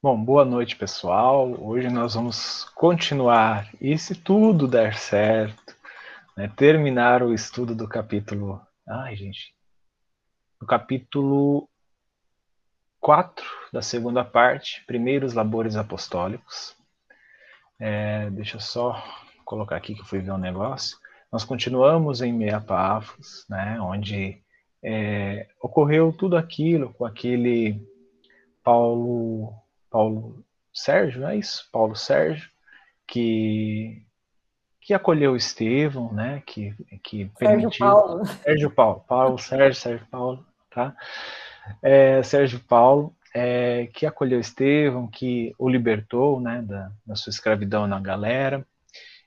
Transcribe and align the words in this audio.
Bom, 0.00 0.16
boa 0.16 0.44
noite, 0.44 0.76
pessoal. 0.76 1.60
Hoje 1.60 1.88
nós 1.88 2.14
vamos 2.14 2.62
continuar, 2.76 3.68
e 3.80 3.98
se 3.98 4.14
tudo 4.14 4.68
der 4.68 4.96
certo, 4.96 5.74
né, 6.36 6.46
terminar 6.56 7.20
o 7.20 7.34
estudo 7.34 7.74
do 7.74 7.88
capítulo. 7.88 8.64
Ai, 8.88 9.16
gente. 9.16 9.52
Do 10.60 10.66
capítulo 10.68 11.68
4 13.00 13.44
da 13.72 13.82
segunda 13.82 14.24
parte, 14.24 14.84
Primeiros 14.86 15.34
Labores 15.34 15.74
Apostólicos. 15.74 16.76
É, 17.76 18.30
deixa 18.30 18.54
eu 18.54 18.60
só 18.60 19.02
colocar 19.44 19.74
aqui 19.74 19.96
que 19.96 20.02
eu 20.02 20.06
fui 20.06 20.20
ver 20.20 20.30
um 20.30 20.38
negócio. 20.38 20.96
Nós 21.32 21.42
continuamos 21.42 22.22
em 22.22 22.32
Meapafos, 22.32 23.44
né, 23.50 23.80
onde 23.80 24.40
é, 24.80 25.48
ocorreu 25.60 26.12
tudo 26.12 26.36
aquilo 26.36 26.94
com 26.94 27.04
aquele 27.04 27.84
Paulo 28.62 29.66
Paulo 29.90 30.44
Sérgio, 30.72 31.26
é 31.26 31.36
isso? 31.36 31.68
Paulo 31.72 31.96
Sérgio, 31.96 32.48
que 33.06 34.04
que 34.88 34.94
acolheu 34.94 35.36
Estevão, 35.36 36.10
né? 36.14 36.42
Que, 36.46 36.74
que 37.02 37.30
Sérgio 37.38 37.70
Paulo. 37.78 38.24
Sérgio 38.24 38.70
Paulo. 38.70 39.04
Paulo 39.06 39.38
Sérgio, 39.38 39.74
Sérgio 39.74 40.06
Paulo, 40.10 40.46
tá? 40.70 40.96
É, 41.82 42.22
Sérgio 42.22 42.58
Paulo, 42.60 43.14
é, 43.34 43.90
que 43.92 44.06
acolheu 44.06 44.40
Estevão, 44.40 45.06
que 45.06 45.54
o 45.58 45.68
libertou, 45.68 46.40
né? 46.40 46.62
Da, 46.62 46.90
da 47.04 47.14
sua 47.16 47.28
escravidão 47.28 47.86
na 47.86 48.00
galera. 48.00 48.66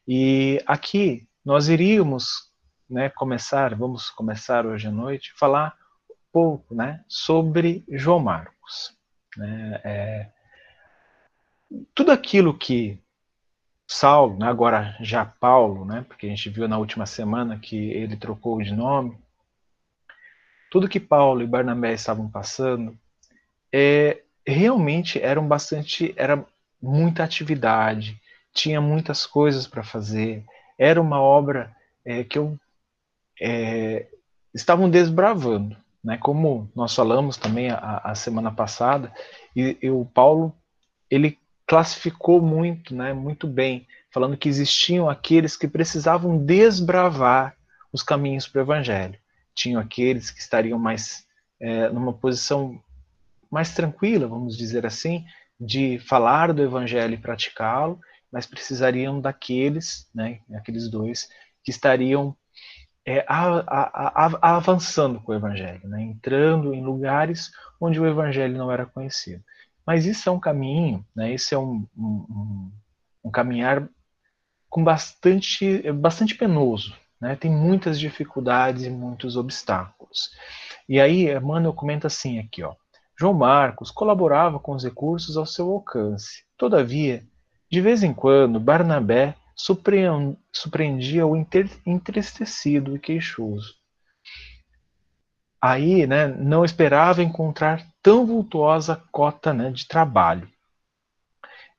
E 0.08 0.59
aqui 0.66 1.28
nós 1.46 1.70
iríamos, 1.70 2.52
né? 2.90 3.09
Começar, 3.09 3.76
vamos 3.76 4.09
começar 4.09 4.66
hoje 4.66 4.88
à 4.88 4.92
noite, 4.92 5.32
falar 5.38 5.76
um 6.09 6.16
pouco, 6.32 6.73
né? 6.73 7.04
Sobre 7.08 7.86
João 7.88 8.20
Marcos. 8.20 8.98
Né? 9.38 9.80
É, 9.84 10.30
tudo 11.94 12.11
aquilo 12.11 12.58
que 12.58 13.00
Saulo, 13.88 14.38
né, 14.38 14.47
agora 14.47 14.95
já 15.02 15.25
Paulo, 15.25 15.86
né, 15.86 16.05
porque 16.08 16.25
a 16.25 16.30
gente 16.30 16.50
viu 16.50 16.67
na 16.67 16.78
última 16.78 17.05
semana 17.05 17.59
que 17.59 17.75
ele 17.91 18.16
trocou 18.16 18.61
de 18.61 18.73
nome, 18.73 19.17
tudo 20.69 20.88
que 20.88 21.00
Paulo 21.00 21.41
e 21.41 21.47
Barnabé 21.47 21.94
estavam 21.94 22.30
passando, 22.30 22.97
é, 23.73 24.22
realmente 24.47 25.22
eram 25.22 25.47
bastante, 25.47 26.13
era 26.16 26.45
muita 26.81 27.23
atividade, 27.23 28.19
tinha 28.53 28.80
muitas 28.80 29.25
coisas 29.25 29.67
para 29.67 29.83
fazer, 29.83 30.45
era 30.78 31.02
uma 31.02 31.22
obra 31.22 31.75
é, 32.06 32.23
que 32.23 32.38
eu 32.38 32.58
é, 33.39 34.08
estavam 34.53 34.89
desbravando, 34.89 35.75
né? 36.03 36.17
Como 36.17 36.69
nós 36.75 36.95
falamos 36.95 37.38
também 37.38 37.69
a, 37.72 38.02
a 38.03 38.16
semana 38.16 38.52
passada, 38.52 39.11
e, 39.56 39.78
e 39.81 39.89
o 39.89 40.06
Paulo 40.06 40.56
ele 41.09 41.38
classificou 41.67 42.42
muito, 42.42 42.94
né, 42.94 43.14
muito 43.14 43.48
bem, 43.48 43.88
falando 44.12 44.38
que 44.38 44.50
existiam 44.50 45.09
aqueles 45.09 45.56
que 45.56 45.68
precisavam 45.68 46.38
desbravar 46.38 47.56
os 47.92 48.03
caminhos 48.03 48.48
para 48.48 48.59
o 48.59 48.64
Evangelho. 48.64 49.18
Tinham 49.53 49.81
aqueles 49.81 50.31
que 50.31 50.40
estariam 50.40 50.78
mais 50.78 51.26
é, 51.59 51.90
numa 51.90 52.14
posição 52.14 52.81
mais 53.50 53.73
tranquila, 53.73 54.28
vamos 54.28 54.58
dizer 54.58 54.86
assim, 54.86 55.26
de 55.59 56.00
falar 56.00 56.53
do 56.53 56.64
Evangelho 56.64 57.14
e 57.14 57.18
praticá-lo, 57.18 58.00
mas 58.31 58.46
precisariam 58.46 59.20
daqueles, 59.20 60.09
né, 60.16 60.40
aqueles 60.56 60.90
dois, 60.90 61.30
que 61.64 61.70
estariam 61.70 62.36
é, 63.06 63.25
a, 63.28 63.59
a, 63.68 64.28
a, 64.42 64.56
avançando 64.56 65.20
com 65.20 65.31
o 65.31 65.36
Evangelho, 65.36 65.88
né, 65.88 66.02
entrando 66.02 66.73
em 66.73 66.84
lugares 66.84 67.52
onde 67.80 68.00
o 68.00 68.08
Evangelho 68.08 68.58
não 68.58 68.72
era 68.72 68.86
conhecido. 68.86 69.44
Mas 69.86 70.06
isso 70.06 70.30
é 70.30 70.32
um 70.32 70.40
caminho, 70.40 71.06
né? 71.16 71.34
Esse 71.34 71.56
é 71.56 71.58
um, 71.58 71.86
um, 71.98 72.72
um 73.24 73.31
caminhar 73.31 73.88
com 74.69 74.84
bastante, 74.84 75.92
bastante 75.92 76.36
penoso, 76.36 76.96
né? 77.19 77.36
Tem 77.36 77.52
muitas 77.52 78.00
dificuldades 78.00 78.84
e 78.86 78.90
muitos 78.90 79.36
obstáculos. 79.36 80.31
E 80.88 81.00
aí, 81.00 81.30
Emmanuel 81.30 81.74
comenta 81.74 82.08
assim 82.08 82.40
aqui, 82.40 82.64
ó. 82.64 82.74
João 83.18 83.34
Marcos 83.34 83.91
colaborava 83.91 84.59
com 84.59 84.74
os 84.74 84.84
recursos 84.84 85.38
ao 85.38 85.46
seu 85.46 85.70
alcance. 85.72 86.44
Todavia, 86.58 87.24
de 87.70 87.80
vez 87.80 88.02
em 88.02 88.14
quando, 88.14 88.59
Barnabé 88.59 89.36
surpreendia 89.56 91.28
o 91.28 91.36
entristecido 91.86 92.96
e 92.96 93.00
queixoso. 93.00 93.81
Aí, 95.61 96.07
né, 96.07 96.27
não 96.27 96.66
esperava 96.66 97.22
encontrar 97.22 97.85
tão 98.01 98.25
vultuosa 98.25 99.01
cota 99.11 99.53
né, 99.53 99.69
de 99.69 99.88
trabalho. 99.88 100.49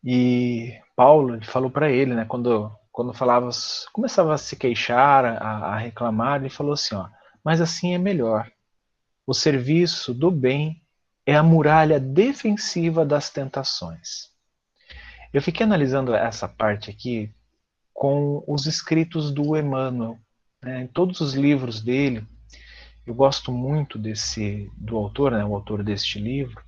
E 0.05 0.79
Paulo 0.95 1.35
ele 1.35 1.45
falou 1.45 1.71
para 1.71 1.91
ele, 1.91 2.15
né, 2.15 2.25
quando, 2.25 2.71
quando 2.93 3.13
falava, 3.13 3.51
começava 3.93 4.35
a 4.35 4.39
se 4.39 4.55
queixar, 4.57 5.25
a, 5.25 5.75
a 5.75 5.77
reclamar, 5.79 6.41
ele 6.41 6.51
falou 6.51 6.75
assim: 6.75 6.95
ó, 6.95 7.09
mas 7.45 7.61
assim 7.61 7.95
é 7.95 7.99
melhor. 7.99 8.51
O 9.27 9.35
serviço 9.35 10.15
do 10.15 10.31
bem 10.31 10.81
é 11.27 11.35
a 11.35 11.43
muralha 11.43 11.99
defensiva 11.99 13.05
das 13.05 13.31
tentações. 13.31 14.31
Eu 15.33 15.43
fiquei 15.43 15.65
analisando 15.65 16.15
essa 16.15 16.47
parte 16.47 16.91
aqui 16.91 17.33
com 17.93 18.45
os 18.47 18.67
escritos 18.67 19.33
do 19.33 19.57
Emmanuel. 19.57 20.19
Né, 20.63 20.83
em 20.83 20.87
todos 20.87 21.21
os 21.21 21.35
livros 21.35 21.81
dele, 21.81 22.25
eu 23.07 23.15
gosto 23.15 23.51
muito 23.51 23.99
desse 23.99 24.71
do 24.77 24.97
autor, 24.97 25.33
né, 25.33 25.45
o 25.45 25.55
autor 25.55 25.83
deste 25.83 26.19
livro. 26.19 26.63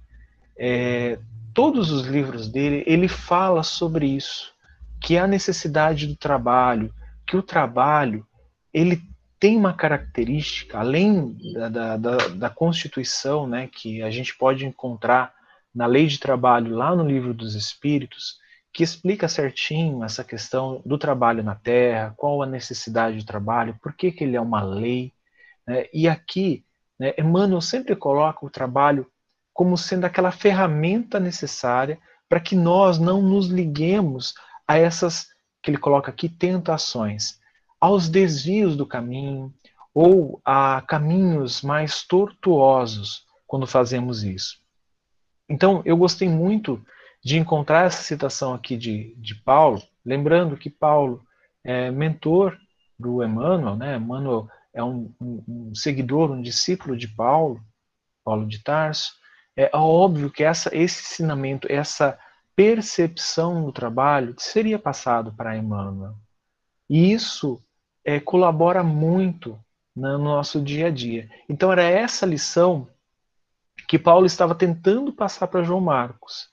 É, 0.57 1.19
todos 1.53 1.91
os 1.91 2.07
livros 2.07 2.49
dele, 2.49 2.83
ele 2.87 3.09
fala 3.09 3.63
sobre 3.63 4.07
isso, 4.07 4.53
que 5.01 5.17
é 5.17 5.21
a 5.21 5.27
necessidade 5.27 6.07
do 6.07 6.17
trabalho, 6.17 6.93
que 7.27 7.37
o 7.37 7.43
trabalho 7.43 8.27
ele 8.73 9.01
tem 9.39 9.57
uma 9.57 9.73
característica, 9.73 10.79
além 10.79 11.37
da, 11.53 11.97
da, 11.97 12.17
da 12.29 12.51
Constituição, 12.51 13.47
né, 13.47 13.69
que 13.69 14.03
a 14.03 14.11
gente 14.11 14.37
pode 14.37 14.65
encontrar 14.65 15.33
na 15.75 15.87
Lei 15.87 16.07
de 16.07 16.19
Trabalho, 16.19 16.75
lá 16.75 16.95
no 16.95 17.07
Livro 17.07 17.35
dos 17.35 17.55
Espíritos, 17.55 18.39
que 18.73 18.83
explica 18.83 19.29
certinho 19.29 20.03
essa 20.03 20.25
questão 20.25 20.83
do 20.85 20.99
trabalho 20.99 21.45
na 21.45 21.55
Terra, 21.55 22.13
qual 22.17 22.43
a 22.43 22.47
necessidade 22.47 23.19
do 23.19 23.25
trabalho, 23.25 23.79
por 23.81 23.93
que, 23.93 24.11
que 24.11 24.25
ele 24.25 24.37
é 24.37 24.41
uma 24.41 24.63
lei, 24.63 25.13
né? 25.67 25.87
E 25.93 26.09
aqui, 26.09 26.65
né, 26.99 27.15
Emmanuel 27.19 27.61
sempre 27.61 27.97
coloca 27.97 28.45
o 28.45 28.51
trabalho 28.51 29.07
como 29.53 29.77
sendo 29.79 30.05
aquela 30.05 30.33
ferramenta 30.33 31.21
necessária 31.21 31.99
para 32.29 32.41
que 32.41 32.57
nós 32.57 32.99
não 32.99 33.23
nos 33.23 33.47
liguemos 33.47 34.35
a 34.67 34.77
essas, 34.77 35.29
que 35.63 35.71
ele 35.71 35.79
coloca 35.79 36.11
aqui, 36.11 36.29
tentações, 36.29 37.39
aos 37.81 38.09
desvios 38.09 38.77
do 38.77 38.87
caminho 38.87 39.53
ou 39.93 40.41
a 40.45 40.83
caminhos 40.83 41.63
mais 41.63 42.03
tortuosos 42.03 43.25
quando 43.47 43.67
fazemos 43.67 44.25
isso. 44.25 44.59
Então, 45.49 45.83
eu 45.85 45.97
gostei 45.97 46.29
muito 46.29 46.85
de 47.23 47.39
encontrar 47.39 47.87
essa 47.87 48.03
citação 48.03 48.53
aqui 48.53 48.77
de, 48.77 49.15
de 49.17 49.35
Paulo, 49.35 49.83
lembrando 50.05 50.57
que 50.57 50.69
Paulo 50.69 51.25
é 51.63 51.91
mentor 51.91 52.59
do 52.99 53.23
Emmanuel, 53.23 53.77
né? 53.77 53.97
Emmanuel 53.97 54.49
é 54.75 54.83
um, 54.83 55.15
um, 55.21 55.45
um 55.49 55.75
seguidor, 55.75 56.31
um 56.31 56.43
discípulo 56.43 56.97
de 56.97 57.09
Paulo, 57.09 57.65
Paulo 58.25 58.47
de 58.47 58.63
Tarso, 58.63 59.13
é 59.57 59.71
óbvio 59.73 60.31
que 60.31 60.43
essa, 60.43 60.75
esse 60.77 61.03
ensinamento, 61.03 61.71
essa 61.71 62.19
percepção 62.57 63.65
do 63.65 63.73
trabalho 63.73 64.35
seria 64.39 64.79
passado 64.79 65.33
para 65.33 65.57
Emmanuel. 65.57 66.15
E 66.91 67.13
isso 67.13 67.63
é, 68.05 68.19
colabora 68.19 68.83
muito 68.83 69.59
no 69.95 70.19
nosso 70.19 70.61
dia 70.61 70.89
a 70.89 70.91
dia. 70.91 71.31
Então 71.49 71.71
era 71.71 71.83
essa 71.83 72.27
lição 72.27 72.89
que 73.89 73.99
Paulo 73.99 74.27
estava 74.27 74.55
tentando 74.55 75.13
passar 75.13 75.47
para 75.47 75.63
João 75.63 75.81
Marcos. 75.81 76.49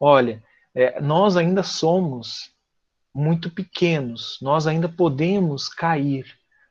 Olha, 0.00 0.42
é, 0.74 1.00
nós 1.00 1.36
ainda 1.36 1.62
somos 1.62 2.50
muito 3.14 3.50
pequenos, 3.50 4.38
nós 4.42 4.66
ainda 4.66 4.88
podemos 4.88 5.68
cair, 5.68 6.26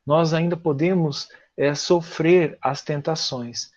nós 0.06 0.34
ainda 0.34 0.56
podemos 0.56 1.30
é, 1.58 1.74
sofrer 1.74 2.58
as 2.62 2.82
tentações. 2.82 3.72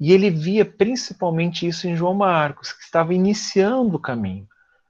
E 0.00 0.12
ele 0.12 0.30
via 0.30 0.64
principalmente 0.64 1.66
isso 1.66 1.88
em 1.88 1.96
João 1.96 2.14
Marcos, 2.14 2.72
que 2.72 2.82
estava 2.82 3.12
iniciando 3.12 3.96
o 3.96 4.00
caminho. 4.00 4.46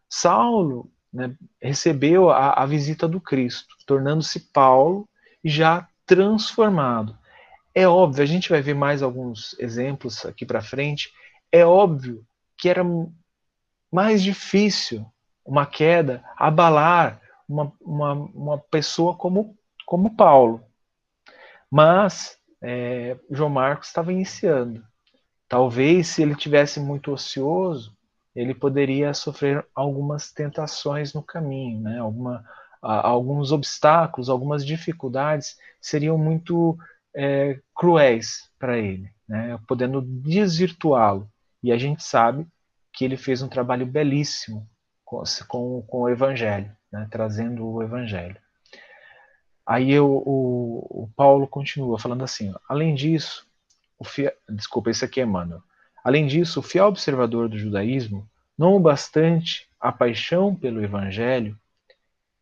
Saulo 0.08 0.90
né, 1.12 1.34
recebeu 1.60 2.30
a, 2.30 2.52
a 2.62 2.66
visita 2.66 3.08
do 3.08 3.20
Cristo, 3.20 3.74
tornando-se 3.86 4.40
Paulo 4.52 5.08
já 5.44 5.88
transformado. 6.06 7.16
É 7.74 7.86
óbvio, 7.86 8.22
a 8.22 8.26
gente 8.26 8.48
vai 8.48 8.60
ver 8.60 8.74
mais 8.74 9.02
alguns 9.02 9.54
exemplos 9.58 10.24
aqui 10.26 10.44
para 10.44 10.62
frente. 10.62 11.12
É 11.52 11.64
óbvio 11.64 12.24
que 12.56 12.68
era 12.68 12.82
mais 13.92 14.22
difícil 14.22 15.06
uma 15.44 15.64
queda 15.64 16.22
abalar 16.36 17.20
uma, 17.48 17.72
uma, 17.80 18.12
uma 18.12 18.58
pessoa 18.58 19.16
como, 19.16 19.56
como 19.86 20.14
Paulo. 20.14 20.62
Mas 21.70 22.36
é, 22.62 23.16
João 23.30 23.50
Marcos 23.50 23.88
estava 23.88 24.12
iniciando. 24.12 24.82
Talvez 25.48 26.08
se 26.08 26.22
ele 26.22 26.34
tivesse 26.34 26.78
muito 26.80 27.12
ocioso, 27.12 27.96
ele 28.34 28.54
poderia 28.54 29.14
sofrer 29.14 29.66
algumas 29.74 30.30
tentações 30.32 31.12
no 31.14 31.22
caminho, 31.22 31.80
né? 31.80 31.98
Alguma, 31.98 32.44
alguns 32.80 33.50
obstáculos, 33.52 34.28
algumas 34.28 34.64
dificuldades 34.64 35.56
seriam 35.80 36.16
muito 36.18 36.78
é, 37.14 37.60
cruéis 37.74 38.50
para 38.58 38.78
ele, 38.78 39.10
né? 39.28 39.58
podendo 39.66 40.00
desvirtuá-lo. 40.00 41.28
E 41.62 41.72
a 41.72 41.78
gente 41.78 42.02
sabe 42.02 42.46
que 42.92 43.04
ele 43.04 43.16
fez 43.16 43.42
um 43.42 43.48
trabalho 43.48 43.86
belíssimo 43.86 44.68
com, 45.04 45.22
com, 45.48 45.82
com 45.82 45.98
o 46.02 46.08
Evangelho, 46.08 46.70
né? 46.92 47.08
trazendo 47.10 47.66
o 47.66 47.82
Evangelho. 47.82 48.36
Aí 49.68 49.92
eu, 49.92 50.10
o, 50.10 51.02
o, 51.02 51.10
Paulo 51.14 51.46
continua 51.46 51.98
falando 51.98 52.24
assim: 52.24 52.54
além 52.66 52.94
disso, 52.94 53.46
o 53.98 54.04
fiel, 54.04 54.32
desculpa, 54.48 54.88
esse 54.88 55.04
aqui 55.04 55.20
é 55.20 55.24
Emmanuel. 55.24 55.62
Além 56.02 56.26
disso, 56.26 56.60
o 56.60 56.62
fiel 56.62 56.86
observador 56.86 57.50
do 57.50 57.58
judaísmo, 57.58 58.26
não 58.56 58.74
o 58.74 58.80
bastante 58.80 59.68
a 59.78 59.92
paixão 59.92 60.54
pelo 60.54 60.82
Evangelho, 60.82 61.54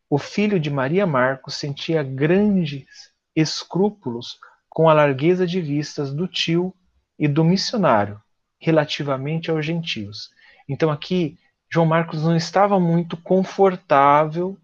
o 0.09 0.17
filho 0.17 0.57
de 0.57 0.69
Maria 0.69 1.05
Marcos 1.05 1.55
sentia 1.55 2.01
grandes 2.01 3.11
escrúpulos 3.35 4.39
com 4.69 4.89
a 4.89 4.93
largueza 4.93 5.45
de 5.45 5.59
vistas 5.59 6.13
do 6.13 6.29
tio 6.29 6.73
e 7.19 7.27
do 7.27 7.43
missionário 7.43 8.21
relativamente 8.57 9.51
aos 9.51 9.65
gentios. 9.65 10.29
Então 10.69 10.89
aqui 10.89 11.37
João 11.69 11.85
Marcos 11.85 12.23
não 12.23 12.37
estava 12.37 12.79
muito 12.79 13.17
confortável 13.17 14.57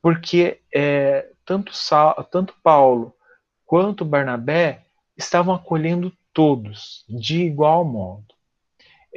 porque 0.00 0.62
é, 0.74 1.28
tanto, 1.50 1.72
tanto 2.30 2.54
Paulo 2.62 3.12
quanto 3.66 4.04
Barnabé 4.04 4.84
estavam 5.16 5.52
acolhendo 5.52 6.12
todos 6.32 7.04
de 7.08 7.42
igual 7.42 7.84
modo. 7.84 8.32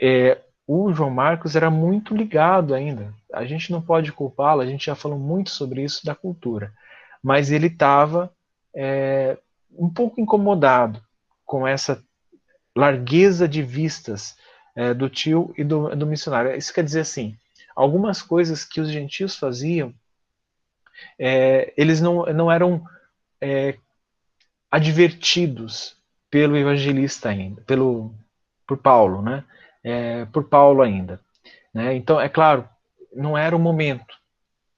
É, 0.01 0.41
o 0.65 0.91
João 0.91 1.11
Marcos 1.11 1.55
era 1.55 1.69
muito 1.69 2.15
ligado 2.15 2.73
ainda. 2.73 3.13
A 3.31 3.45
gente 3.45 3.71
não 3.71 3.83
pode 3.83 4.11
culpá-lo, 4.11 4.61
a 4.61 4.65
gente 4.65 4.87
já 4.87 4.95
falou 4.95 5.19
muito 5.19 5.51
sobre 5.51 5.83
isso 5.83 6.03
da 6.03 6.15
cultura. 6.15 6.73
Mas 7.21 7.51
ele 7.51 7.67
estava 7.67 8.33
é, 8.75 9.37
um 9.71 9.87
pouco 9.87 10.19
incomodado 10.19 10.99
com 11.45 11.67
essa 11.67 12.03
largueza 12.75 13.47
de 13.47 13.61
vistas 13.61 14.35
é, 14.75 14.91
do 14.91 15.07
tio 15.07 15.53
e 15.55 15.63
do, 15.63 15.95
do 15.95 16.07
missionário. 16.07 16.55
Isso 16.55 16.73
quer 16.73 16.83
dizer 16.83 17.01
assim, 17.01 17.37
algumas 17.75 18.23
coisas 18.23 18.65
que 18.65 18.81
os 18.81 18.89
gentios 18.89 19.35
faziam, 19.35 19.93
é, 21.19 21.73
eles 21.77 22.01
não, 22.01 22.25
não 22.27 22.51
eram 22.51 22.83
é, 23.41 23.77
advertidos 24.71 25.95
pelo 26.29 26.57
evangelista 26.57 27.29
ainda, 27.29 27.61
pelo 27.61 28.13
por 28.65 28.77
Paulo, 28.77 29.21
né? 29.21 29.43
É, 29.83 30.25
por 30.25 30.45
Paulo 30.45 30.81
ainda. 30.81 31.19
Né? 31.73 31.95
Então, 31.95 32.19
é 32.19 32.29
claro, 32.29 32.67
não 33.13 33.37
era 33.37 33.55
o 33.55 33.59
momento. 33.59 34.15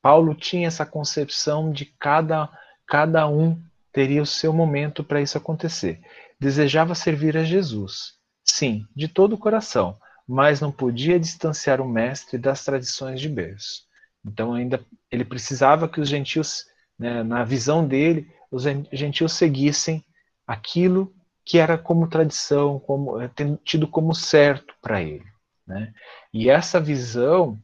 Paulo 0.02 0.34
tinha 0.34 0.68
essa 0.68 0.86
concepção 0.86 1.72
de 1.72 1.86
cada 1.86 2.50
cada 2.88 3.28
um 3.28 3.60
teria 3.92 4.22
o 4.22 4.26
seu 4.26 4.54
momento 4.54 5.04
para 5.04 5.22
isso 5.22 5.38
acontecer. 5.38 6.02
Desejava 6.40 6.94
servir 6.94 7.38
a 7.38 7.44
Jesus, 7.44 8.14
sim, 8.44 8.86
de 8.96 9.08
todo 9.08 9.34
o 9.34 9.38
coração, 9.38 9.98
mas 10.28 10.60
não 10.60 10.72
podia 10.72 11.20
distanciar 11.20 11.80
o 11.80 11.88
mestre 11.88 12.38
das 12.38 12.64
tradições 12.64 13.20
de 13.20 13.30
berço. 13.30 13.85
Então 14.26 14.54
ainda 14.54 14.84
ele 15.12 15.24
precisava 15.24 15.88
que 15.88 16.02
os 16.02 16.10
gentios, 16.10 16.66
né, 16.98 17.24
na 17.24 17.44
visão 17.44 17.88
dele, 17.88 18.30
os 18.52 18.64
gentios 18.92 19.34
seguissem 19.34 20.04
aquilo 20.48 21.14
que 21.46 21.60
era 21.60 21.78
como 21.78 22.10
tradição, 22.10 22.80
como 22.80 23.22
é, 23.22 23.30
tido 23.64 23.88
como 23.88 24.16
certo 24.16 24.74
para 24.82 25.02
ele. 25.02 25.26
Né? 25.66 25.94
E 26.34 26.50
essa 26.50 26.80
visão, 26.80 27.60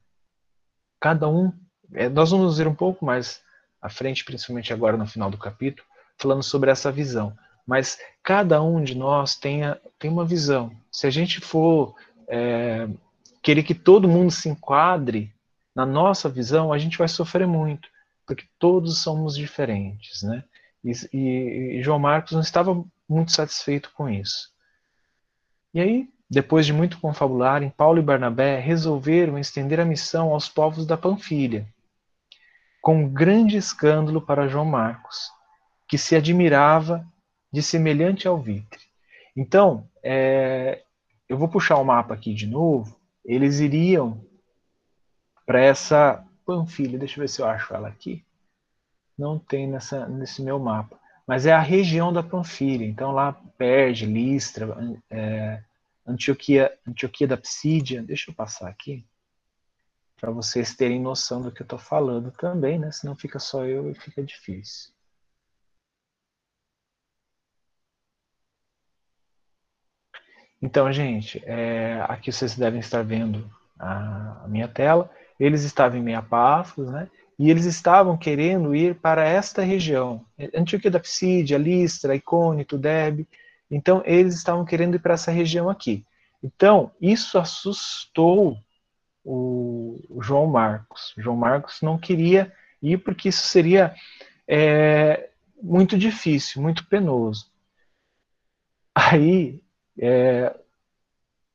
cada 1.00 1.28
um, 1.28 1.52
é, 1.94 2.08
nós 2.08 2.30
vamos 2.30 2.58
ver 2.58 2.68
um 2.68 2.76
pouco 2.76 3.04
mais 3.04 3.42
à 3.82 3.90
frente, 3.90 4.24
principalmente 4.24 4.72
agora 4.72 4.96
no 4.96 5.08
final 5.08 5.32
do 5.32 5.38
capítulo, 5.38 5.88
falando 6.18 6.44
sobre 6.44 6.70
essa 6.70 6.92
visão. 6.92 7.36
Mas 7.66 7.98
cada 8.22 8.62
um 8.62 8.84
de 8.84 8.96
nós 8.96 9.36
tem, 9.36 9.62
tem 9.98 10.12
uma 10.12 10.26
visão. 10.26 10.72
Se 10.92 11.08
a 11.08 11.10
gente 11.10 11.40
for 11.40 11.96
é, 12.28 12.88
querer 13.42 13.64
que 13.64 13.74
todo 13.74 14.08
mundo 14.08 14.32
se 14.32 14.48
enquadre 14.48 15.34
na 15.76 15.86
nossa 15.86 16.30
visão, 16.30 16.72
a 16.72 16.78
gente 16.78 16.98
vai 16.98 17.08
sofrer 17.08 17.48
muito, 17.48 17.88
porque 18.26 18.46
todos 18.60 19.00
somos 19.00 19.36
diferentes, 19.36 20.24
né? 20.24 20.44
E, 20.84 20.92
e, 21.14 21.78
e 21.78 21.84
João 21.84 22.00
Marcos 22.00 22.34
não 22.34 22.42
estava 22.42 22.84
muito 23.08 23.32
satisfeito 23.32 23.92
com 23.94 24.10
isso. 24.10 24.50
E 25.74 25.80
aí, 25.80 26.10
depois 26.30 26.66
de 26.66 26.74
muito 26.74 27.00
confabularem, 27.00 27.70
Paulo 27.70 28.00
e 28.00 28.04
Barnabé 28.04 28.60
resolveram 28.60 29.38
estender 29.38 29.80
a 29.80 29.86
missão 29.86 30.34
aos 30.34 30.50
povos 30.50 30.86
da 30.86 30.98
Panfilha, 30.98 31.68
com 32.82 33.04
um 33.04 33.10
grande 33.10 33.58
escândalo 33.58 34.22
para 34.22 34.48
João 34.48 34.66
Marcos, 34.66 35.30
que 35.88 35.98
se 35.98 36.16
admirava 36.16 37.06
de 37.52 37.62
semelhante 37.62 38.28
alvitre. 38.28 38.80
Então, 39.36 39.88
é, 40.04 40.84
eu 41.28 41.38
vou 41.38 41.48
puxar 41.48 41.78
o 41.78 41.84
mapa 41.84 42.14
aqui 42.14 42.34
de 42.34 42.48
novo. 42.48 42.98
Eles 43.24 43.60
iriam 43.60 44.26
para 45.46 45.62
essa 45.62 46.26
Panfilha. 46.46 46.98
Deixa 46.98 47.18
eu 47.18 47.22
ver 47.22 47.28
se 47.30 47.42
eu 47.42 47.46
acho 47.46 47.74
ela 47.74 47.88
aqui. 47.88 48.24
Não 49.18 49.38
tem 49.38 49.68
nessa, 49.68 50.08
nesse 50.08 50.42
meu 50.42 50.60
mapa. 50.60 51.00
Mas 51.28 51.46
é 51.46 51.54
a 51.54 51.60
região 51.60 52.12
da 52.12 52.24
Panfilha. 52.24 52.86
Então, 52.86 53.12
lá 53.12 53.34
Perge, 53.58 54.06
Listra, 54.06 54.68
é, 55.10 55.64
Antioquia, 56.06 56.78
Antioquia 56.88 57.28
da 57.28 57.38
Psídia. 57.38 58.02
Deixa 58.02 58.32
eu 58.32 58.36
passar 58.36 58.68
aqui. 58.68 59.06
Para 60.20 60.32
vocês 60.32 60.76
terem 60.76 61.00
noção 61.00 61.42
do 61.42 61.52
que 61.52 61.62
eu 61.62 61.66
estou 61.66 61.80
falando 61.80 62.32
também, 62.32 62.78
né? 62.78 62.92
Senão 62.92 63.16
fica 63.16 63.40
só 63.40 63.66
eu 63.66 63.90
e 63.90 63.96
fica 63.96 64.24
difícil. 64.24 64.92
Então, 70.62 70.92
gente, 70.94 71.42
é, 71.46 72.02
aqui 72.08 72.32
vocês 72.32 72.56
devem 72.56 72.80
estar 72.80 73.04
vendo 73.04 73.50
a, 73.80 74.44
a 74.44 74.48
minha 74.48 74.68
tela. 74.68 75.10
Eles 75.42 75.64
estavam 75.64 75.98
em 75.98 76.04
meia 76.04 76.22
Pafos, 76.22 76.88
né? 76.92 77.10
E 77.40 77.50
eles 77.50 77.66
estavam 77.66 78.16
querendo 78.16 78.76
ir 78.76 78.94
para 78.94 79.28
esta 79.28 79.64
região, 79.64 80.24
Antioquia 80.56 80.92
da 80.92 81.00
Psídia, 81.00 81.58
Listra, 81.58 82.16
Icônito, 82.16 82.78
Deb. 82.78 83.26
Então, 83.70 84.04
eles 84.06 84.36
estavam 84.36 84.64
querendo 84.64 84.96
ir 84.96 85.00
para 85.00 85.16
essa 85.16 85.32
região 85.32 85.68
aqui. 85.68 86.06
Então, 86.44 86.92
isso 87.02 87.40
assustou 87.40 88.60
o, 89.24 90.00
o 90.08 90.22
João 90.22 90.46
Marcos. 90.46 91.16
O 91.18 91.22
João 91.22 91.36
Marcos 91.36 91.82
não 91.82 91.98
queria 91.98 92.54
ir 92.80 93.00
porque 93.00 93.30
isso 93.30 93.48
seria 93.48 93.96
é, 94.48 95.30
muito 95.60 95.98
difícil, 95.98 96.62
muito 96.62 96.86
penoso. 96.86 97.50
Aí 98.94 99.60
é, 99.98 100.56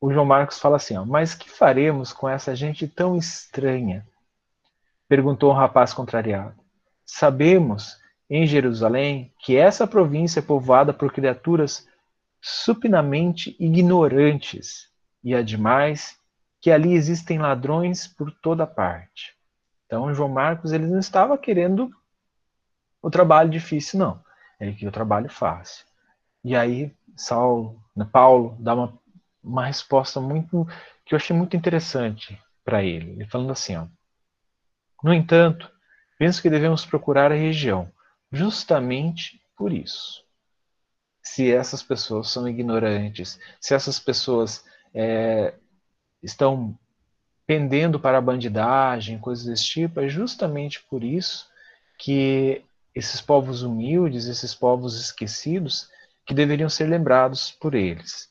o 0.01 0.13
João 0.13 0.27
Marcos 0.27 0.59
fala 0.59 0.77
assim: 0.77 0.97
ó, 0.97 1.05
Mas 1.05 1.35
que 1.35 1.51
faremos 1.51 2.13
com 2.13 2.29
essa 2.29 2.55
gente 2.55 2.87
tão 2.87 3.17
estranha? 3.17 4.07
Perguntou 5.09 5.51
um 5.51 5.55
rapaz 5.55 5.93
contrariado. 5.93 6.55
Sabemos, 7.05 7.97
em 8.29 8.47
Jerusalém, 8.47 9.33
que 9.39 9.57
essa 9.57 9.87
província 9.87 10.41
é 10.41 10.43
povoada 10.43 10.93
por 10.93 11.13
criaturas 11.13 11.87
supinamente 12.41 13.57
ignorantes, 13.59 14.89
e 15.23 15.35
ademais 15.35 16.19
que 16.61 16.71
ali 16.71 16.95
existem 16.95 17.39
ladrões 17.39 18.07
por 18.09 18.31
toda 18.31 18.67
parte. 18.67 19.37
Então, 19.87 20.13
João 20.13 20.29
Marcos 20.29 20.73
ele 20.73 20.87
não 20.87 20.99
estava 20.99 21.39
querendo 21.39 21.91
o 23.01 23.11
trabalho 23.11 23.49
difícil, 23.49 24.01
não. 24.01 24.21
Ele 24.59 24.73
queria 24.73 24.89
o 24.89 24.93
trabalho 24.93 25.29
fácil. 25.31 25.85
E 26.43 26.57
aí 26.57 26.93
Saulo, 27.17 27.81
né, 27.95 28.07
Paulo 28.11 28.57
dá 28.59 28.75
uma, 28.75 28.99
uma 29.47 29.67
resposta 29.67 30.21
muito 30.21 30.67
que 31.05 31.15
eu 31.15 31.17
achei 31.17 31.35
muito 31.35 31.57
interessante 31.57 32.39
para 32.65 32.83
ele. 32.83 33.13
Ele 33.13 33.27
falando 33.27 33.53
assim, 33.53 33.77
ó, 33.77 33.87
no 35.03 35.15
entanto, 35.15 35.71
penso 36.19 36.43
que 36.43 36.51
devemos 36.51 36.85
procurar 36.85 37.31
a 37.31 37.37
região, 37.37 37.91
justamente 38.33 39.41
por 39.57 39.73
isso. 39.73 40.25
Se 41.23 41.53
essas 41.53 41.83
pessoas 41.83 42.29
são 42.29 42.49
ignorantes, 42.49 43.39
se 43.61 43.75
essas 43.75 43.99
pessoas 43.99 44.65
é, 44.93 45.55
estão 46.23 46.77
pendendo 47.47 48.01
para 48.01 48.19
a 48.19 48.23
bandidagem, 48.23 49.19
coisas 49.19 49.45
desse 49.45 49.65
tipo, 49.65 50.01
é 50.01 50.09
justamente 50.09 50.83
por 50.91 51.05
isso 51.05 51.49
que 51.99 52.65
esses 52.95 53.21
povos 53.21 53.63
humildes, 53.63 54.27
esses 54.27 54.55
povos 54.55 55.01
esquecidos, 55.01 55.89
que 56.25 56.35
deveriam 56.35 56.69
ser 56.69 56.87
lembrados 56.87 57.53
por 57.53 57.75
eles. 57.75 58.29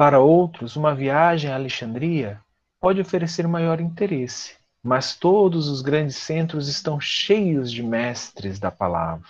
Para 0.00 0.18
outros, 0.18 0.76
uma 0.76 0.94
viagem 0.94 1.52
a 1.52 1.56
Alexandria 1.56 2.40
pode 2.80 3.02
oferecer 3.02 3.46
maior 3.46 3.82
interesse, 3.82 4.56
mas 4.82 5.14
todos 5.14 5.68
os 5.68 5.82
grandes 5.82 6.16
centros 6.16 6.68
estão 6.68 6.98
cheios 6.98 7.70
de 7.70 7.82
mestres 7.82 8.58
da 8.58 8.70
palavra, 8.70 9.28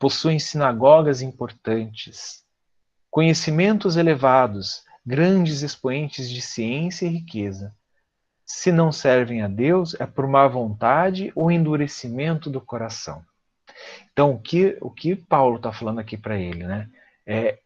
possuem 0.00 0.40
sinagogas 0.40 1.22
importantes, 1.22 2.42
conhecimentos 3.12 3.96
elevados, 3.96 4.82
grandes 5.06 5.62
expoentes 5.62 6.28
de 6.28 6.40
ciência 6.40 7.06
e 7.06 7.10
riqueza. 7.10 7.72
Se 8.44 8.72
não 8.72 8.90
servem 8.90 9.42
a 9.42 9.46
Deus, 9.46 9.94
é 10.00 10.04
por 10.04 10.26
má 10.26 10.48
vontade 10.48 11.30
ou 11.32 11.48
endurecimento 11.48 12.50
do 12.50 12.60
coração. 12.60 13.24
Então, 14.12 14.32
o 14.32 14.40
que, 14.40 14.76
o 14.80 14.90
que 14.90 15.14
Paulo 15.14 15.58
está 15.58 15.70
falando 15.72 16.00
aqui 16.00 16.16
para 16.16 16.36
ele, 16.36 16.64
né? 16.64 16.90
É 17.24 17.60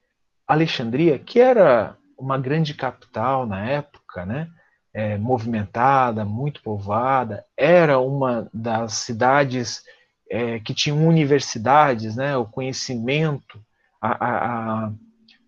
Alexandria, 0.47 1.19
que 1.19 1.41
era 1.41 1.97
uma 2.17 2.39
grande 2.39 2.75
capital 2.75 3.47
na 3.47 3.65
época, 3.69 4.25
né? 4.25 4.49
É, 4.93 5.19
movimentada, 5.19 6.25
muito 6.25 6.63
povoada, 6.63 7.45
era 7.55 7.99
uma 7.99 8.49
das 8.53 8.95
cidades 8.95 9.83
é, 10.31 10.59
que 10.59 10.73
tinham 10.73 11.07
universidades, 11.07 12.17
né? 12.17 12.37
O 12.37 12.47
conhecimento, 12.47 13.61
a, 14.01 14.27
a, 14.27 14.93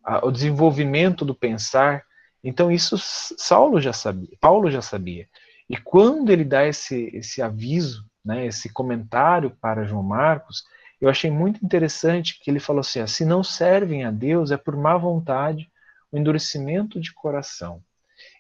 a, 0.05 0.27
o 0.27 0.31
desenvolvimento 0.31 1.25
do 1.25 1.35
pensar. 1.35 2.03
Então 2.45 2.71
isso 2.71 2.97
Saulo 2.99 3.81
já 3.81 3.93
sabia, 3.93 4.37
Paulo 4.41 4.71
já 4.71 4.83
sabia. 4.83 5.27
E 5.69 5.77
quando 5.77 6.31
ele 6.31 6.45
dá 6.45 6.67
esse, 6.67 7.11
esse 7.15 7.43
aviso, 7.43 8.05
né, 8.25 8.47
esse 8.47 8.69
comentário 8.73 9.51
para 9.61 9.85
João 9.85 10.03
Marcos, 10.03 10.65
eu 11.01 11.09
achei 11.09 11.31
muito 11.31 11.65
interessante 11.65 12.39
que 12.41 12.51
ele 12.51 12.61
falou 12.61 12.81
assim: 12.81 13.07
se 13.07 13.25
não 13.25 13.43
servem 13.43 14.05
a 14.05 14.11
Deus 14.11 14.51
é 14.51 14.57
por 14.57 14.77
má 14.77 14.97
vontade, 14.97 15.71
o 16.11 16.19
endurecimento 16.19 17.01
de 17.01 17.13
coração. 17.13 17.83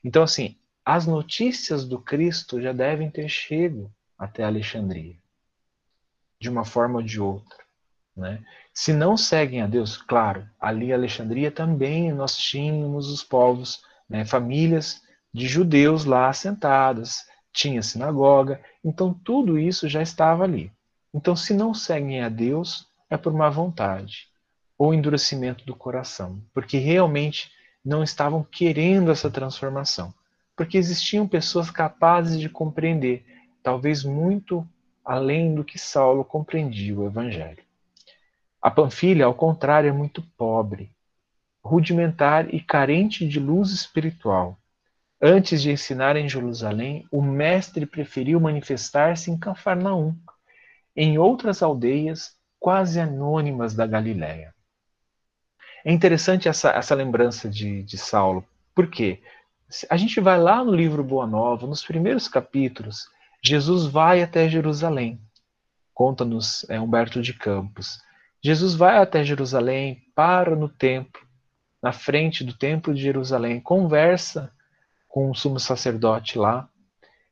Então, 0.02 0.22
assim, 0.22 0.56
as 0.84 1.06
notícias 1.06 1.84
do 1.86 2.00
Cristo 2.00 2.60
já 2.60 2.72
devem 2.72 3.10
ter 3.10 3.28
chego 3.28 3.92
até 4.18 4.44
Alexandria, 4.44 5.16
de 6.40 6.48
uma 6.48 6.64
forma 6.64 6.96
ou 6.96 7.02
de 7.02 7.20
outra. 7.20 7.58
Né? 8.16 8.42
Se 8.72 8.92
não 8.92 9.16
seguem 9.16 9.62
a 9.62 9.66
Deus, 9.66 9.96
claro, 9.96 10.48
ali 10.58 10.86
em 10.86 10.92
Alexandria 10.92 11.50
também 11.50 12.12
nós 12.12 12.36
tínhamos 12.36 13.08
os 13.08 13.22
povos, 13.22 13.82
né, 14.08 14.24
famílias 14.24 15.02
de 15.32 15.46
judeus 15.46 16.04
lá 16.04 16.28
assentadas, 16.28 17.26
tinha 17.52 17.82
sinagoga, 17.82 18.60
então 18.82 19.12
tudo 19.12 19.58
isso 19.58 19.88
já 19.88 20.02
estava 20.02 20.44
ali. 20.44 20.72
Então, 21.12 21.36
se 21.36 21.54
não 21.54 21.72
seguem 21.72 22.22
a 22.22 22.28
Deus, 22.28 22.86
é 23.10 23.16
por 23.16 23.32
má 23.32 23.48
vontade 23.48 24.28
ou 24.76 24.94
endurecimento 24.94 25.64
do 25.64 25.74
coração, 25.74 26.40
porque 26.54 26.78
realmente 26.78 27.50
não 27.84 28.02
estavam 28.02 28.42
querendo 28.42 29.10
essa 29.10 29.30
transformação, 29.30 30.12
porque 30.56 30.76
existiam 30.76 31.26
pessoas 31.26 31.70
capazes 31.70 32.38
de 32.38 32.48
compreender, 32.48 33.24
talvez 33.62 34.04
muito 34.04 34.66
além 35.04 35.54
do 35.54 35.64
que 35.64 35.78
Saulo 35.78 36.24
compreendia 36.24 36.94
o 36.94 37.06
Evangelho. 37.06 37.62
A 38.60 38.70
Panfilha, 38.70 39.24
ao 39.24 39.34
contrário, 39.34 39.88
é 39.88 39.92
muito 39.92 40.22
pobre, 40.36 40.90
rudimentar 41.64 42.52
e 42.52 42.60
carente 42.60 43.26
de 43.26 43.38
luz 43.38 43.70
espiritual. 43.70 44.58
Antes 45.20 45.62
de 45.62 45.70
ensinar 45.70 46.16
em 46.16 46.28
Jerusalém, 46.28 47.06
o 47.10 47.22
mestre 47.22 47.86
preferiu 47.86 48.40
manifestar-se 48.40 49.30
em 49.30 49.38
Cafarnaum, 49.38 50.14
em 50.94 51.18
outras 51.18 51.62
aldeias 51.62 52.36
quase 52.58 53.00
anônimas 53.00 53.74
da 53.74 53.86
Galiléia. 53.86 54.54
É 55.84 55.92
interessante 55.92 56.48
essa, 56.48 56.70
essa 56.70 56.94
lembrança 56.94 57.48
de, 57.48 57.82
de 57.82 57.96
Saulo, 57.96 58.44
porque 58.74 59.20
a 59.88 59.96
gente 59.96 60.20
vai 60.20 60.38
lá 60.38 60.64
no 60.64 60.74
livro 60.74 61.04
Boa 61.04 61.26
Nova, 61.26 61.66
nos 61.66 61.84
primeiros 61.84 62.26
capítulos, 62.28 63.08
Jesus 63.42 63.86
vai 63.86 64.22
até 64.22 64.48
Jerusalém. 64.48 65.20
Conta-nos 65.94 66.68
é, 66.68 66.80
Humberto 66.80 67.20
de 67.20 67.34
Campos. 67.34 68.00
Jesus 68.42 68.74
vai 68.74 68.98
até 68.98 69.24
Jerusalém, 69.24 70.02
para 70.14 70.54
no 70.54 70.68
templo, 70.68 71.20
na 71.82 71.92
frente 71.92 72.42
do 72.44 72.52
templo 72.52 72.94
de 72.94 73.02
Jerusalém, 73.02 73.60
conversa 73.60 74.52
com 75.08 75.30
o 75.30 75.34
sumo 75.34 75.58
sacerdote 75.58 76.38
lá, 76.38 76.68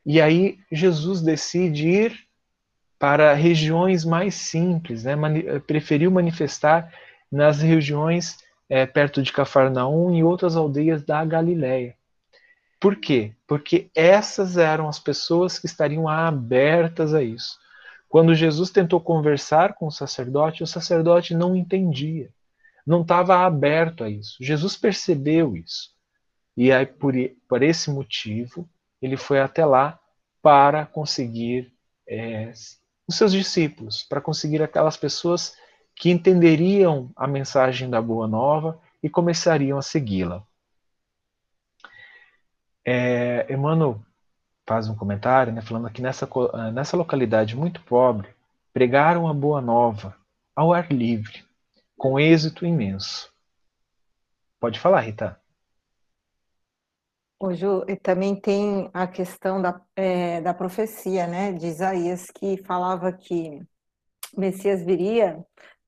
e 0.04 0.20
aí 0.20 0.58
Jesus 0.70 1.20
decide 1.20 1.88
ir 1.88 2.26
para 2.98 3.34
regiões 3.34 4.04
mais 4.04 4.34
simples, 4.34 5.04
né? 5.04 5.14
Preferiu 5.66 6.10
manifestar 6.10 6.92
nas 7.30 7.60
regiões 7.60 8.38
é, 8.68 8.86
perto 8.86 9.22
de 9.22 9.32
Cafarnaum 9.32 10.14
e 10.14 10.24
outras 10.24 10.56
aldeias 10.56 11.02
da 11.02 11.24
Galiléia. 11.24 11.96
Por 12.80 12.96
quê? 12.96 13.32
Porque 13.46 13.90
essas 13.94 14.56
eram 14.56 14.88
as 14.88 14.98
pessoas 14.98 15.58
que 15.58 15.66
estariam 15.66 16.08
abertas 16.08 17.14
a 17.14 17.22
isso. 17.22 17.58
Quando 18.08 18.34
Jesus 18.34 18.70
tentou 18.70 19.00
conversar 19.00 19.74
com 19.74 19.86
o 19.86 19.92
sacerdote, 19.92 20.62
o 20.62 20.66
sacerdote 20.66 21.34
não 21.34 21.56
entendia, 21.56 22.30
não 22.86 23.02
estava 23.02 23.38
aberto 23.44 24.04
a 24.04 24.10
isso. 24.10 24.36
Jesus 24.40 24.76
percebeu 24.76 25.56
isso. 25.56 25.90
E 26.56 26.72
aí, 26.72 26.86
por, 26.86 27.14
por 27.48 27.62
esse 27.62 27.90
motivo, 27.90 28.68
ele 29.02 29.16
foi 29.16 29.40
até 29.40 29.64
lá 29.64 29.98
para 30.40 30.86
conseguir 30.86 31.72
é, 32.08 32.52
os 33.06 33.16
seus 33.16 33.32
discípulos, 33.32 34.02
para 34.02 34.20
conseguir 34.20 34.62
aquelas 34.62 34.96
pessoas 34.96 35.56
que 35.96 36.10
entenderiam 36.10 37.10
a 37.16 37.26
mensagem 37.26 37.88
da 37.88 38.00
Boa 38.02 38.28
Nova 38.28 38.78
e 39.02 39.08
começariam 39.08 39.78
a 39.78 39.82
segui-la. 39.82 40.46
É, 42.84 43.52
Emmanuel 43.52 44.00
faz 44.66 44.88
um 44.88 44.94
comentário, 44.94 45.52
né, 45.52 45.62
falando 45.62 45.90
que 45.90 46.02
nessa, 46.02 46.28
nessa 46.72 46.96
localidade 46.96 47.56
muito 47.56 47.82
pobre, 47.82 48.28
pregaram 48.72 49.26
a 49.26 49.32
Boa 49.32 49.60
Nova 49.60 50.14
ao 50.54 50.72
ar 50.72 50.92
livre, 50.92 51.44
com 51.96 52.20
êxito 52.20 52.66
imenso. 52.66 53.32
Pode 54.60 54.78
falar, 54.78 55.00
Rita. 55.00 55.40
O 57.38 57.52
Ju, 57.54 57.84
também 58.02 58.38
tem 58.38 58.90
a 58.92 59.06
questão 59.06 59.60
da, 59.62 59.80
é, 59.94 60.40
da 60.40 60.52
profecia, 60.52 61.26
né, 61.26 61.52
de 61.52 61.66
Isaías, 61.66 62.26
que 62.30 62.62
falava 62.64 63.12
que 63.12 63.62
Messias 64.36 64.84
viria 64.84 65.44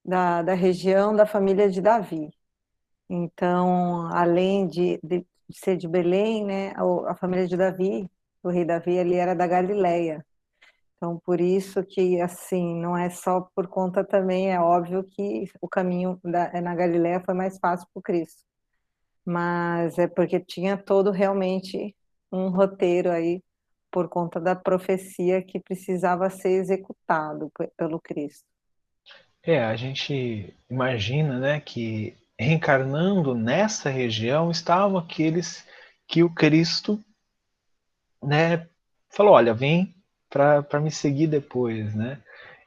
da, 0.08 0.42
da 0.42 0.54
região 0.54 1.14
da 1.14 1.26
família 1.26 1.70
de 1.70 1.80
Davi. 1.80 2.30
Então, 3.08 4.08
além 4.12 4.66
de, 4.68 4.98
de 5.02 5.26
ser 5.52 5.76
de 5.76 5.88
Belém, 5.88 6.44
né, 6.44 6.72
a, 6.76 7.12
a, 7.12 7.16
família 7.16 7.46
de 7.48 7.56
Davi, 7.56 8.10
o 8.42 8.50
rei 8.50 8.64
Davi, 8.64 8.92
ele 8.96 9.14
era 9.14 9.34
da 9.34 9.46
Galileia. 9.46 10.24
Então, 10.96 11.18
por 11.24 11.40
isso 11.40 11.84
que, 11.84 12.20
assim, 12.20 12.76
não 12.80 12.96
é 12.96 13.10
só 13.10 13.42
por 13.54 13.68
conta 13.68 14.04
também, 14.04 14.52
é 14.52 14.60
óbvio 14.60 15.04
que 15.04 15.44
o 15.60 15.68
caminho 15.68 16.20
da, 16.24 16.60
na 16.60 16.74
Galileia 16.74 17.20
foi 17.24 17.34
mais 17.34 17.58
fácil 17.58 17.86
para 17.92 18.00
o 18.00 18.02
Cristo 18.02 18.48
mas 19.28 19.98
é 19.98 20.06
porque 20.08 20.40
tinha 20.40 20.76
todo 20.78 21.10
realmente 21.10 21.94
um 22.32 22.48
roteiro 22.48 23.10
aí 23.10 23.42
por 23.90 24.08
conta 24.08 24.40
da 24.40 24.56
profecia 24.56 25.42
que 25.42 25.60
precisava 25.60 26.30
ser 26.30 26.50
executado 26.50 27.52
pelo 27.76 28.00
Cristo. 28.00 28.46
É, 29.42 29.64
a 29.64 29.76
gente 29.76 30.54
imagina, 30.68 31.38
né, 31.38 31.60
que 31.60 32.16
reencarnando 32.38 33.34
nessa 33.34 33.88
região 33.90 34.50
estavam 34.50 34.98
aqueles 34.98 35.66
que 36.06 36.22
o 36.22 36.30
Cristo, 36.30 37.02
né, 38.22 38.66
falou, 39.10 39.34
olha, 39.34 39.54
vem 39.54 39.94
para 40.28 40.80
me 40.80 40.90
seguir 40.90 41.26
depois, 41.26 41.94
né? 41.94 42.22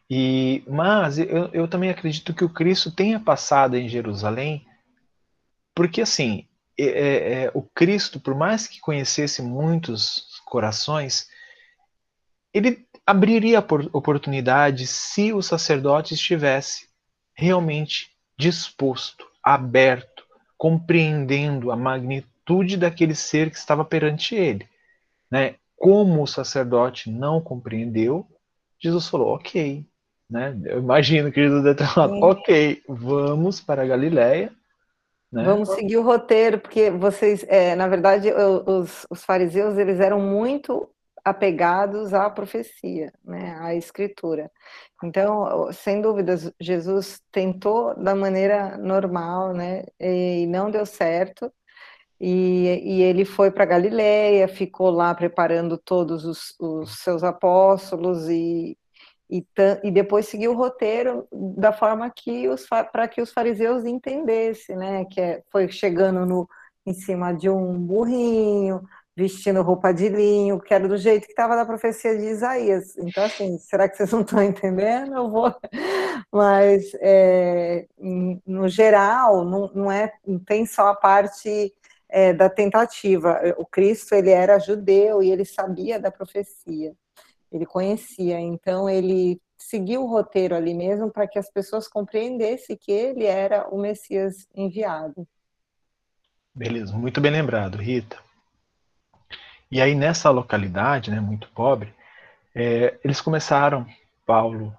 E 0.10 0.64
mas 0.68 1.18
eu, 1.18 1.50
eu 1.54 1.68
também 1.68 1.90
acredito 1.90 2.34
que 2.34 2.44
o 2.44 2.50
Cristo 2.50 2.92
tenha 2.92 3.20
passado 3.20 3.78
em 3.78 3.88
Jerusalém, 3.88 4.66
porque 5.74 6.02
assim 6.02 6.46
é, 6.78 7.44
é, 7.44 7.52
o 7.54 7.62
Cristo, 7.62 8.20
por 8.20 8.36
mais 8.36 8.68
que 8.68 8.80
conhecesse 8.80 9.42
muitos 9.42 10.42
corações, 10.46 11.30
ele 12.54 12.86
abriria 13.06 13.60
oportunidade 13.94 14.88
se 14.88 15.34
o 15.34 15.42
sacerdote 15.42 16.14
estivesse 16.14 16.88
realmente 17.34 18.12
disposto, 18.38 19.26
aberto, 19.44 20.24
compreendendo 20.58 21.72
a 21.72 21.76
magnitude 21.76 22.78
daquele 22.78 23.16
ser 23.16 23.50
que 23.50 23.58
estava 23.58 23.84
perante 23.84 24.36
ele. 24.36 24.68
Né? 25.30 25.56
Como 25.76 26.22
o 26.22 26.28
sacerdote 26.28 27.10
não 27.10 27.42
compreendeu, 27.42 28.28
Jesus 28.80 29.08
falou: 29.08 29.36
ok. 29.36 29.86
Né? 30.30 30.58
Eu 30.66 30.80
imagino 30.80 31.32
que 31.32 31.42
Jesus 31.42 31.64
deve 31.64 31.76
ter 31.76 31.88
falado: 31.88 32.14
ok, 32.22 32.82
vamos 32.88 33.60
para 33.60 33.84
a 33.84 33.88
Galileia 33.88 34.52
né? 35.32 35.46
Vamos 35.46 35.70
seguir 35.70 35.96
o 35.98 36.04
roteiro, 36.04 36.60
porque 36.60 36.92
vocês, 36.92 37.46
é, 37.48 37.74
na 37.74 37.88
verdade, 37.88 38.30
os, 38.34 39.08
os, 39.10 39.24
fariseus 39.24 39.78
eles 39.78 40.00
eram 40.00 40.20
muito 40.20 40.90
apegados 41.24 42.14
à 42.14 42.30
profecia, 42.30 43.12
né, 43.24 43.56
à 43.60 43.76
escritura. 43.76 44.52
Então, 45.04 45.72
sem 45.74 46.02
dúvidas, 46.02 46.52
Jesus 46.60 47.22
tentou 47.32 47.96
da 47.96 48.16
maneira 48.16 48.78
normal, 48.78 49.54
né, 49.54 49.84
e 50.00 50.46
não 50.48 50.72
deu 50.72 50.86
certo. 50.86 51.52
E, 52.20 52.82
e 52.84 53.02
ele 53.02 53.26
foi 53.26 53.50
para 53.50 53.66
Galiléia, 53.66 54.48
ficou 54.48 54.92
lá 54.92 55.14
preparando 55.16 55.78
todos 55.78 56.24
os, 56.24 56.56
os 56.60 57.00
seus 57.00 57.24
apóstolos 57.24 58.30
e, 58.30 58.78
e, 59.28 59.46
e 59.84 59.90
depois 59.90 60.28
seguir 60.28 60.48
o 60.48 60.56
roteiro 60.56 61.28
da 61.32 61.74
forma 61.74 62.12
que 62.12 62.48
os 62.48 62.68
para 62.68 63.08
que 63.08 63.22
os 63.22 63.32
fariseus 63.32 63.86
entendessem, 63.86 64.76
né? 64.76 65.06
Que 65.06 65.22
é, 65.22 65.44
foi 65.52 65.68
chegando 65.70 66.26
no 66.26 66.48
em 66.86 66.94
cima 66.94 67.34
de 67.34 67.50
um 67.50 67.80
burrinho, 67.80 68.82
vestindo 69.16 69.62
roupa 69.62 69.94
de 69.94 70.08
linho, 70.08 70.60
que 70.60 70.74
era 70.74 70.88
do 70.88 70.98
jeito 70.98 71.26
que 71.26 71.32
estava 71.32 71.56
na 71.56 71.66
profecia 71.66 72.18
de 72.18 72.26
Isaías. 72.26 72.98
Então, 72.98 73.24
assim, 73.24 73.58
será 73.60 73.88
que 73.90 73.98
vocês 73.98 74.12
não 74.12 74.22
estão 74.22 74.42
entendendo? 74.42 75.16
Eu 75.16 75.30
vou. 75.30 75.54
Mas, 76.32 76.92
é, 77.02 77.88
no 78.46 78.68
geral, 78.70 79.44
não, 79.44 79.72
não, 79.74 79.92
é, 79.92 80.14
não 80.26 80.40
tem 80.40 80.66
só 80.66 80.88
a 80.88 80.96
parte 80.96 81.74
é, 82.08 82.34
da 82.34 82.50
tentativa. 82.50 83.40
O 83.58 83.66
Cristo, 83.66 84.16
ele 84.16 84.30
era 84.30 84.60
judeu 84.60 85.22
e 85.22 85.32
ele 85.32 85.46
sabia 85.46 86.00
da 86.00 86.12
profecia. 86.12 86.94
Ele 87.52 87.66
conhecia, 87.66 88.40
então 88.40 88.90
ele 88.90 89.42
seguiu 89.58 90.04
o 90.04 90.08
roteiro 90.08 90.56
ali 90.56 90.74
mesmo 90.74 91.12
para 91.12 91.28
que 91.28 91.38
as 91.38 91.50
pessoas 91.50 91.88
compreendessem 91.88 92.78
que 92.78 92.92
ele 92.92 93.26
era 93.26 93.68
o 93.70 93.78
Messias 93.80 94.48
enviado. 94.56 95.28
Beleza, 96.54 96.98
muito 96.98 97.22
bem 97.22 97.32
lembrado, 97.32 97.78
Rita. 97.78 98.18
E 99.72 99.82
aí 99.82 99.96
nessa 99.96 100.30
localidade, 100.30 101.10
né, 101.10 101.22
muito 101.22 101.48
pobre, 101.50 101.94
é, 102.54 103.00
eles 103.04 103.22
começaram, 103.22 103.86
Paulo 104.26 104.76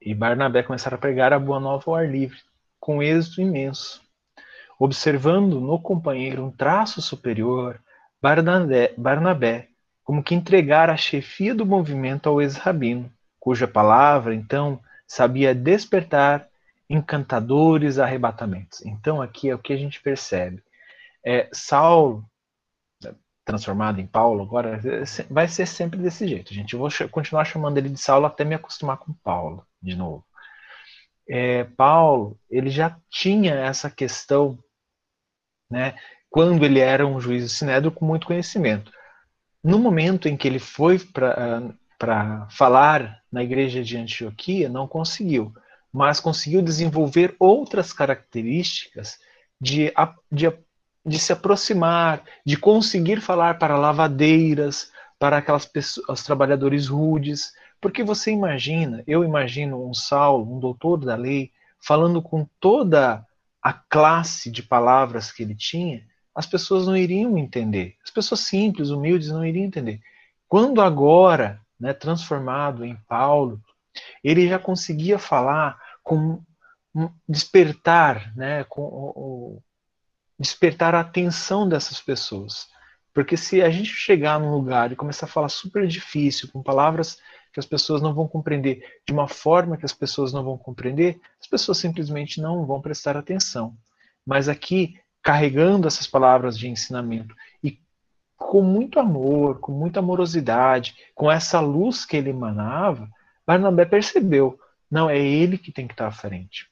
e 0.00 0.12
Barnabé 0.12 0.64
começaram 0.64 0.96
a 0.96 1.00
pregar 1.00 1.32
a 1.32 1.38
boa 1.38 1.60
nova 1.60 1.84
ao 1.86 1.94
ar 1.94 2.10
livre, 2.10 2.38
com 2.80 3.00
êxito 3.00 3.40
imenso. 3.40 4.02
Observando 4.78 5.60
no 5.60 5.78
companheiro 5.78 6.44
um 6.44 6.50
traço 6.50 7.00
superior, 7.00 7.80
Barnabé, 8.20 8.92
Barnabé 8.98 9.68
como 10.02 10.22
que 10.22 10.34
entregara 10.34 10.92
a 10.92 10.96
chefia 10.96 11.54
do 11.54 11.64
movimento 11.64 12.28
ao 12.28 12.42
ex-rabino, 12.42 13.08
cuja 13.38 13.68
palavra, 13.68 14.34
então, 14.34 14.80
sabia 15.06 15.54
despertar 15.54 16.48
encantadores 16.90 18.00
arrebatamentos. 18.00 18.84
Então, 18.84 19.22
aqui 19.22 19.48
é 19.48 19.54
o 19.54 19.58
que 19.58 19.72
a 19.72 19.76
gente 19.76 20.00
percebe. 20.00 20.60
É, 21.24 21.48
Saulo 21.52 22.24
transformado 23.44 24.00
em 24.00 24.06
Paulo, 24.06 24.42
agora 24.42 24.80
vai 25.28 25.48
ser 25.48 25.66
sempre 25.66 25.98
desse 25.98 26.26
jeito, 26.28 26.54
gente. 26.54 26.74
Eu 26.74 26.78
vou 26.78 26.88
continuar 27.10 27.44
chamando 27.44 27.78
ele 27.78 27.88
de 27.88 27.98
Saulo 27.98 28.26
até 28.26 28.44
me 28.44 28.54
acostumar 28.54 28.98
com 28.98 29.12
Paulo, 29.12 29.66
de 29.80 29.96
novo. 29.96 30.24
É, 31.28 31.64
Paulo, 31.64 32.38
ele 32.50 32.70
já 32.70 32.96
tinha 33.10 33.54
essa 33.54 33.90
questão, 33.90 34.58
né, 35.70 35.94
quando 36.30 36.64
ele 36.64 36.80
era 36.80 37.06
um 37.06 37.20
juiz 37.20 37.44
de 37.44 37.48
sinédrio 37.50 37.92
com 37.92 38.04
muito 38.04 38.26
conhecimento. 38.26 38.92
No 39.62 39.78
momento 39.78 40.28
em 40.28 40.36
que 40.36 40.48
ele 40.48 40.58
foi 40.58 40.98
para 40.98 42.48
falar 42.50 43.22
na 43.30 43.42
igreja 43.42 43.82
de 43.82 43.96
Antioquia, 43.96 44.68
não 44.68 44.88
conseguiu, 44.88 45.52
mas 45.92 46.20
conseguiu 46.20 46.62
desenvolver 46.62 47.36
outras 47.38 47.92
características 47.92 49.18
de, 49.60 49.92
de 50.30 50.46
de 51.04 51.18
se 51.18 51.32
aproximar, 51.32 52.22
de 52.44 52.56
conseguir 52.56 53.20
falar 53.20 53.58
para 53.58 53.76
lavadeiras, 53.76 54.90
para 55.18 55.38
aquelas 55.38 55.66
pessoas, 55.66 56.08
os 56.08 56.22
trabalhadores 56.24 56.88
rudes, 56.88 57.52
porque 57.80 58.04
você 58.04 58.30
imagina, 58.30 59.02
eu 59.06 59.24
imagino 59.24 59.88
um 59.88 59.92
Saulo, 59.92 60.56
um 60.56 60.60
doutor 60.60 61.04
da 61.04 61.16
lei, 61.16 61.50
falando 61.80 62.22
com 62.22 62.46
toda 62.60 63.26
a 63.60 63.72
classe 63.72 64.50
de 64.50 64.62
palavras 64.62 65.32
que 65.32 65.42
ele 65.42 65.54
tinha, 65.54 66.04
as 66.34 66.46
pessoas 66.46 66.86
não 66.86 66.96
iriam 66.96 67.36
entender. 67.36 67.96
As 68.04 68.10
pessoas 68.10 68.40
simples, 68.40 68.90
humildes, 68.90 69.28
não 69.28 69.44
iriam 69.44 69.66
entender. 69.66 70.00
Quando 70.48 70.80
agora, 70.80 71.60
né, 71.78 71.92
transformado 71.92 72.84
em 72.84 72.96
Paulo, 73.08 73.60
ele 74.22 74.48
já 74.48 74.58
conseguia 74.58 75.18
falar 75.18 75.78
com 76.02 76.40
despertar, 77.28 78.34
né, 78.36 78.64
com 78.64 79.60
despertar 80.42 80.92
a 80.94 81.00
atenção 81.00 81.68
dessas 81.68 82.00
pessoas. 82.00 82.66
Porque 83.14 83.36
se 83.36 83.62
a 83.62 83.70
gente 83.70 83.90
chegar 83.90 84.40
num 84.40 84.50
lugar 84.50 84.90
e 84.90 84.96
começar 84.96 85.26
a 85.26 85.28
falar 85.28 85.48
super 85.48 85.86
difícil, 85.86 86.48
com 86.52 86.62
palavras 86.62 87.16
que 87.52 87.60
as 87.60 87.66
pessoas 87.66 88.02
não 88.02 88.12
vão 88.12 88.26
compreender, 88.26 88.82
de 89.06 89.12
uma 89.12 89.28
forma 89.28 89.76
que 89.76 89.84
as 89.84 89.92
pessoas 89.92 90.32
não 90.32 90.42
vão 90.42 90.58
compreender, 90.58 91.20
as 91.40 91.46
pessoas 91.46 91.78
simplesmente 91.78 92.40
não 92.40 92.66
vão 92.66 92.80
prestar 92.80 93.16
atenção. 93.16 93.76
Mas 94.26 94.48
aqui, 94.48 94.98
carregando 95.22 95.86
essas 95.86 96.06
palavras 96.06 96.58
de 96.58 96.68
ensinamento 96.68 97.34
e 97.62 97.78
com 98.36 98.62
muito 98.62 98.98
amor, 98.98 99.60
com 99.60 99.70
muita 99.70 100.00
amorosidade, 100.00 100.96
com 101.14 101.30
essa 101.30 101.60
luz 101.60 102.04
que 102.04 102.16
ele 102.16 102.30
emanava, 102.30 103.08
Barnabé 103.46 103.84
percebeu, 103.84 104.58
não, 104.90 105.08
é 105.08 105.18
ele 105.18 105.56
que 105.56 105.70
tem 105.70 105.86
que 105.86 105.94
estar 105.94 106.08
à 106.08 106.12
frente 106.12 106.71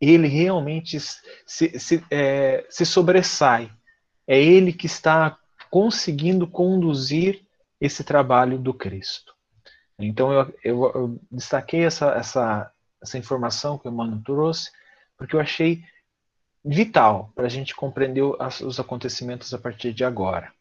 ele 0.00 0.28
realmente 0.28 0.98
se, 1.00 1.78
se, 1.78 2.04
é, 2.10 2.66
se 2.68 2.84
sobressai. 2.84 3.70
É 4.26 4.40
ele 4.40 4.72
que 4.72 4.86
está 4.86 5.38
conseguindo 5.70 6.46
conduzir 6.46 7.42
esse 7.80 8.02
trabalho 8.04 8.58
do 8.58 8.74
Cristo. 8.74 9.34
Então 9.98 10.32
eu, 10.32 10.54
eu, 10.62 10.92
eu 10.94 11.20
destaquei 11.30 11.84
essa, 11.84 12.10
essa, 12.12 12.72
essa 13.02 13.18
informação 13.18 13.78
que 13.78 13.88
o 13.88 13.90
Emmanuel 13.90 14.22
trouxe, 14.24 14.70
porque 15.16 15.34
eu 15.34 15.40
achei 15.40 15.82
vital 16.64 17.32
para 17.34 17.46
a 17.46 17.48
gente 17.48 17.74
compreender 17.74 18.22
os 18.22 18.80
acontecimentos 18.80 19.54
a 19.54 19.58
partir 19.58 19.92
de 19.92 20.04
agora. 20.04 20.52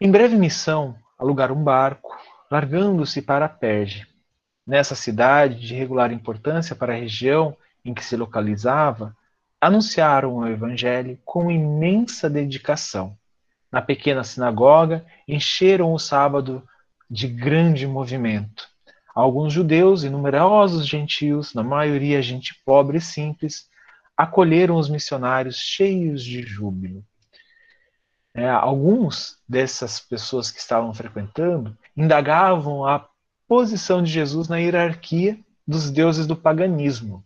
Em 0.00 0.10
breve 0.10 0.34
missão, 0.34 0.96
alugar 1.18 1.52
um 1.52 1.62
barco, 1.62 2.18
largando-se 2.50 3.20
para 3.20 3.44
a 3.44 3.48
Perge, 3.48 4.06
nessa 4.70 4.94
cidade 4.94 5.66
de 5.66 5.74
regular 5.74 6.12
importância 6.12 6.76
para 6.76 6.92
a 6.92 6.96
região 6.96 7.56
em 7.84 7.92
que 7.92 8.04
se 8.04 8.16
localizava, 8.16 9.16
anunciaram 9.60 10.36
o 10.36 10.46
Evangelho 10.46 11.18
com 11.24 11.50
imensa 11.50 12.30
dedicação. 12.30 13.18
Na 13.72 13.82
pequena 13.82 14.22
sinagoga, 14.22 15.04
encheram 15.26 15.92
o 15.92 15.98
sábado 15.98 16.62
de 17.10 17.26
grande 17.26 17.84
movimento. 17.84 18.68
Alguns 19.12 19.52
judeus 19.52 20.04
e 20.04 20.08
numerosos 20.08 20.86
gentios, 20.86 21.52
na 21.52 21.64
maioria 21.64 22.22
gente 22.22 22.54
pobre 22.64 22.98
e 22.98 23.00
simples, 23.00 23.68
acolheram 24.16 24.76
os 24.76 24.88
missionários 24.88 25.56
cheios 25.56 26.22
de 26.22 26.42
júbilo. 26.42 27.04
É, 28.32 28.48
alguns 28.48 29.36
dessas 29.48 29.98
pessoas 29.98 30.48
que 30.52 30.60
estavam 30.60 30.94
frequentando 30.94 31.76
indagavam 31.96 32.86
a 32.86 33.09
posição 33.50 34.00
de 34.00 34.12
Jesus 34.12 34.46
na 34.46 34.58
hierarquia 34.58 35.36
dos 35.66 35.90
deuses 35.90 36.24
do 36.24 36.36
paganismo. 36.36 37.24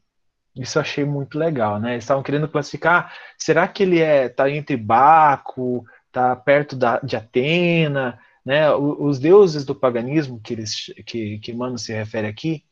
Isso 0.57 0.79
eu 0.79 0.81
achei 0.81 1.05
muito 1.05 1.39
legal, 1.39 1.79
né? 1.79 1.93
Eles 1.93 2.05
estavam 2.05 2.23
querendo 2.23 2.49
classificar, 2.49 3.13
será 3.37 3.69
que 3.69 3.83
ele 3.83 4.01
é 4.01 4.31
tá 4.31 4.49
entre 4.49 4.75
Baco, 4.75 5.85
tá 6.11 6.35
perto 6.35 6.77
da, 6.77 6.99
de 7.01 7.15
Atena, 7.15 8.19
né? 8.43 8.73
Os, 8.73 9.19
deuses 9.19 9.67
do 9.67 9.75
paganismo 9.75 10.41
que 10.41 10.55
eles 10.55 10.87
que 11.05 11.39
que 11.41 11.53
Mano 11.53 11.77
se 11.77 11.93
refere 11.93 12.27
aqui, 12.27 12.65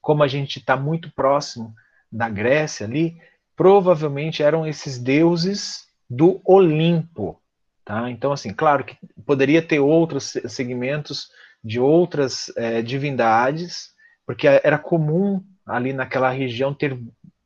como 0.00 0.22
a 0.22 0.28
gente 0.28 0.60
está 0.60 0.76
muito 0.76 1.10
próximo 1.10 1.74
da 2.12 2.28
Grécia 2.28 2.86
ali, 2.86 3.20
provavelmente 3.56 4.44
eram 4.44 4.64
esses 4.64 4.96
deuses 4.96 5.88
do 6.08 6.40
Olimpo, 6.44 7.42
tá? 7.84 8.08
Então 8.12 8.30
assim, 8.30 8.54
claro 8.54 8.84
que 8.84 8.96
poderia 9.26 9.60
ter 9.60 9.80
outros 9.80 10.36
segmentos 10.46 11.30
de 11.62 11.78
outras 11.78 12.50
é, 12.56 12.82
divindades, 12.82 13.90
porque 14.26 14.46
era 14.46 14.78
comum 14.78 15.42
ali 15.66 15.92
naquela 15.92 16.30
região 16.30 16.74
ter 16.74 16.98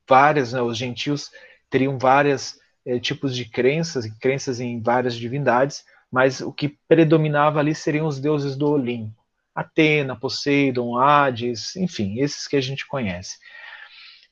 várias, 0.07 0.53
né, 0.53 0.61
os 0.61 0.77
gentios 0.77 1.29
teriam 1.69 1.97
vários 1.97 2.55
é, 2.85 2.99
tipos 2.99 3.35
de 3.35 3.45
crenças, 3.45 4.05
crenças 4.19 4.59
em 4.59 4.81
várias 4.81 5.15
divindades, 5.15 5.83
mas 6.11 6.41
o 6.41 6.51
que 6.51 6.77
predominava 6.87 7.59
ali 7.59 7.75
seriam 7.75 8.07
os 8.07 8.19
deuses 8.19 8.55
do 8.55 8.69
Olimpo. 8.69 9.25
Atena, 9.53 10.15
Poseidon, 10.17 10.97
Hades, 10.97 11.75
enfim, 11.77 12.19
esses 12.19 12.45
que 12.47 12.57
a 12.57 12.61
gente 12.61 12.85
conhece. 12.85 13.37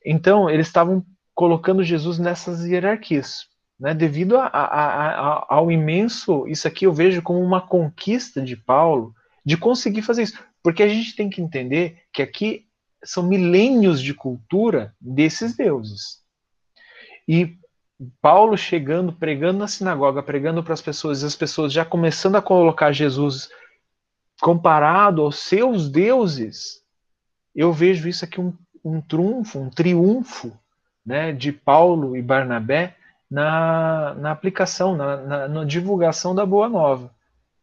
Então, 0.05 0.49
eles 0.49 0.67
estavam 0.67 1.05
colocando 1.33 1.81
Jesus 1.81 2.19
nessas 2.19 2.65
hierarquias, 2.65 3.47
né, 3.79 3.93
devido 3.93 4.37
a, 4.37 4.47
a, 4.47 4.65
a, 4.65 5.45
ao 5.49 5.71
imenso, 5.71 6.47
isso 6.47 6.67
aqui 6.67 6.85
eu 6.85 6.93
vejo 6.93 7.21
como 7.21 7.39
uma 7.39 7.61
conquista 7.61 8.41
de 8.41 8.55
Paulo 8.55 9.15
de 9.45 9.57
conseguir 9.57 10.01
fazer 10.01 10.23
isso, 10.23 10.39
porque 10.61 10.83
a 10.83 10.87
gente 10.87 11.15
tem 11.15 11.29
que 11.29 11.41
entender 11.41 12.03
que 12.13 12.21
aqui 12.21 12.67
são 13.03 13.23
milênios 13.23 14.01
de 14.01 14.13
cultura 14.13 14.95
desses 14.99 15.55
deuses. 15.55 16.23
E 17.27 17.57
Paulo 18.21 18.57
chegando, 18.57 19.13
pregando 19.13 19.59
na 19.59 19.67
sinagoga, 19.67 20.23
pregando 20.23 20.63
para 20.63 20.73
as 20.73 20.81
pessoas, 20.81 21.21
e 21.21 21.25
as 21.25 21.35
pessoas 21.35 21.71
já 21.71 21.85
começando 21.85 22.35
a 22.35 22.41
colocar 22.41 22.91
Jesus 22.91 23.49
comparado 24.41 25.21
aos 25.21 25.39
seus 25.39 25.89
deuses, 25.89 26.81
eu 27.55 27.71
vejo 27.71 28.09
isso 28.09 28.25
aqui 28.25 28.41
um, 28.41 28.53
um 28.83 28.99
trunfo, 28.99 29.59
um 29.59 29.69
triunfo 29.69 30.57
né, 31.05 31.31
de 31.31 31.51
Paulo 31.51 32.17
e 32.17 32.21
Barnabé 32.21 32.95
na, 33.29 34.13
na 34.15 34.31
aplicação, 34.31 34.95
na, 34.95 35.17
na, 35.17 35.47
na 35.47 35.63
divulgação 35.63 36.33
da 36.33 36.45
Boa 36.45 36.67
Nova. 36.67 37.13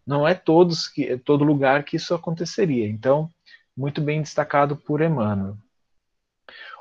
Não 0.07 0.27
é 0.27 0.35
todos 0.35 0.89
que, 0.89 1.17
todo 1.19 1.45
lugar 1.45 1.85
que 1.85 1.97
isso 1.97 2.15
aconteceria. 2.15 2.89
Então, 2.89 3.31
muito 3.77 4.01
bem 4.01 4.21
destacado 4.21 4.77
por 4.77 5.01
Emmanuel. 5.01 5.57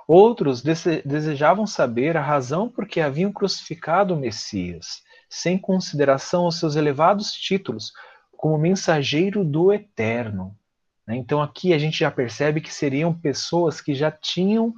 Outros 0.08 0.64
desejavam 0.64 1.68
saber 1.68 2.18
a 2.18 2.22
razão 2.22 2.68
por 2.68 2.88
que 2.88 3.00
haviam 3.00 3.32
crucificado 3.32 4.16
o 4.16 4.18
Messias, 4.18 5.04
sem 5.30 5.56
consideração 5.56 6.46
aos 6.46 6.58
seus 6.58 6.76
elevados 6.76 7.32
títulos 7.32 7.94
como 8.36 8.58
mensageiro 8.58 9.44
do 9.44 9.72
Eterno. 9.72 10.58
Né? 11.06 11.16
Então 11.16 11.42
aqui 11.42 11.74
a 11.74 11.78
gente 11.78 12.00
já 12.00 12.10
percebe 12.10 12.60
que 12.60 12.74
seriam 12.74 13.14
pessoas 13.14 13.82
que 13.82 13.94
já 13.94 14.10
tinham 14.10 14.74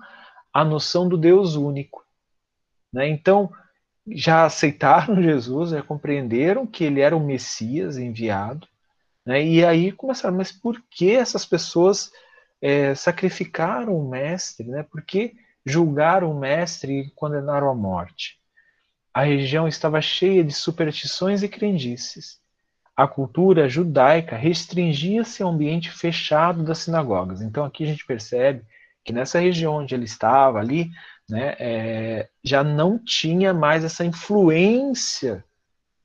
a 0.51 0.65
noção 0.65 1.08
do 1.08 1.17
Deus 1.17 1.56
único. 1.56 2.06
Né? 2.91 3.08
Então 3.08 3.54
já 4.07 4.45
aceitaram 4.45 5.21
Jesus, 5.21 5.71
já 5.71 5.81
compreenderam 5.81 6.65
que 6.65 6.83
ele 6.83 7.01
era 7.01 7.15
o 7.15 7.25
Messias 7.25 7.97
enviado, 7.97 8.67
né? 9.25 9.43
e 9.43 9.63
aí 9.63 9.91
começaram, 9.91 10.35
mas 10.35 10.51
por 10.51 10.81
que 10.89 11.11
essas 11.11 11.45
pessoas 11.45 12.11
é, 12.61 12.95
sacrificaram 12.95 13.95
o 13.95 14.09
mestre? 14.09 14.67
Né? 14.67 14.83
Por 14.83 15.01
que 15.03 15.33
julgaram 15.65 16.31
o 16.31 16.39
mestre 16.39 17.01
e 17.01 17.11
condenaram 17.11 17.69
à 17.69 17.75
morte? 17.75 18.39
A 19.13 19.23
região 19.23 19.67
estava 19.67 20.01
cheia 20.01 20.43
de 20.43 20.53
superstições 20.53 21.43
e 21.43 21.49
crendices. 21.49 22.39
A 22.95 23.07
cultura 23.07 23.67
judaica 23.67 24.35
restringia-se 24.35 25.43
ao 25.43 25.49
ambiente 25.49 25.91
fechado 25.91 26.63
das 26.63 26.79
sinagogas. 26.79 27.41
Então 27.41 27.65
aqui 27.65 27.83
a 27.83 27.87
gente 27.87 28.05
percebe 28.05 28.63
que 29.03 29.13
nessa 29.13 29.39
região 29.39 29.75
onde 29.75 29.95
ele 29.95 30.05
estava 30.05 30.59
ali, 30.59 30.89
né, 31.29 31.55
é, 31.59 32.29
já 32.43 32.63
não 32.63 32.99
tinha 32.99 33.53
mais 33.53 33.83
essa 33.83 34.03
influência 34.03 35.43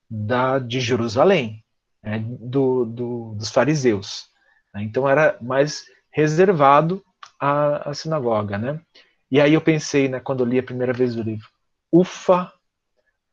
da, 0.09 0.59
de 0.59 0.81
Jerusalém, 0.81 1.65
né, 2.03 2.25
do, 2.25 2.85
do, 2.85 3.35
dos 3.35 3.51
fariseus. 3.51 4.31
Né? 4.73 4.83
Então 4.85 5.09
era 5.09 5.37
mais 5.41 5.85
reservado 6.11 7.05
à, 7.41 7.91
à, 7.91 7.95
sinagoga. 7.95 8.57
Né? 8.57 8.81
E 9.31 9.41
aí 9.41 9.55
eu 9.55 9.61
pensei, 9.61 10.09
né, 10.09 10.21
quando 10.21 10.41
eu 10.41 10.47
li 10.47 10.59
a 10.59 10.63
primeira 10.63 10.93
vez 10.93 11.17
o 11.17 11.23
livro, 11.23 11.49
ufa, 11.93 12.53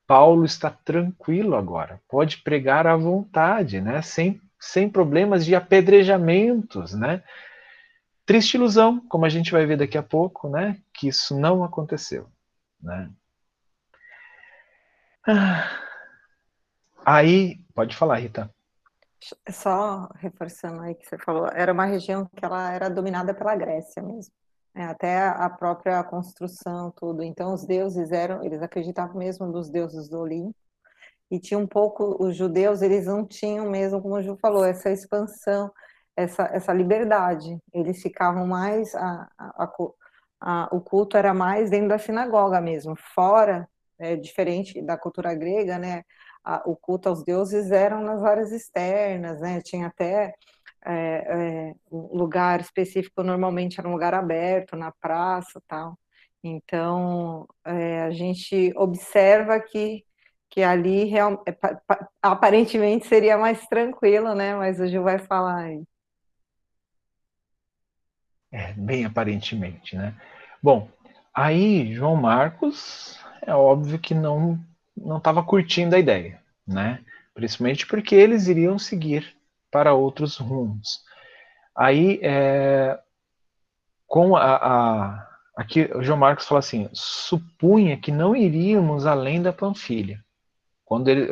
Paulo 0.08 0.46
está 0.46 0.70
tranquilo 0.70 1.56
agora, 1.56 2.02
pode 2.10 2.38
pregar 2.40 2.86
à 2.86 2.96
vontade, 2.96 3.80
né, 3.80 4.02
sem, 4.02 4.42
sem 4.60 4.90
problemas 4.90 5.46
de 5.46 5.56
apedrejamentos, 5.56 6.94
né? 6.94 7.24
Triste 8.26 8.56
ilusão, 8.56 9.06
como 9.08 9.26
a 9.26 9.30
gente 9.30 9.52
vai 9.52 9.66
ver 9.66 9.78
daqui 9.78 9.98
a 9.98 10.04
pouco, 10.04 10.50
né? 10.50 10.82
Que 10.94 11.08
isso 11.08 11.38
não 11.38 11.64
aconteceu, 11.64 12.30
né? 12.82 13.12
Ah, 15.28 15.80
aí, 17.06 17.58
pode 17.74 17.96
falar, 17.96 18.20
Rita. 18.20 18.54
Só 19.50 20.10
reforçando 20.16 20.82
aí 20.82 20.96
que 20.96 21.06
você 21.06 21.18
falou, 21.18 21.48
era 21.48 21.72
uma 21.72 21.86
região 21.86 22.26
que 22.26 22.44
ela 22.44 22.72
era 22.72 22.90
dominada 22.90 23.34
pela 23.34 23.56
Grécia 23.56 24.04
mesmo, 24.04 24.34
né? 24.76 24.86
até 24.86 25.28
a 25.28 25.50
própria 25.50 26.04
construção, 26.04 26.92
tudo. 26.92 27.24
Então 27.24 27.54
os 27.54 27.66
deuses 27.66 28.12
eram, 28.12 28.44
eles 28.44 28.62
acreditavam 28.62 29.16
mesmo 29.16 29.48
nos 29.48 29.70
deuses 29.70 30.10
do 30.10 30.20
Olimpo, 30.20 30.56
e 31.32 31.40
tinha 31.40 31.58
um 31.58 31.66
pouco, 31.66 32.24
os 32.24 32.36
judeus, 32.36 32.82
eles 32.82 33.08
não 33.08 33.26
tinham 33.26 33.70
mesmo, 33.70 34.02
como 34.02 34.16
o 34.16 34.22
Ju 34.22 34.38
falou, 34.40 34.64
essa 34.64 34.92
expansão, 34.92 35.72
essa, 36.16 36.44
essa 36.54 36.74
liberdade. 36.74 37.58
Eles 37.74 38.02
ficavam 38.02 38.48
mais, 38.48 38.94
a, 38.96 39.30
a, 39.38 39.70
a, 40.42 40.70
o 40.72 40.82
culto 40.82 41.18
era 41.18 41.34
mais 41.34 41.70
dentro 41.70 41.90
da 41.90 41.98
sinagoga 41.98 42.62
mesmo, 42.62 42.96
fora, 42.96 43.68
é, 44.00 44.16
diferente 44.16 44.82
da 44.82 44.98
cultura 44.98 45.34
grega, 45.34 45.78
né? 45.78 46.04
o 46.66 46.76
culto 46.76 47.08
aos 47.10 47.24
deuses 47.24 47.72
eram 47.72 48.02
nas 48.02 48.22
áreas 48.24 48.52
externas, 48.52 49.40
né? 49.40 49.62
Tinha 49.62 49.88
até 49.88 50.34
é, 50.86 51.72
é, 51.72 51.76
um 51.92 52.18
lugar 52.18 52.60
específico, 52.62 53.24
normalmente 53.24 53.80
era 53.80 53.88
um 53.88 53.94
lugar 53.94 54.14
aberto, 54.14 54.76
na 54.76 54.92
praça 54.92 55.62
tal. 55.68 55.98
Então, 56.44 57.48
é, 57.66 58.04
a 58.04 58.12
gente 58.12 58.74
observa 58.76 59.60
que 59.60 60.06
que 60.50 60.62
ali 60.62 61.06
real, 61.06 61.44
é, 61.48 61.58
aparentemente 62.22 63.08
seria 63.08 63.38
mais 63.40 63.66
tranquilo, 63.68 64.36
né? 64.36 64.56
Mas 64.56 64.80
o 64.80 64.86
Gil 64.88 65.02
vai 65.02 65.18
falar 65.18 65.64
aí. 65.64 65.84
É, 68.54 68.72
bem 68.74 69.04
aparentemente, 69.04 69.96
né? 69.96 70.14
Bom, 70.62 70.88
aí 71.34 71.92
João 71.92 72.16
Marcos 72.16 73.20
é 73.42 73.54
óbvio 73.54 73.98
que 73.98 74.14
não 74.14 74.60
não 74.96 75.18
estava 75.18 75.42
curtindo 75.42 75.96
a 75.96 76.00
ideia, 76.00 76.40
né? 76.68 77.04
Principalmente 77.34 77.88
porque 77.88 78.14
eles 78.14 78.48
iriam 78.48 78.78
seguir 78.78 79.36
para 79.72 79.96
outros 79.96 80.38
rumos. 80.38 81.02
Aí, 81.76 82.20
é, 82.22 83.00
com 84.06 84.36
a, 84.36 84.56
a 84.56 85.30
aqui 85.58 85.90
o 85.96 86.04
João 86.04 86.20
Marcos 86.20 86.48
fala 86.48 86.60
assim, 86.60 86.88
supunha 86.94 87.98
que 87.98 88.12
não 88.12 88.36
iríamos 88.36 89.08
além 89.08 89.42
da 89.42 89.52
Panfilha. 89.52 90.24
Quando 90.86 91.08
ele, 91.08 91.28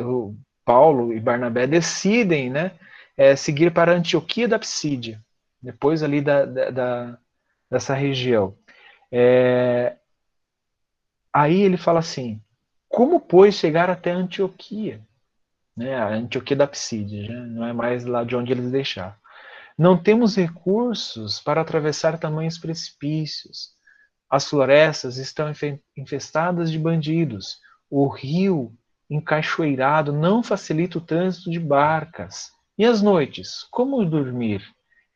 Paulo 0.64 1.12
e 1.12 1.20
Barnabé 1.20 1.68
decidem, 1.68 2.50
né, 2.50 2.72
é, 3.16 3.36
seguir 3.36 3.72
para 3.72 3.92
Antioquia 3.92 4.48
da 4.48 4.58
Psídia 4.58 5.22
depois 5.62 6.02
ali 6.02 6.20
da, 6.20 6.44
da, 6.44 6.70
da 6.70 7.18
dessa 7.70 7.94
região. 7.94 8.56
É, 9.10 9.96
aí 11.32 11.60
ele 11.62 11.76
fala 11.76 12.00
assim: 12.00 12.40
como, 12.88 13.18
pois, 13.18 13.54
chegar 13.54 13.88
até 13.88 14.10
Antioquia? 14.10 15.00
Né, 15.74 15.94
a 15.94 16.08
Antioquia 16.08 16.54
da 16.54 16.66
Psídia, 16.66 17.26
né, 17.26 17.46
não 17.46 17.66
é 17.66 17.72
mais 17.72 18.04
lá 18.04 18.22
de 18.22 18.36
onde 18.36 18.52
eles 18.52 18.70
deixaram. 18.70 19.14
Não 19.78 19.96
temos 19.96 20.36
recursos 20.36 21.40
para 21.40 21.62
atravessar 21.62 22.18
tamanhos 22.18 22.58
precipícios. 22.58 23.70
As 24.28 24.46
florestas 24.46 25.16
estão 25.16 25.50
infestadas 25.96 26.70
de 26.70 26.78
bandidos. 26.78 27.58
O 27.88 28.06
rio 28.08 28.72
encachoeirado 29.08 30.12
não 30.12 30.42
facilita 30.42 30.98
o 30.98 31.00
trânsito 31.00 31.50
de 31.50 31.58
barcas. 31.58 32.50
E 32.76 32.84
as 32.84 33.00
noites, 33.00 33.66
como 33.70 34.04
dormir? 34.04 34.62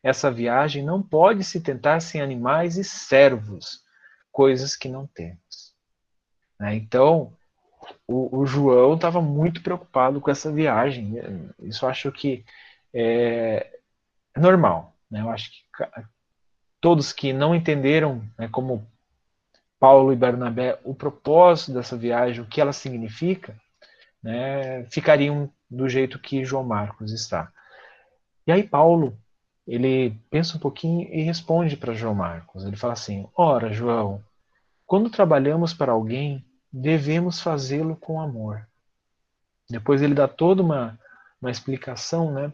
Essa 0.07 0.31
viagem 0.31 0.85
não 0.85 1.03
pode 1.03 1.43
se 1.43 1.61
tentar 1.61 1.99
sem 1.99 2.21
animais 2.21 2.77
e 2.77 2.85
servos, 2.85 3.81
coisas 4.31 4.77
que 4.77 4.89
não 4.89 5.05
temos. 5.05 5.75
Né? 6.61 6.77
Então, 6.77 7.33
o, 8.07 8.39
o 8.39 8.47
João 8.47 8.95
estava 8.95 9.21
muito 9.21 9.61
preocupado 9.61 10.21
com 10.21 10.31
essa 10.31 10.53
viagem. 10.53 11.15
Isso 11.59 11.85
acho 11.89 12.13
que 12.13 12.45
é, 12.95 13.81
normal. 14.37 14.95
Né? 15.11 15.23
Eu 15.23 15.29
acho 15.29 15.51
que 15.51 15.59
todos 16.81 17.13
que 17.13 17.33
não 17.33 17.53
entenderam, 17.53 18.23
né, 18.39 18.47
como 18.47 18.87
Paulo 19.77 20.13
e 20.13 20.17
Barnabé, 20.17 20.79
o 20.85 20.95
propósito 20.95 21.73
dessa 21.73 21.97
viagem, 21.97 22.45
o 22.45 22.47
que 22.47 22.61
ela 22.61 22.73
significa, 22.73 23.61
né, 24.23 24.85
ficariam 24.85 25.53
do 25.69 25.89
jeito 25.89 26.17
que 26.17 26.45
João 26.45 26.63
Marcos 26.63 27.11
está. 27.11 27.51
E 28.47 28.53
aí 28.53 28.63
Paulo 28.63 29.19
ele 29.67 30.11
pensa 30.31 30.57
um 30.57 30.61
pouquinho 30.61 31.09
e 31.13 31.23
responde 31.23 31.77
para 31.77 31.95
João 31.95 32.15
Marcos. 32.15 32.65
Ele 32.65 32.77
fala 32.77 32.93
assim: 32.93 33.27
Ora, 33.35 33.73
João, 33.73 34.23
quando 34.87 35.11
trabalhamos 35.11 35.75
para 35.75 35.93
alguém, 35.93 36.45
devemos 36.73 37.41
fazê-lo 37.41 37.97
com 37.97 38.21
amor. 38.21 38.67
Depois 39.69 40.01
ele 40.01 40.15
dá 40.15 40.29
toda 40.29 40.63
uma, 40.63 40.99
uma 41.43 41.51
explicação, 41.51 42.33
né? 42.33 42.53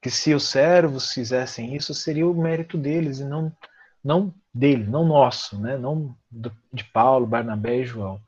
Que 0.00 0.10
se 0.10 0.32
os 0.34 0.48
servos 0.48 1.12
fizessem 1.12 1.76
isso, 1.76 1.92
seria 1.92 2.26
o 2.26 2.34
mérito 2.34 2.78
deles 2.78 3.20
e 3.20 3.24
não, 3.24 3.54
não 4.02 4.34
dele, 4.52 4.84
não 4.84 5.04
nosso, 5.04 5.60
né? 5.60 5.76
Não 5.76 6.16
do, 6.30 6.50
de 6.72 6.84
Paulo, 6.84 7.26
Barnabé 7.26 7.80
e 7.80 7.84
João. 7.84 8.18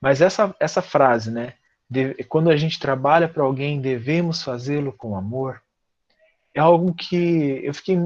Mas 0.00 0.20
essa, 0.20 0.54
essa 0.58 0.82
frase, 0.82 1.30
né? 1.30 1.54
De, 1.88 2.14
quando 2.24 2.50
a 2.50 2.56
gente 2.56 2.80
trabalha 2.80 3.28
para 3.28 3.44
alguém, 3.44 3.80
devemos 3.80 4.42
fazê-lo 4.42 4.92
com 4.92 5.16
amor 5.16 5.62
é 6.56 6.60
algo 6.60 6.94
que 6.94 7.60
eu 7.62 7.74
fiquei 7.74 7.98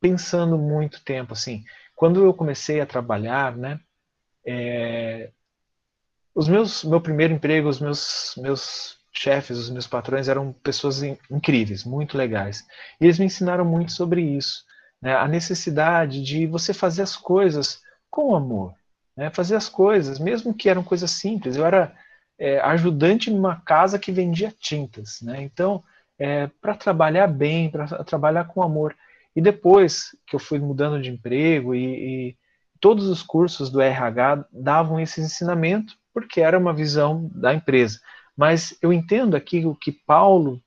pensando 0.00 0.56
muito 0.56 1.02
tempo, 1.02 1.32
assim, 1.32 1.64
quando 1.96 2.24
eu 2.24 2.32
comecei 2.32 2.80
a 2.80 2.86
trabalhar, 2.86 3.56
né, 3.56 3.80
é, 4.46 5.32
os 6.32 6.46
meus, 6.46 6.84
meu 6.84 7.00
primeiro 7.00 7.34
emprego, 7.34 7.68
os 7.68 7.80
meus, 7.80 8.34
meus 8.36 8.98
chefes, 9.12 9.58
os 9.58 9.68
meus 9.68 9.88
patrões 9.88 10.28
eram 10.28 10.52
pessoas 10.52 11.02
incríveis, 11.28 11.82
muito 11.82 12.16
legais. 12.16 12.64
E 13.00 13.04
eles 13.04 13.18
me 13.18 13.26
ensinaram 13.26 13.64
muito 13.64 13.90
sobre 13.90 14.22
isso, 14.22 14.62
né, 15.02 15.16
a 15.16 15.26
necessidade 15.26 16.22
de 16.22 16.46
você 16.46 16.72
fazer 16.72 17.02
as 17.02 17.16
coisas 17.16 17.82
com 18.08 18.36
amor, 18.36 18.76
né, 19.16 19.28
fazer 19.30 19.56
as 19.56 19.68
coisas, 19.68 20.20
mesmo 20.20 20.54
que 20.54 20.68
eram 20.68 20.84
coisas 20.84 21.10
simples. 21.10 21.56
Eu 21.56 21.66
era 21.66 21.92
é, 22.38 22.60
ajudante 22.60 23.28
numa 23.28 23.60
casa 23.62 23.98
que 23.98 24.12
vendia 24.12 24.54
tintas, 24.56 25.20
né, 25.20 25.42
então 25.42 25.82
é, 26.18 26.48
para 26.60 26.74
trabalhar 26.74 27.26
bem, 27.26 27.70
para 27.70 27.86
trabalhar 28.04 28.44
com 28.44 28.62
amor. 28.62 28.96
E 29.34 29.40
depois 29.40 30.16
que 30.26 30.34
eu 30.34 30.40
fui 30.40 30.58
mudando 30.58 31.00
de 31.00 31.10
emprego 31.10 31.74
e, 31.74 31.84
e 32.30 32.36
todos 32.80 33.06
os 33.06 33.22
cursos 33.22 33.70
do 33.70 33.80
RH 33.80 34.44
davam 34.52 35.00
esse 35.00 35.20
ensinamento 35.20 35.96
porque 36.12 36.40
era 36.40 36.58
uma 36.58 36.72
visão 36.72 37.30
da 37.32 37.54
empresa. 37.54 38.00
Mas 38.36 38.76
eu 38.82 38.92
entendo 38.92 39.36
aqui 39.36 39.64
o 39.64 39.74
que 39.74 39.92
Paulo 39.92 40.60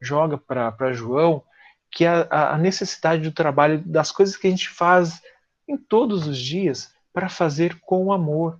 joga 0.00 0.38
para 0.38 0.92
João, 0.92 1.42
que 1.90 2.04
é 2.04 2.26
a, 2.30 2.54
a 2.54 2.58
necessidade 2.58 3.22
do 3.22 3.32
trabalho, 3.32 3.82
das 3.84 4.10
coisas 4.10 4.36
que 4.36 4.46
a 4.46 4.50
gente 4.50 4.68
faz 4.68 5.20
em 5.68 5.76
todos 5.76 6.26
os 6.26 6.38
dias, 6.38 6.92
para 7.12 7.28
fazer 7.28 7.78
com 7.80 8.12
amor, 8.12 8.58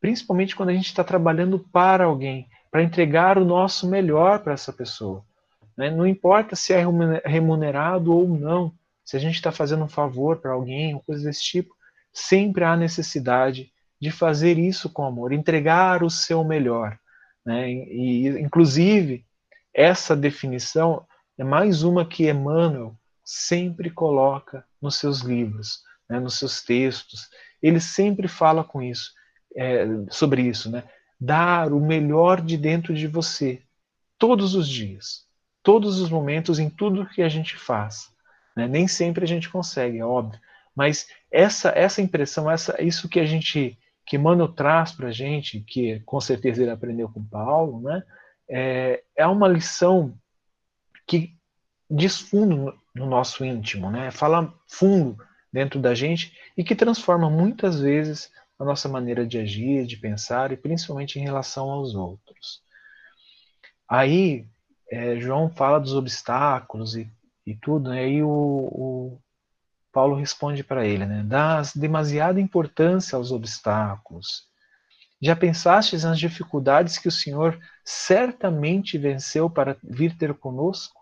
principalmente 0.00 0.54
quando 0.54 0.68
a 0.70 0.74
gente 0.74 0.86
está 0.86 1.02
trabalhando 1.02 1.58
para 1.58 2.04
alguém, 2.04 2.48
para 2.70 2.82
entregar 2.82 3.36
o 3.36 3.44
nosso 3.44 3.88
melhor 3.88 4.38
para 4.38 4.52
essa 4.52 4.72
pessoa. 4.72 5.24
Né? 5.78 5.90
Não 5.90 6.04
importa 6.04 6.56
se 6.56 6.72
é 6.72 6.84
remunerado 7.24 8.12
ou 8.12 8.26
não, 8.28 8.74
se 9.04 9.16
a 9.16 9.20
gente 9.20 9.36
está 9.36 9.52
fazendo 9.52 9.84
um 9.84 9.88
favor 9.88 10.38
para 10.38 10.50
alguém, 10.50 10.92
ou 10.92 11.00
coisa 11.00 11.24
desse 11.24 11.44
tipo, 11.44 11.72
sempre 12.12 12.64
há 12.64 12.76
necessidade 12.76 13.72
de 14.00 14.10
fazer 14.10 14.58
isso 14.58 14.90
com 14.90 15.04
amor, 15.04 15.32
entregar 15.32 16.02
o 16.02 16.10
seu 16.10 16.42
melhor. 16.42 16.98
Né? 17.46 17.70
E, 17.70 18.28
inclusive, 18.40 19.24
essa 19.72 20.16
definição 20.16 21.06
é 21.38 21.44
mais 21.44 21.84
uma 21.84 22.04
que 22.04 22.28
Emmanuel 22.28 22.98
sempre 23.24 23.88
coloca 23.88 24.64
nos 24.82 24.96
seus 24.96 25.20
livros, 25.20 25.82
né? 26.10 26.18
nos 26.18 26.38
seus 26.38 26.60
textos. 26.60 27.28
Ele 27.62 27.78
sempre 27.78 28.26
fala 28.26 28.64
com 28.64 28.82
isso, 28.82 29.12
é, 29.56 29.86
sobre 30.10 30.42
isso, 30.42 30.70
né? 30.70 30.84
Dar 31.20 31.72
o 31.72 31.80
melhor 31.80 32.40
de 32.40 32.56
dentro 32.56 32.94
de 32.94 33.06
você, 33.08 33.62
todos 34.16 34.54
os 34.54 34.68
dias, 34.68 35.27
todos 35.68 36.00
os 36.00 36.08
momentos, 36.08 36.58
em 36.58 36.70
tudo 36.70 37.04
que 37.04 37.20
a 37.20 37.28
gente 37.28 37.54
faz. 37.54 38.08
Né? 38.56 38.66
Nem 38.66 38.88
sempre 38.88 39.22
a 39.22 39.28
gente 39.28 39.50
consegue, 39.50 39.98
é 39.98 40.04
óbvio, 40.04 40.40
mas 40.74 41.06
essa 41.30 41.68
essa 41.76 42.00
impressão, 42.00 42.50
essa 42.50 42.82
isso 42.82 43.06
que 43.06 43.20
a 43.20 43.26
gente 43.26 43.78
que 44.06 44.16
Emmanuel 44.16 44.48
traz 44.48 44.92
para 44.92 45.08
a 45.08 45.12
gente, 45.12 45.60
que 45.60 46.00
com 46.06 46.18
certeza 46.22 46.62
ele 46.62 46.70
aprendeu 46.70 47.10
com 47.10 47.22
Paulo, 47.22 47.82
né? 47.82 48.02
É, 48.48 49.02
é 49.14 49.26
uma 49.26 49.46
lição 49.46 50.18
que 51.06 51.34
diz 51.90 52.18
fundo 52.18 52.74
no 52.94 53.04
nosso 53.04 53.44
íntimo, 53.44 53.90
né? 53.90 54.10
Fala 54.10 54.50
fundo 54.66 55.22
dentro 55.52 55.78
da 55.78 55.94
gente 55.94 56.32
e 56.56 56.64
que 56.64 56.74
transforma 56.74 57.28
muitas 57.28 57.78
vezes 57.78 58.32
a 58.58 58.64
nossa 58.64 58.88
maneira 58.88 59.26
de 59.26 59.36
agir, 59.36 59.84
de 59.84 59.98
pensar 59.98 60.50
e 60.50 60.56
principalmente 60.56 61.18
em 61.18 61.22
relação 61.22 61.68
aos 61.68 61.94
outros. 61.94 62.62
Aí 63.86 64.46
é, 64.90 65.20
João 65.20 65.50
fala 65.50 65.78
dos 65.78 65.94
obstáculos 65.94 66.96
e, 66.96 67.10
e 67.46 67.54
tudo, 67.54 67.90
né? 67.90 68.08
e 68.08 68.22
o, 68.22 68.28
o 68.28 69.18
Paulo 69.92 70.14
responde 70.16 70.62
para 70.62 70.86
ele, 70.86 71.06
né? 71.06 71.22
Dás 71.24 71.74
demasiada 71.74 72.40
importância 72.40 73.16
aos 73.16 73.32
obstáculos. 73.32 74.46
Já 75.20 75.34
pensastes 75.34 76.04
nas 76.04 76.18
dificuldades 76.18 76.98
que 76.98 77.08
o 77.08 77.12
Senhor 77.12 77.58
certamente 77.84 78.96
venceu 78.96 79.50
para 79.50 79.76
vir 79.82 80.16
ter 80.16 80.32
conosco? 80.34 81.00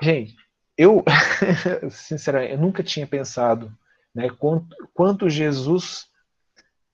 Gente, 0.00 0.36
eu, 0.76 1.02
sinceramente, 1.90 2.52
eu 2.52 2.58
nunca 2.58 2.82
tinha 2.82 3.06
pensado 3.06 3.76
né, 4.14 4.30
quanto, 4.30 4.76
quanto 4.94 5.28
Jesus 5.28 6.06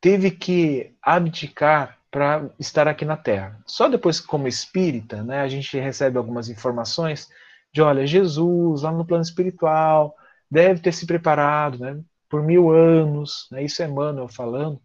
teve 0.00 0.30
que 0.30 0.96
abdicar 1.02 1.98
para 2.12 2.50
estar 2.58 2.86
aqui 2.86 3.06
na 3.06 3.16
Terra. 3.16 3.58
Só 3.66 3.88
depois, 3.88 4.20
como 4.20 4.46
espírita, 4.46 5.24
né, 5.24 5.40
a 5.40 5.48
gente 5.48 5.78
recebe 5.78 6.18
algumas 6.18 6.50
informações 6.50 7.30
de, 7.72 7.80
olha, 7.80 8.06
Jesus, 8.06 8.82
lá 8.82 8.92
no 8.92 9.06
plano 9.06 9.22
espiritual, 9.22 10.14
deve 10.50 10.80
ter 10.80 10.92
se 10.92 11.06
preparado 11.06 11.78
né, 11.78 11.98
por 12.28 12.42
mil 12.42 12.70
anos, 12.70 13.48
né, 13.50 13.64
isso 13.64 13.82
é 13.82 13.86
Emmanuel 13.86 14.28
falando, 14.28 14.78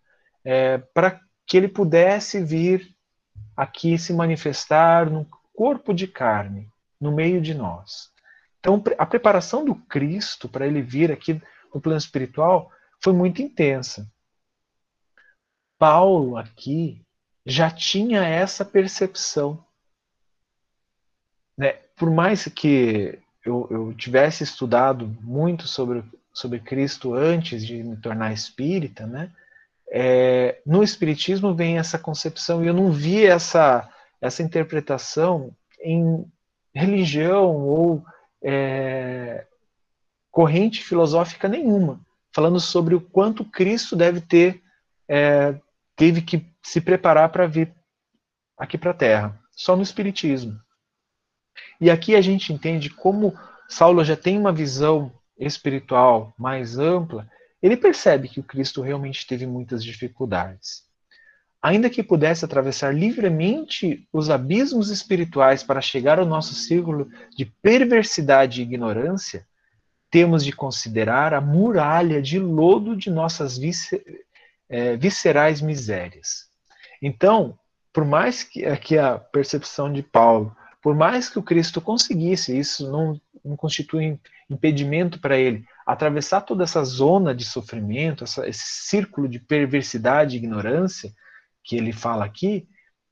é, 0.46 0.78
para 0.78 1.20
que 1.46 1.58
ele 1.58 1.68
pudesse 1.68 2.42
vir 2.42 2.96
aqui 3.58 3.98
se 3.98 4.13
manifestar 4.13 5.10
no 5.10 5.28
corpo 5.54 5.94
de 5.94 6.08
carne, 6.08 6.70
no 7.00 7.12
meio 7.12 7.42
de 7.42 7.54
nós. 7.54 8.10
Então, 8.62 8.82
a 8.98 9.06
preparação 9.06 9.66
do 9.66 9.76
Cristo 9.76 10.48
para 10.48 10.66
ele 10.66 10.82
vir 10.82 11.12
aqui 11.12 11.42
no 11.74 11.82
plano 11.82 11.98
espiritual 11.98 12.72
foi 13.04 13.12
muito 13.12 13.42
intensa. 13.42 14.10
Paulo 15.78 16.38
aqui 16.38 17.06
já 17.47 17.71
tinha 17.71 18.25
essa 18.25 18.65
percepção. 18.65 19.63
Né? 21.57 21.77
Por 21.95 22.12
mais 22.12 22.45
que 22.45 23.17
eu, 23.45 23.65
eu 23.71 23.93
tivesse 23.93 24.43
estudado 24.43 25.07
muito 25.21 25.65
sobre, 25.65 26.03
sobre 26.33 26.60
Cristo 26.60 27.13
antes 27.13 27.65
de 27.65 27.81
me 27.81 27.95
tornar 27.95 28.33
espírita, 28.33 29.07
né? 29.07 29.31
É, 29.89 30.60
no 30.65 30.83
Espiritismo 30.83 31.55
vem 31.55 31.77
essa 31.77 31.97
concepção, 31.97 32.62
e 32.62 32.67
eu 32.67 32.73
não 32.73 32.91
vi 32.91 33.25
essa, 33.25 33.89
essa 34.19 34.43
interpretação 34.43 35.55
em 35.81 36.29
religião 36.75 37.55
ou 37.55 38.03
é, 38.43 39.47
corrente 40.29 40.83
filosófica 40.83 41.47
nenhuma, 41.47 42.01
falando 42.33 42.60
sobre 42.60 42.95
o 42.95 42.99
quanto 42.99 43.45
Cristo 43.45 43.95
deve 43.95 44.19
ter, 44.19 44.62
é, 45.07 45.55
teve 45.95 46.21
que 46.21 46.45
se 46.67 46.82
preparar 46.82 47.30
para 47.30 47.47
vir 47.47 47.73
aqui 48.58 48.77
para 48.77 48.91
a 48.91 48.93
Terra, 48.93 49.39
só 49.53 49.73
no 49.73 49.82
Espiritismo. 49.82 50.60
E 51.80 51.89
aqui 51.89 52.13
a 52.13 52.19
gente 52.19 52.51
entende 52.51 52.89
como 52.89 53.34
Saulo 53.69 54.03
já 54.03 54.17
tem 54.17 54.38
uma 54.38 54.51
visão 54.51 55.10
espiritual 55.39 56.34
mais 56.38 56.77
ampla, 56.77 57.25
ele 57.63 57.77
percebe 57.77 58.27
que 58.27 58.41
o 58.41 58.43
Cristo 58.43 58.82
realmente 58.82 59.25
teve 59.25 59.47
muitas 59.47 59.82
dificuldades. 59.82 60.84
Ainda 61.62 61.89
que 61.89 62.03
pudesse 62.03 62.43
atravessar 62.43 62.93
livremente 62.93 64.06
os 64.12 64.30
abismos 64.30 64.89
espirituais 64.89 65.63
para 65.63 65.80
chegar 65.80 66.19
ao 66.19 66.25
nosso 66.25 66.53
círculo 66.53 67.10
de 67.36 67.45
perversidade 67.45 68.60
e 68.60 68.63
ignorância, 68.63 69.47
temos 70.12 70.43
de 70.43 70.51
considerar 70.51 71.34
a 71.34 71.39
muralha 71.39 72.21
de 72.21 72.38
lodo 72.38 72.93
de 72.93 73.10
nossas 73.10 73.58
é, 74.69 74.97
viscerais 74.97 75.62
misérias. 75.62 76.46
Então, 77.01 77.57
por 77.93 78.05
mais 78.05 78.43
que, 78.43 78.75
que 78.77 78.97
a 78.97 79.17
percepção 79.17 79.91
de 79.91 80.03
Paulo 80.03 80.55
por 80.88 80.95
mais 80.95 81.27
que 81.27 81.38
o 81.38 81.43
Cristo 81.43 81.81
conseguisse, 81.81 82.57
isso 82.57 82.89
não, 82.89 83.19
não 83.43 83.57
constitui 83.57 84.17
impedimento 84.49 85.19
para 85.19 85.38
ele 85.38 85.65
atravessar 85.86 86.39
toda 86.39 86.63
essa 86.63 86.81
zona 86.83 87.36
de 87.36 87.43
sofrimento, 87.43 88.23
essa, 88.23 88.47
esse 88.47 88.63
círculo 88.88 89.27
de 89.27 89.38
perversidade 89.38 90.36
e 90.36 90.38
ignorância 90.38 91.12
que 91.62 91.75
ele 91.75 91.91
fala 91.91 92.23
aqui, 92.23 92.69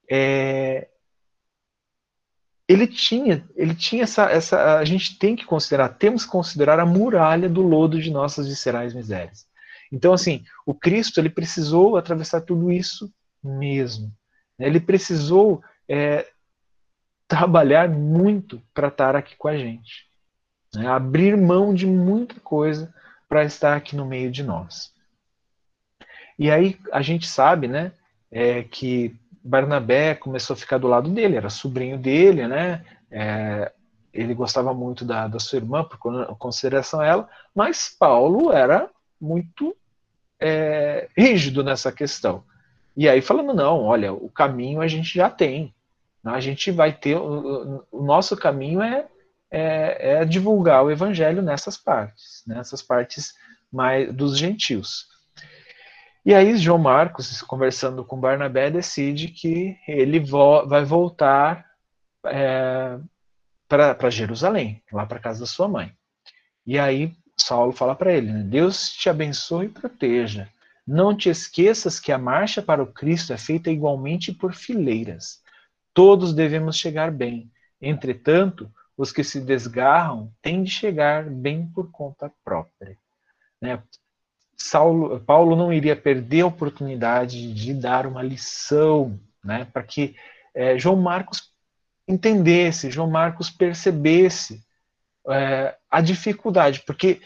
é, 0.09 0.87
ele 2.65 2.87
tinha, 2.87 3.45
ele 3.57 3.75
tinha 3.75 4.03
essa, 4.03 4.31
essa, 4.31 4.77
a 4.77 4.85
gente 4.85 5.19
tem 5.19 5.35
que 5.35 5.45
considerar, 5.45 5.89
temos 5.89 6.23
que 6.23 6.31
considerar 6.31 6.79
a 6.79 6.85
muralha 6.85 7.49
do 7.49 7.61
lodo 7.61 8.01
de 8.01 8.09
nossas 8.09 8.47
viscerais 8.47 8.93
misérias. 8.93 9.45
Então, 9.91 10.13
assim, 10.13 10.45
o 10.65 10.73
Cristo 10.73 11.19
ele 11.19 11.29
precisou 11.29 11.97
atravessar 11.97 12.39
tudo 12.39 12.71
isso 12.71 13.11
mesmo. 13.49 14.12
Ele 14.60 14.79
precisou 14.79 15.62
é, 15.88 16.27
trabalhar 17.27 17.89
muito 17.89 18.62
para 18.73 18.88
estar 18.88 19.15
aqui 19.15 19.36
com 19.36 19.47
a 19.47 19.58
gente. 19.58 20.08
Né? 20.73 20.88
Abrir 20.88 21.36
mão 21.38 21.73
de 21.73 21.86
muita 21.86 22.39
coisa 22.39 22.93
para 23.27 23.43
estar 23.43 23.75
aqui 23.75 23.95
no 23.95 24.05
meio 24.05 24.31
de 24.31 24.43
nós. 24.43 24.93
E 26.38 26.51
aí 26.51 26.77
a 26.91 27.01
gente 27.01 27.27
sabe, 27.27 27.67
né, 27.67 27.91
é, 28.29 28.63
que 28.63 29.15
Barnabé 29.43 30.15
começou 30.15 30.53
a 30.53 30.58
ficar 30.58 30.77
do 30.77 30.88
lado 30.88 31.10
dele, 31.10 31.38
era 31.38 31.49
sobrinho 31.49 31.97
dele, 31.97 32.47
né, 32.47 32.84
é, 33.10 33.71
ele 34.13 34.34
gostava 34.34 34.73
muito 34.73 35.05
da, 35.05 35.27
da 35.27 35.39
sua 35.39 35.58
irmã, 35.58 35.84
por 35.84 35.97
consideração 36.38 36.99
a 36.99 37.05
ela, 37.05 37.29
mas 37.53 37.93
Paulo 37.97 38.51
era 38.51 38.89
muito 39.19 39.75
é, 40.39 41.10
rígido 41.17 41.63
nessa 41.63 41.91
questão. 41.91 42.43
E 42.95 43.10
aí 43.10 43.21
falando, 43.21 43.53
não, 43.53 43.81
olha, 43.81 44.13
o 44.13 44.29
caminho 44.29 44.81
a 44.81 44.88
gente 44.88 45.13
já 45.13 45.29
tem, 45.29 45.73
a 46.23 46.39
gente 46.39 46.71
vai 46.71 46.91
ter. 46.93 47.17
O, 47.17 47.86
o 47.91 48.03
nosso 48.03 48.36
caminho 48.36 48.81
é, 48.81 49.05
é, 49.51 50.13
é, 50.13 50.25
divulgar 50.25 50.84
o 50.84 50.91
evangelho 50.91 51.41
nessas 51.41 51.77
partes, 51.77 52.43
nessas 52.47 52.81
partes 52.81 53.34
mais 53.71 54.13
dos 54.13 54.38
gentios. 54.38 55.08
E 56.25 56.34
aí 56.34 56.58
João 56.58 56.79
Marcos, 56.79 57.41
conversando 57.43 58.03
com 58.03 58.19
Barnabé, 58.19 58.71
decide 58.71 59.27
que 59.27 59.77
ele 59.88 60.19
vo 60.19 60.65
vai 60.65 60.84
voltar 60.84 61.65
é, 62.25 62.97
para 63.67 64.10
Jerusalém, 64.10 64.81
lá 64.91 65.05
para 65.05 65.19
casa 65.19 65.41
da 65.41 65.45
sua 65.45 65.67
mãe. 65.67 65.93
E 66.65 66.79
aí 66.79 67.13
Saulo 67.38 67.71
fala 67.71 67.95
para 67.95 68.12
ele: 68.12 68.31
né, 68.31 68.43
Deus 68.43 68.89
te 68.89 69.10
abençoe 69.10 69.67
e 69.67 69.69
proteja. 69.69 70.49
Não 70.85 71.15
te 71.15 71.29
esqueças 71.29 71.99
que 71.99 72.11
a 72.11 72.17
marcha 72.17 72.61
para 72.61 72.83
o 72.83 72.91
Cristo 72.91 73.33
é 73.33 73.37
feita 73.37 73.71
igualmente 73.71 74.31
por 74.31 74.53
fileiras. 74.53 75.41
Todos 75.93 76.33
devemos 76.33 76.77
chegar 76.77 77.11
bem. 77.11 77.51
Entretanto, 77.81 78.71
os 78.97 79.11
que 79.11 79.23
se 79.23 79.41
desgarram 79.41 80.31
têm 80.41 80.63
de 80.63 80.69
chegar 80.69 81.29
bem 81.29 81.67
por 81.67 81.91
conta 81.91 82.31
própria. 82.43 82.97
Né? 83.61 83.81
Saulo, 84.57 85.19
Paulo 85.19 85.55
não 85.55 85.73
iria 85.73 85.95
perder 85.95 86.41
a 86.41 86.47
oportunidade 86.47 87.53
de 87.53 87.73
dar 87.73 88.05
uma 88.05 88.21
lição 88.21 89.19
né, 89.43 89.65
para 89.71 89.83
que 89.83 90.15
é, 90.53 90.77
João 90.77 90.95
Marcos 90.95 91.51
entendesse, 92.07 92.91
João 92.91 93.09
Marcos 93.09 93.49
percebesse 93.49 94.63
é, 95.27 95.75
a 95.89 96.01
dificuldade, 96.01 96.83
porque 96.85 97.21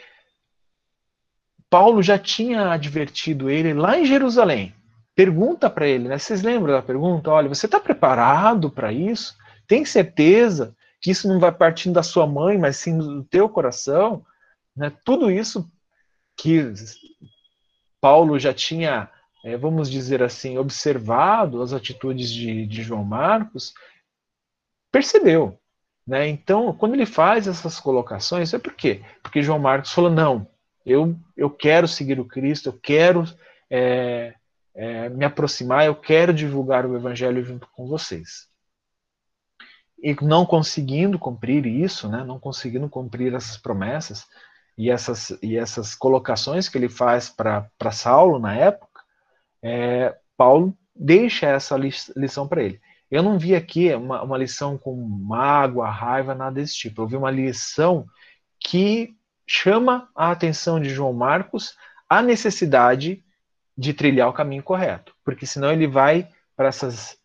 Paulo 1.70 2.02
já 2.02 2.18
tinha 2.18 2.72
advertido 2.72 3.50
ele 3.50 3.74
lá 3.74 4.00
em 4.00 4.06
Jerusalém. 4.06 4.74
Pergunta 5.16 5.70
para 5.70 5.88
ele, 5.88 6.08
né? 6.08 6.18
Vocês 6.18 6.42
lembram 6.42 6.74
da 6.74 6.82
pergunta? 6.82 7.30
Olha, 7.30 7.50
você 7.50 7.66
está 7.66 7.80
preparado 7.80 8.72
para 8.72 8.92
isso? 8.92 9.38
Tem 9.68 9.86
certeza 9.86 10.76
que 11.02 11.12
isso 11.12 11.28
não 11.28 11.40
vai 11.40 11.52
partindo 11.52 11.94
da 11.94 12.04
sua 12.04 12.26
mãe, 12.26 12.58
mas 12.58 12.78
sim 12.78 12.98
do 12.98 13.24
teu 13.24 13.48
coração? 13.48 14.26
Né? 14.76 14.92
Tudo 15.04 15.30
isso 15.30 15.70
que 16.38 16.74
Paulo 18.02 18.40
já 18.40 18.54
tinha, 18.54 19.10
é, 19.44 19.58
vamos 19.58 19.90
dizer 19.90 20.24
assim, 20.24 20.58
observado 20.58 21.62
as 21.62 21.74
atitudes 21.74 22.32
de, 22.32 22.66
de 22.66 22.82
João 22.82 23.04
Marcos, 23.04 23.74
percebeu. 24.92 25.60
Né? 26.08 26.28
Então, 26.28 26.74
quando 26.74 26.96
ele 26.96 27.06
faz 27.06 27.48
essas 27.48 27.80
colocações, 27.80 28.54
é 28.54 28.58
por 28.58 28.74
quê? 28.74 29.04
Porque 29.22 29.44
João 29.44 29.60
Marcos 29.60 29.92
falou: 29.92 30.10
não, 30.10 30.48
eu, 30.92 31.16
eu 31.36 31.50
quero 31.50 31.88
seguir 31.88 32.20
o 32.20 32.26
Cristo, 32.26 32.70
eu 32.70 32.80
quero 32.82 33.26
é, 33.70 34.34
é, 34.76 35.10
me 35.10 35.26
aproximar, 35.26 35.86
eu 35.86 35.96
quero 35.96 36.34
divulgar 36.34 36.86
o 36.86 36.96
Evangelho 36.96 37.44
junto 37.44 37.68
com 37.76 37.88
vocês. 37.88 38.48
E 40.02 40.16
não 40.22 40.46
conseguindo 40.46 41.20
cumprir 41.20 41.66
isso, 41.66 42.08
né, 42.08 42.24
não 42.24 42.40
conseguindo 42.40 42.90
cumprir 42.90 43.34
essas 43.34 43.58
promessas 43.58 44.26
e 44.78 44.90
essas, 44.90 45.38
e 45.42 45.58
essas 45.58 45.94
colocações 45.94 46.70
que 46.70 46.78
ele 46.78 46.88
faz 46.88 47.30
para 47.30 47.92
Saulo 47.92 48.40
na 48.40 48.56
época, 48.56 49.02
é, 49.62 50.18
Paulo 50.38 50.78
deixa 50.96 51.48
essa 51.48 51.76
lição 51.78 52.48
para 52.48 52.64
ele. 52.64 52.80
Eu 53.12 53.24
não 53.24 53.38
vi 53.38 53.56
aqui 53.56 53.94
uma, 53.94 54.22
uma 54.22 54.38
lição 54.38 54.78
com 54.78 54.96
mágoa, 54.96 55.90
raiva, 55.90 56.36
nada 56.36 56.56
desse 56.56 56.76
tipo. 56.76 57.02
Eu 57.02 57.08
vi 57.08 57.16
uma 57.18 57.32
lição 57.32 58.06
que 58.60 59.16
chama 59.52 60.08
a 60.16 60.30
atenção 60.30 60.80
de 60.80 60.90
João 60.90 61.12
Marcos 61.12 61.76
a 62.08 62.22
necessidade 62.22 63.24
de 63.76 63.94
trilhar 63.94 64.30
o 64.30 64.34
caminho 64.34 64.62
correto, 64.62 65.16
porque 65.26 65.46
senão 65.46 65.72
ele 65.72 65.88
vai 65.88 66.30
para 66.56 66.68
essas, 66.68 67.18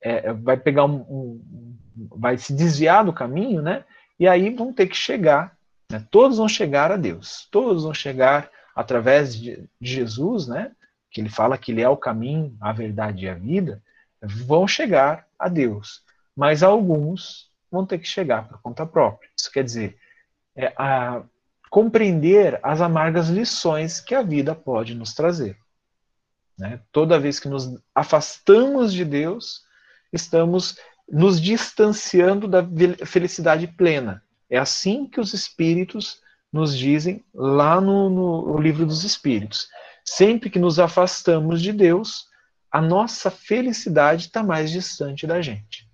é, 0.00 0.32
vai 0.32 0.56
pegar 0.56 0.86
um, 0.86 0.96
um, 0.96 1.76
vai 2.10 2.38
se 2.38 2.54
desviar 2.54 3.04
do 3.04 3.12
caminho, 3.12 3.60
né? 3.60 3.84
E 4.18 4.26
aí 4.26 4.48
vão 4.54 4.72
ter 4.72 4.86
que 4.86 4.96
chegar, 4.96 5.54
né? 5.90 6.02
todos 6.10 6.38
vão 6.38 6.48
chegar 6.48 6.90
a 6.90 6.96
Deus, 6.96 7.48
todos 7.50 7.82
vão 7.82 7.92
chegar 7.92 8.48
através 8.74 9.36
de, 9.36 9.68
de 9.78 9.92
Jesus, 9.92 10.46
né? 10.46 10.72
Que 11.10 11.20
ele 11.20 11.28
fala 11.28 11.58
que 11.58 11.70
ele 11.70 11.82
é 11.82 11.88
o 11.88 11.96
caminho, 11.96 12.56
a 12.60 12.72
verdade 12.72 13.26
e 13.26 13.28
a 13.28 13.34
vida, 13.34 13.82
vão 14.22 14.66
chegar 14.66 15.26
a 15.38 15.48
Deus, 15.48 16.02
mas 16.34 16.62
alguns 16.62 17.50
vão 17.70 17.84
ter 17.84 17.98
que 17.98 18.08
chegar 18.08 18.48
por 18.48 18.62
conta 18.62 18.86
própria. 18.86 19.28
Isso 19.36 19.50
quer 19.50 19.64
dizer, 19.64 19.98
é, 20.56 20.72
a, 20.76 21.22
compreender 21.72 22.60
as 22.62 22.82
amargas 22.82 23.30
lições 23.30 23.98
que 23.98 24.14
a 24.14 24.20
vida 24.20 24.54
pode 24.54 24.94
nos 24.94 25.14
trazer. 25.14 25.56
Né? 26.58 26.78
Toda 26.92 27.18
vez 27.18 27.40
que 27.40 27.48
nos 27.48 27.78
afastamos 27.94 28.92
de 28.92 29.06
Deus, 29.06 29.62
estamos 30.12 30.76
nos 31.08 31.40
distanciando 31.40 32.46
da 32.46 32.62
felicidade 33.06 33.66
plena. 33.66 34.22
É 34.50 34.58
assim 34.58 35.06
que 35.06 35.18
os 35.18 35.32
espíritos 35.32 36.20
nos 36.52 36.76
dizem 36.76 37.24
lá 37.32 37.80
no, 37.80 38.44
no, 38.44 38.58
livro 38.58 38.84
dos 38.84 39.02
espíritos. 39.02 39.66
Sempre 40.04 40.50
que 40.50 40.58
nos 40.58 40.78
afastamos 40.78 41.62
de 41.62 41.72
Deus, 41.72 42.26
a 42.70 42.82
nossa 42.82 43.30
felicidade 43.30 44.26
está 44.26 44.42
mais 44.42 44.70
distante 44.70 45.26
da 45.26 45.40
gente. 45.40 45.88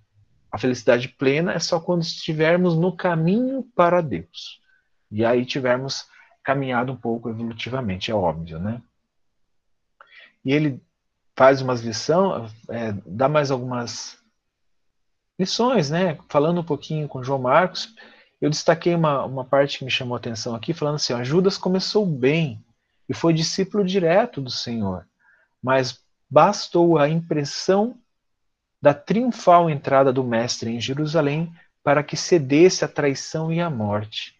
A 0.51 0.57
felicidade 0.57 1.07
plena 1.07 1.53
é 1.53 1.59
só 1.59 1.79
quando 1.79 2.01
estivermos 2.01 2.75
no 2.75 2.97
caminho 2.97 3.63
para 3.73 4.01
Deus. 4.01 4.58
E 5.11 5.25
aí 5.25 5.45
tivermos 5.45 6.07
caminhado 6.43 6.91
um 6.91 6.95
pouco 6.95 7.29
evolutivamente, 7.29 8.11
é 8.11 8.15
óbvio, 8.15 8.59
né? 8.59 8.81
E 10.43 10.51
ele 10.51 10.81
faz 11.35 11.61
umas 11.61 11.81
lições, 11.81 12.51
é, 12.69 12.93
dá 13.05 13.27
mais 13.27 13.51
algumas 13.51 14.17
lições, 15.37 15.89
né? 15.89 16.17
Falando 16.27 16.61
um 16.61 16.63
pouquinho 16.63 17.07
com 17.07 17.23
João 17.23 17.39
Marcos, 17.39 17.93
eu 18.41 18.49
destaquei 18.49 18.95
uma, 18.95 19.25
uma 19.25 19.45
parte 19.45 19.79
que 19.79 19.85
me 19.85 19.91
chamou 19.91 20.15
a 20.15 20.17
atenção 20.17 20.55
aqui, 20.55 20.73
falando 20.73 20.95
assim: 20.95 21.13
ó, 21.13 21.23
Judas 21.23 21.57
começou 21.57 22.05
bem 22.05 22.63
e 23.07 23.13
foi 23.13 23.33
discípulo 23.33 23.83
direto 23.83 24.41
do 24.41 24.51
Senhor, 24.51 25.07
mas 25.61 25.99
bastou 26.29 26.97
a 26.97 27.09
impressão 27.09 27.97
da 28.81 28.93
triunfal 28.93 29.69
entrada 29.69 30.13
do 30.13 30.23
Mestre 30.23 30.69
em 30.69 30.79
Jerusalém 30.79 31.53
para 31.83 32.03
que 32.03 32.15
cedesse 32.15 32.85
à 32.85 32.87
traição 32.87 33.51
e 33.51 33.59
à 33.59 33.69
morte. 33.69 34.38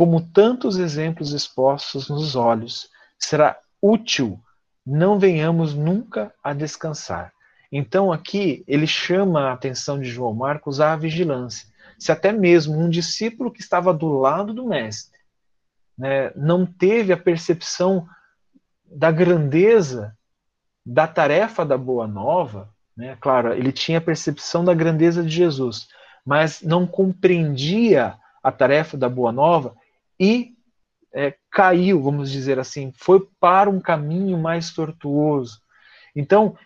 Como 0.00 0.18
tantos 0.18 0.78
exemplos 0.78 1.34
expostos 1.34 2.08
nos 2.08 2.34
olhos, 2.34 2.88
será 3.18 3.60
útil 3.82 4.40
não 4.86 5.18
venhamos 5.18 5.74
nunca 5.74 6.32
a 6.42 6.54
descansar. 6.54 7.34
Então 7.70 8.10
aqui 8.10 8.64
ele 8.66 8.86
chama 8.86 9.50
a 9.50 9.52
atenção 9.52 10.00
de 10.00 10.08
João 10.08 10.32
Marcos 10.32 10.80
à 10.80 10.96
vigilância. 10.96 11.68
Se 11.98 12.10
até 12.10 12.32
mesmo 12.32 12.78
um 12.78 12.88
discípulo 12.88 13.52
que 13.52 13.60
estava 13.60 13.92
do 13.92 14.08
lado 14.18 14.54
do 14.54 14.64
mestre 14.64 15.20
né, 15.98 16.32
não 16.34 16.64
teve 16.64 17.12
a 17.12 17.18
percepção 17.18 18.08
da 18.86 19.10
grandeza 19.10 20.16
da 20.82 21.06
tarefa 21.06 21.62
da 21.62 21.76
Boa 21.76 22.06
Nova, 22.06 22.70
né? 22.96 23.18
claro, 23.20 23.52
ele 23.52 23.70
tinha 23.70 23.98
a 23.98 24.00
percepção 24.00 24.64
da 24.64 24.72
grandeza 24.72 25.22
de 25.22 25.28
Jesus, 25.28 25.88
mas 26.24 26.62
não 26.62 26.86
compreendia 26.86 28.16
a 28.42 28.50
tarefa 28.50 28.96
da 28.96 29.06
Boa 29.06 29.30
Nova 29.30 29.78
e 30.20 30.54
é, 31.14 31.34
caiu, 31.50 32.02
vamos 32.02 32.30
dizer 32.30 32.58
assim, 32.58 32.92
foi 32.94 33.26
para 33.40 33.70
um 33.70 33.80
caminho 33.80 34.38
mais 34.38 34.72
tortuoso. 34.72 35.60
Então, 36.14 36.56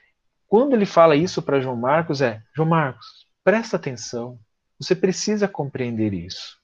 quando 0.48 0.74
ele 0.74 0.84
fala 0.84 1.14
isso 1.14 1.40
para 1.40 1.60
João 1.60 1.76
Marcos, 1.76 2.20
é: 2.20 2.42
João 2.54 2.68
Marcos, 2.68 3.26
presta 3.44 3.76
atenção, 3.76 4.38
você 4.78 4.94
precisa 4.96 5.46
compreender 5.46 6.12
isso. 6.12 6.58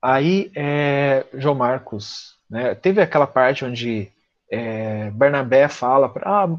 Aí, 0.00 0.50
é, 0.54 1.26
João 1.34 1.54
Marcos, 1.54 2.36
né, 2.50 2.74
teve 2.74 3.00
aquela 3.00 3.26
parte 3.26 3.64
onde 3.64 4.12
é, 4.50 5.10
Bernabé 5.12 5.68
fala 5.68 6.08
para 6.08 6.44
ah, 6.44 6.58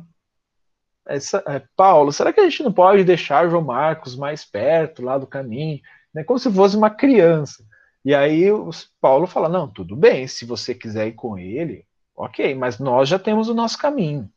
essa, 1.05 1.43
é, 1.45 1.61
Paulo, 1.75 2.13
será 2.13 2.31
que 2.31 2.39
a 2.39 2.49
gente 2.49 2.63
não 2.63 2.71
pode 2.71 3.03
deixar 3.03 3.49
João 3.49 3.61
Marcos 3.61 4.15
mais 4.15 4.45
perto 4.45 5.03
lá 5.03 5.17
do 5.17 5.27
caminho? 5.27 5.81
Né, 6.13 6.23
como 6.23 6.39
se 6.39 6.51
fosse 6.51 6.77
uma 6.77 6.89
criança. 6.89 7.63
E 8.05 8.13
aí 8.13 8.51
o 8.51 8.69
Paulo 8.99 9.25
fala: 9.25 9.49
não, 9.49 9.67
tudo 9.67 9.95
bem, 9.95 10.27
se 10.27 10.45
você 10.45 10.75
quiser 10.75 11.07
ir 11.07 11.13
com 11.13 11.37
ele, 11.37 11.85
ok, 12.15 12.53
mas 12.55 12.79
nós 12.79 13.09
já 13.09 13.17
temos 13.17 13.49
o 13.49 13.53
nosso 13.53 13.77
caminho. 13.77 14.29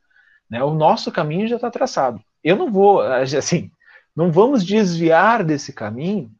Né, 0.48 0.62
o 0.62 0.74
nosso 0.74 1.10
caminho 1.10 1.48
já 1.48 1.56
está 1.56 1.70
traçado. 1.70 2.20
Eu 2.42 2.56
não 2.56 2.70
vou, 2.70 3.00
assim, 3.00 3.70
não 4.14 4.30
vamos 4.30 4.64
desviar 4.64 5.42
desse 5.44 5.72
caminho 5.72 6.30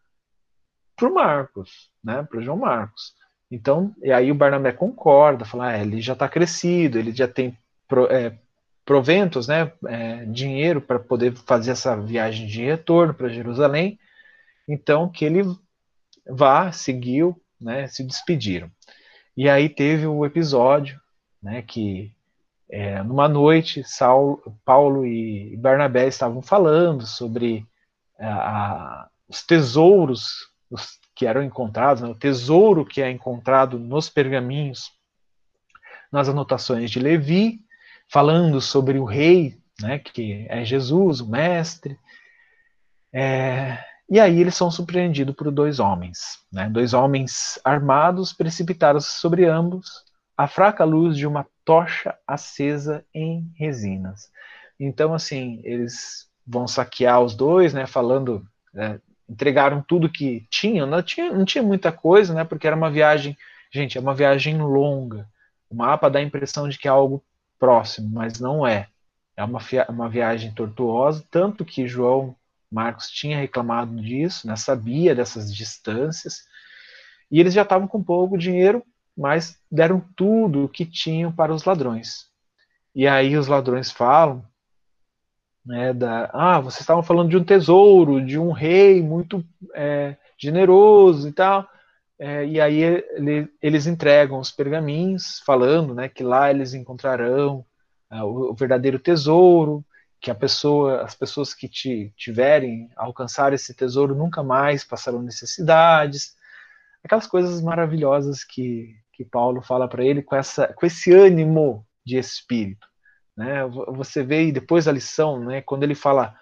para 0.97 1.09
o 1.09 1.15
Marcos, 1.15 1.91
né, 2.03 2.23
para 2.23 2.39
o 2.39 2.43
João 2.43 2.57
Marcos. 2.57 3.15
Então, 3.51 3.95
e 4.03 4.11
aí 4.11 4.31
o 4.31 4.35
Barnabé 4.35 4.73
concorda, 4.73 5.45
fala, 5.45 5.69
ah, 5.69 5.79
ele 5.79 6.01
já 6.01 6.15
está 6.15 6.29
crescido, 6.29 6.99
ele 6.99 7.13
já 7.13 7.29
tem 7.29 7.57
pro, 7.87 8.07
é, 8.07 8.37
proventos, 8.85 9.47
né, 9.47 9.71
é, 9.87 10.25
dinheiro 10.25 10.81
para 10.81 10.99
poder 10.99 11.35
fazer 11.35 11.73
essa 11.73 11.97
viagem 11.97 12.47
de 12.47 12.65
retorno 12.65 13.13
para 13.13 13.29
Jerusalém, 13.29 13.99
então 14.67 15.09
que 15.09 15.25
ele 15.25 15.43
vá, 16.29 16.73
seguiu, 16.73 17.41
né, 17.61 17.87
se 17.87 18.03
despediram. 18.05 18.71
E 19.37 19.49
aí 19.49 19.69
teve 19.69 20.07
o 20.07 20.25
episódio, 20.25 21.01
né, 21.43 21.63
que 21.63 22.13
é, 22.69 23.03
numa 23.03 23.29
noite 23.29 23.85
Saulo, 23.85 24.43
Paulo 24.65 25.07
e 25.07 25.57
Barnabé 25.57 26.09
estavam 26.09 26.43
falando 26.43 27.07
sobre 27.07 27.67
a, 28.19 28.29
a, 28.29 29.09
os 29.29 29.45
tesouros 29.45 30.51
os, 30.71 30.99
que 31.15 31.27
eram 31.27 31.43
encontrados, 31.43 32.03
né, 32.03 32.09
o 32.09 32.15
tesouro 32.15 32.85
que 32.85 33.01
é 33.01 33.11
encontrado 33.11 33.79
nos 33.79 34.11
pergaminhos, 34.11 34.93
nas 36.11 36.29
anotações 36.29 36.91
de 36.91 36.99
Levi, 36.99 37.61
falando 38.09 38.61
sobre 38.61 38.99
o 38.99 39.05
rei, 39.05 39.59
né, 39.81 39.99
que 39.99 40.47
é 40.49 40.65
Jesus, 40.65 41.21
o 41.21 41.29
mestre. 41.29 41.99
É, 43.13 43.79
e 44.09 44.21
aí 44.21 44.41
eles 44.41 44.55
são 44.55 44.71
surpreendidos 44.71 45.35
por 45.35 45.51
dois 45.51 45.81
homens. 45.81 46.39
Né, 46.53 46.69
dois 46.69 46.95
homens 46.95 47.59
armados 47.65 48.33
precipitaram-se 48.33 49.13
sobre 49.13 49.45
ambos 49.47 50.05
a 50.37 50.47
fraca 50.47 50.85
luz 50.85 51.17
de 51.17 51.27
uma 51.27 51.47
tocha 51.65 52.15
acesa 52.27 53.05
em 53.15 53.51
resinas. 53.57 54.31
Então, 54.79 55.15
assim, 55.15 55.61
eles 55.65 56.29
vão 56.47 56.69
saquear 56.69 57.23
os 57.23 57.35
dois, 57.35 57.73
né, 57.73 57.87
falando, 57.87 58.47
né, 58.73 59.01
entregaram 59.29 59.83
tudo 59.83 60.11
que 60.13 60.47
tinham, 60.51 60.87
não 60.87 61.03
tinha, 61.03 61.33
não 61.33 61.45
tinha 61.45 61.63
muita 61.63 61.91
coisa, 61.91 62.35
né? 62.35 62.45
Porque 62.45 62.67
era 62.67 62.77
uma 62.77 62.91
viagem, 62.91 63.37
gente, 63.73 63.99
é 63.99 64.01
uma 64.01 64.15
viagem 64.15 64.59
longa. 64.59 65.29
O 65.69 65.75
mapa 65.75 66.09
dá 66.09 66.19
a 66.19 66.23
impressão 66.23 66.69
de 66.69 66.79
que 66.79 66.87
é 66.87 66.91
algo 66.91 67.25
próximo, 67.59 68.09
mas 68.13 68.39
não 68.39 68.67
é. 68.67 68.89
É 69.37 69.43
uma, 69.43 69.59
uma 69.89 70.09
viagem 70.09 70.53
tortuosa, 70.53 71.25
tanto 71.31 71.65
que 71.65 71.89
João 71.89 72.37
Marcos 72.71 73.11
tinha 73.11 73.39
reclamado 73.39 73.95
disso, 74.01 74.47
né? 74.47 74.57
sabia 74.57 75.15
dessas 75.15 75.55
distâncias, 75.55 76.45
e 77.31 77.41
eles 77.41 77.55
já 77.55 77.63
estavam 77.63 77.89
com 77.89 78.03
pouco 78.03 78.39
dinheiro, 78.39 78.83
mas 79.17 79.59
deram 79.71 80.01
tudo 80.17 80.65
o 80.65 80.69
que 80.69 80.85
tinham 80.85 81.33
para 81.33 81.55
os 81.55 81.65
ladrões. 81.65 82.27
E 82.95 83.07
aí 83.07 83.37
os 83.37 83.47
ladrões 83.47 83.91
falam, 83.91 84.45
né, 85.65 85.93
da, 85.93 86.31
ah, 86.33 86.61
vocês 86.61 86.81
estavam 86.81 87.03
falando 87.03 87.31
de 87.31 87.37
um 87.37 87.45
tesouro, 87.45 88.25
de 88.25 88.39
um 88.39 88.53
rei 88.53 89.03
muito 89.03 89.45
é, 89.75 90.17
generoso 90.39 91.29
e 91.29 91.33
tal. 91.33 91.69
É, 92.19 92.47
e 92.47 92.61
aí 92.61 92.81
ele, 92.81 93.49
eles 93.61 93.87
entregam 93.87 94.39
os 94.39 94.51
pergaminhos, 94.51 95.43
falando 95.45 95.95
né, 95.95 96.09
que 96.09 96.23
lá 96.23 96.51
eles 96.51 96.73
encontrarão 96.73 97.65
é, 98.11 98.23
o, 98.23 98.53
o, 98.53 98.55
verdadeiro 98.55 98.99
tesouro, 98.99 99.85
que 100.21 100.31
a 100.31 100.35
pessoa, 100.35 101.03
as 101.03 101.15
pessoas 101.15 101.55
que 101.55 101.69
te, 101.69 102.13
tiverem 102.17 102.91
alcançar 102.97 103.53
esse 103.53 103.75
tesouro 103.75 104.15
nunca 104.15 104.43
mais 104.43 104.85
passarão 104.85 105.23
necessidades, 105.23 106.37
aquelas 107.05 107.27
coisas 107.27 107.61
maravilhosas 107.63 108.43
que, 108.43 108.97
que 109.13 109.25
Paulo 109.25 109.63
fala 109.63 109.89
para 109.89 110.05
ele 110.05 110.23
com, 110.23 110.35
essa, 110.35 110.73
com 110.73 110.85
esse 110.85 111.13
ânimo 111.13 111.87
de 112.05 112.19
espírito. 112.19 112.87
Né? 113.37 113.65
Você 113.89 114.23
vê 114.23 114.51
depois 114.51 114.87
da 114.87 114.93
lição, 114.93 115.39
né, 115.45 115.61
quando 115.61 115.83
ele 115.83 115.95
fala, 115.95 116.35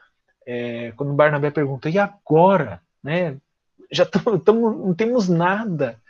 é, 0.47 0.93
quando 0.93 1.13
Barnabé 1.13 1.51
pergunta, 1.51 1.89
e 1.91 1.99
agora? 1.99 2.81
Né? 3.03 3.37
Já 3.91 4.07
tamo, 4.07 4.39
tamo, 4.39 4.71
não 4.71 4.95
temos 4.95 5.29
nada. 5.29 6.01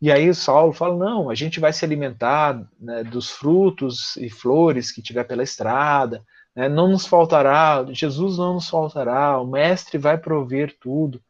E 0.00 0.10
aí 0.10 0.28
o 0.28 0.34
Saulo 0.34 0.72
fala, 0.72 0.96
não, 0.96 1.30
a 1.30 1.34
gente 1.34 1.60
vai 1.60 1.72
se 1.72 1.84
alimentar 1.84 2.60
né, 2.80 3.04
dos 3.04 3.30
frutos 3.30 4.16
e 4.16 4.28
flores 4.28 4.90
que 4.90 5.02
tiver 5.02 5.24
pela 5.24 5.44
estrada, 5.44 6.24
né, 6.54 6.68
não 6.68 6.88
nos 6.88 7.06
faltará, 7.06 7.84
Jesus 7.90 8.38
não 8.38 8.54
nos 8.54 8.68
faltará, 8.68 9.40
o 9.40 9.46
mestre 9.46 9.98
vai 9.98 10.18
prover 10.18 10.76
tudo. 10.80 11.22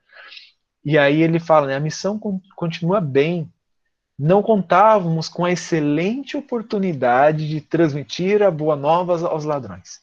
E 0.85 0.99
aí 0.99 1.23
ele 1.23 1.39
fala, 1.39 1.69
né, 1.69 1.77
a 1.77 1.81
missão 1.81 2.19
continua 2.57 3.01
bem, 3.01 3.53
não 4.19 4.43
contávamos 4.43 5.29
com 5.29 5.45
a 5.45 5.53
excelente 5.53 6.37
oportunidade 6.37 7.49
de 7.49 7.61
transmitir 7.61 8.43
a 8.43 8.51
boa 8.51 8.77
nova 8.77 9.27
aos 9.29 9.45
ladrões. 9.45 10.01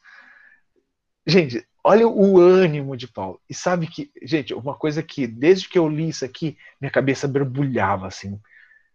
Gente, 1.27 1.65
olha 1.83 2.07
o 2.07 2.39
ânimo 2.39 2.97
de 2.97 3.07
Paulo. 3.07 3.39
E 3.49 3.53
sabe 3.53 3.87
que, 3.87 4.11
gente, 4.21 4.53
uma 4.53 4.75
coisa 4.75 5.03
que 5.03 5.27
desde 5.27 5.69
que 5.69 5.77
eu 5.77 5.87
li 5.87 6.09
isso 6.09 6.25
aqui, 6.25 6.57
minha 6.81 6.91
cabeça 6.91 7.27
berbulhava 7.27 8.07
assim. 8.07 8.39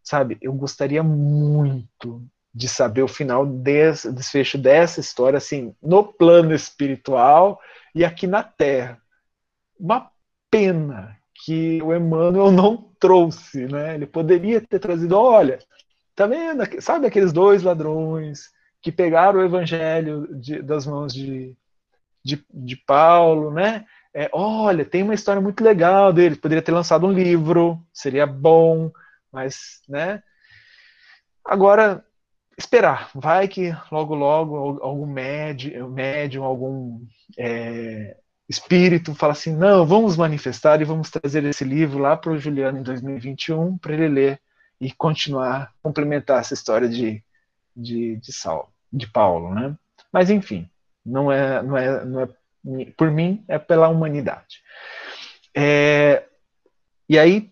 Sabe, 0.03 0.37
eu 0.43 0.53
gostaria 0.53 1.03
muito 1.03 2.27
de 2.55 2.69
saber 2.69 3.03
o 3.03 3.09
final 3.09 3.45
desse 3.45 4.13
desfecho 4.13 4.57
dessa 4.57 5.01
história 5.01 5.39
assim, 5.39 5.75
no 5.83 6.05
plano 6.05 6.55
espiritual 6.55 7.61
e 7.95 8.05
aqui 8.05 8.27
na 8.27 8.45
terra. 8.45 9.01
Uma 9.79 10.09
pena 10.51 11.17
que 11.45 11.83
o 11.83 11.93
Emmanuel 11.95 12.53
não 12.53 12.93
trouxe, 13.01 13.67
né? 13.67 13.97
Ele 13.97 14.07
poderia 14.07 14.61
ter 14.61 14.79
trazido, 14.79 15.19
olha, 15.19 15.59
tá 16.15 16.27
vendo? 16.27 16.63
Sabe 16.81 17.07
aqueles 17.07 17.33
dois 17.33 17.63
ladrões 17.63 18.51
que 18.81 18.93
pegaram 18.93 19.41
o 19.41 19.45
evangelho 19.45 20.29
de, 20.39 20.63
das 20.63 20.87
mãos 20.87 21.13
de, 21.13 21.57
de, 22.25 22.45
de 22.53 22.77
Paulo, 22.77 23.51
né? 23.51 23.85
É, 24.15 24.31
olha, 24.33 24.85
tem 24.85 25.03
uma 25.03 25.15
história 25.15 25.43
muito 25.43 25.65
legal 25.65 26.13
dele. 26.13 26.37
Poderia 26.37 26.63
ter 26.63 26.71
lançado 26.71 27.05
um 27.05 27.13
livro, 27.13 27.85
seria 27.93 28.27
bom, 28.27 28.93
mas, 29.33 29.81
né? 29.89 30.23
Agora, 31.45 32.05
esperar. 32.57 33.11
Vai 33.15 33.49
que 33.49 33.75
logo, 33.91 34.15
logo 34.15 34.81
algum 34.83 35.07
médium, 35.07 36.45
algum 36.45 37.01
é, 37.39 38.17
espírito 38.49 39.15
fala 39.15 39.33
assim: 39.33 39.55
não, 39.55 39.87
vamos 39.87 40.17
manifestar 40.17 40.81
e 40.81 40.85
vamos 40.85 41.11
trazer 41.11 41.45
esse 41.45 41.65
livro 41.65 41.99
lá 41.99 42.17
para 42.17 42.33
o 42.33 42.39
Juliano 42.39 42.79
em 42.79 42.83
2021 42.83 43.79
para 43.79 43.95
ele 43.95 44.09
ler 44.09 44.41
e 44.81 44.93
continuar, 44.93 45.73
complementar 45.83 46.41
essa 46.41 46.55
história 46.55 46.89
de, 46.89 47.23
de, 47.77 48.17
de, 48.17 48.33
de 48.93 49.07
Paulo. 49.11 49.55
Né? 49.55 49.75
Mas, 50.13 50.31
enfim, 50.31 50.69
não 51.05 51.31
é, 51.31 51.63
não, 51.63 51.77
é, 51.77 52.05
não 52.05 52.21
é 52.21 52.29
por 52.97 53.11
mim, 53.11 53.45
é 53.49 53.59
pela 53.59 53.89
humanidade. 53.89 54.63
É, 55.55 56.25
e 57.09 57.19
aí, 57.19 57.51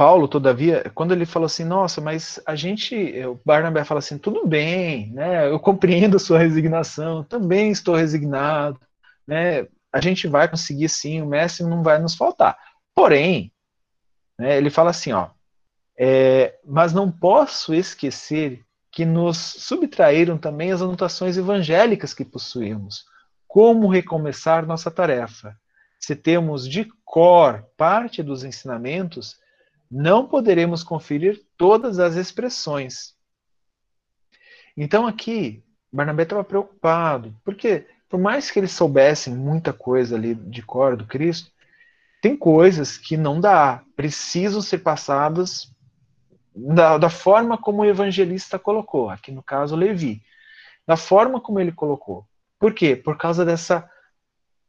Paulo, 0.00 0.26
todavia, 0.26 0.90
quando 0.94 1.12
ele 1.12 1.26
falou 1.26 1.44
assim, 1.44 1.62
nossa, 1.62 2.00
mas 2.00 2.40
a 2.46 2.56
gente, 2.56 2.94
o 3.26 3.38
Barnabé 3.44 3.84
fala 3.84 3.98
assim, 3.98 4.16
tudo 4.16 4.46
bem, 4.46 5.12
né, 5.12 5.46
eu 5.50 5.60
compreendo 5.60 6.16
a 6.16 6.18
sua 6.18 6.38
resignação, 6.38 7.22
também 7.22 7.70
estou 7.70 7.94
resignado, 7.94 8.80
né, 9.26 9.66
a 9.92 10.00
gente 10.00 10.26
vai 10.26 10.48
conseguir 10.48 10.88
sim, 10.88 11.20
o 11.20 11.26
mestre 11.26 11.66
não 11.66 11.82
vai 11.82 11.98
nos 11.98 12.14
faltar. 12.14 12.56
Porém, 12.94 13.52
né, 14.38 14.56
ele 14.56 14.70
fala 14.70 14.88
assim, 14.88 15.12
ó, 15.12 15.28
é, 15.98 16.58
mas 16.64 16.94
não 16.94 17.12
posso 17.12 17.74
esquecer 17.74 18.64
que 18.90 19.04
nos 19.04 19.36
subtraíram 19.36 20.38
também 20.38 20.72
as 20.72 20.80
anotações 20.80 21.36
evangélicas 21.36 22.14
que 22.14 22.24
possuímos. 22.24 23.04
Como 23.46 23.86
recomeçar 23.86 24.64
nossa 24.64 24.90
tarefa? 24.90 25.54
Se 25.98 26.16
temos 26.16 26.66
de 26.66 26.90
cor 27.04 27.66
parte 27.76 28.22
dos 28.22 28.44
ensinamentos, 28.44 29.38
não 29.90 30.26
poderemos 30.26 30.82
conferir 30.84 31.42
todas 31.56 31.98
as 31.98 32.14
expressões. 32.14 33.14
Então 34.76 35.06
aqui, 35.06 35.64
Barnabé 35.92 36.22
estava 36.22 36.44
preocupado, 36.44 37.34
porque 37.44 37.86
por 38.08 38.20
mais 38.20 38.50
que 38.50 38.58
eles 38.58 38.72
soubessem 38.72 39.34
muita 39.34 39.72
coisa 39.72 40.16
ali 40.16 40.34
de 40.34 40.62
cor 40.62 40.96
do 40.96 41.06
Cristo, 41.06 41.50
tem 42.22 42.36
coisas 42.36 42.96
que 42.96 43.16
não 43.16 43.40
dá, 43.40 43.82
precisam 43.96 44.60
ser 44.60 44.78
passadas 44.78 45.72
da, 46.54 46.98
da 46.98 47.08
forma 47.08 47.56
como 47.56 47.82
o 47.82 47.84
evangelista 47.84 48.58
colocou, 48.58 49.08
aqui 49.08 49.32
no 49.32 49.42
caso 49.42 49.76
Levi, 49.76 50.22
da 50.86 50.96
forma 50.96 51.40
como 51.40 51.60
ele 51.60 51.72
colocou. 51.72 52.26
Por 52.58 52.74
quê? 52.74 52.94
Por 52.94 53.16
causa 53.16 53.44
dessa 53.44 53.88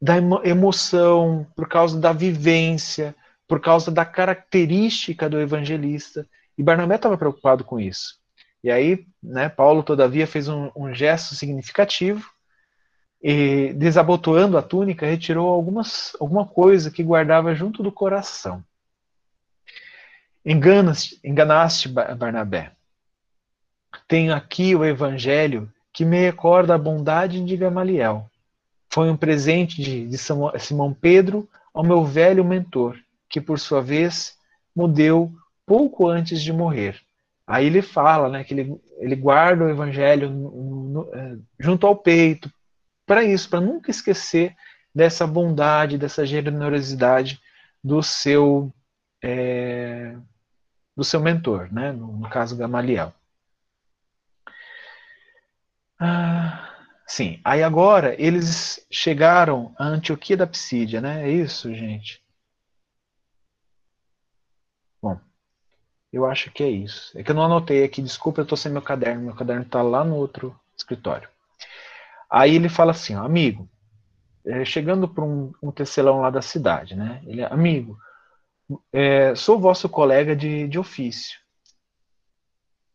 da 0.00 0.16
emoção, 0.44 1.46
por 1.54 1.68
causa 1.68 2.00
da 2.00 2.12
vivência, 2.12 3.14
por 3.52 3.60
causa 3.60 3.90
da 3.90 4.02
característica 4.02 5.28
do 5.28 5.38
evangelista. 5.38 6.26
E 6.56 6.62
Barnabé 6.62 6.94
estava 6.94 7.18
preocupado 7.18 7.62
com 7.62 7.78
isso. 7.78 8.18
E 8.64 8.70
aí, 8.70 9.06
né, 9.22 9.50
Paulo, 9.50 9.82
todavia, 9.82 10.26
fez 10.26 10.48
um, 10.48 10.70
um 10.74 10.94
gesto 10.94 11.34
significativo 11.34 12.26
e, 13.22 13.74
desabotoando 13.74 14.56
a 14.56 14.62
túnica, 14.62 15.04
retirou 15.04 15.50
algumas, 15.50 16.16
alguma 16.18 16.46
coisa 16.46 16.90
que 16.90 17.02
guardava 17.02 17.54
junto 17.54 17.82
do 17.82 17.92
coração. 17.92 18.64
Enganaste, 20.42 21.20
enganaste 21.22 21.90
Barnabé. 21.90 22.72
Tenho 24.08 24.34
aqui 24.34 24.74
o 24.74 24.82
evangelho 24.82 25.70
que 25.92 26.06
me 26.06 26.18
recorda 26.18 26.74
a 26.74 26.78
bondade 26.78 27.44
de 27.44 27.54
Gamaliel. 27.54 28.30
Foi 28.88 29.10
um 29.10 29.16
presente 29.16 29.82
de, 29.82 30.08
de 30.08 30.16
Simão 30.16 30.94
Pedro 30.98 31.46
ao 31.74 31.84
meu 31.84 32.02
velho 32.02 32.42
mentor, 32.42 32.96
que 33.32 33.40
por 33.40 33.58
sua 33.58 33.80
vez 33.80 34.36
me 34.76 34.86
deu 34.86 35.32
pouco 35.66 36.06
antes 36.06 36.42
de 36.42 36.52
morrer. 36.52 37.00
Aí 37.46 37.66
ele 37.66 37.82
fala 37.82 38.28
né, 38.28 38.44
que 38.44 38.54
ele, 38.54 38.80
ele 38.98 39.16
guarda 39.16 39.64
o 39.64 39.70
evangelho 39.70 40.30
no, 40.30 40.88
no, 40.88 41.14
é, 41.14 41.38
junto 41.58 41.86
ao 41.86 41.96
peito, 41.96 42.52
para 43.06 43.24
isso, 43.24 43.48
para 43.48 43.60
nunca 43.60 43.90
esquecer 43.90 44.54
dessa 44.94 45.26
bondade, 45.26 45.98
dessa 45.98 46.24
generosidade 46.26 47.40
do 47.82 48.02
seu 48.02 48.72
é, 49.22 50.14
do 50.94 51.02
seu 51.02 51.20
mentor, 51.20 51.72
né? 51.72 51.90
no, 51.90 52.18
no 52.18 52.28
caso 52.28 52.56
Gamaliel. 52.56 53.12
Ah, 55.98 56.68
sim, 57.06 57.40
aí 57.44 57.62
agora 57.62 58.14
eles 58.20 58.84
chegaram 58.90 59.74
a 59.78 59.84
Antioquia 59.86 60.36
da 60.36 60.46
Psídia, 60.46 61.00
né? 61.00 61.28
É 61.28 61.30
isso, 61.30 61.72
gente? 61.74 62.22
Bom, 65.00 65.20
eu 66.12 66.26
acho 66.26 66.50
que 66.50 66.62
é 66.62 66.68
isso. 66.68 67.16
É 67.18 67.22
que 67.22 67.30
eu 67.30 67.34
não 67.34 67.44
anotei 67.44 67.82
aqui, 67.82 68.02
desculpa, 68.02 68.40
eu 68.40 68.44
estou 68.44 68.58
sem 68.58 68.70
meu 68.70 68.82
caderno. 68.82 69.22
Meu 69.22 69.34
caderno 69.34 69.62
está 69.62 69.80
lá 69.80 70.04
no 70.04 70.16
outro 70.16 70.54
escritório. 70.76 71.28
Aí 72.30 72.54
ele 72.54 72.68
fala 72.68 72.90
assim, 72.90 73.14
ó, 73.14 73.24
amigo, 73.24 73.68
é, 74.44 74.64
chegando 74.64 75.08
para 75.08 75.24
um, 75.24 75.52
um, 75.62 75.70
tecelão 75.70 76.20
lá 76.20 76.30
da 76.30 76.42
cidade, 76.42 76.94
né? 76.94 77.22
Ele, 77.26 77.42
amigo, 77.44 77.98
é, 78.92 79.34
sou 79.34 79.58
vosso 79.58 79.88
colega 79.88 80.34
de, 80.34 80.68
de 80.68 80.78
ofício. 80.78 81.40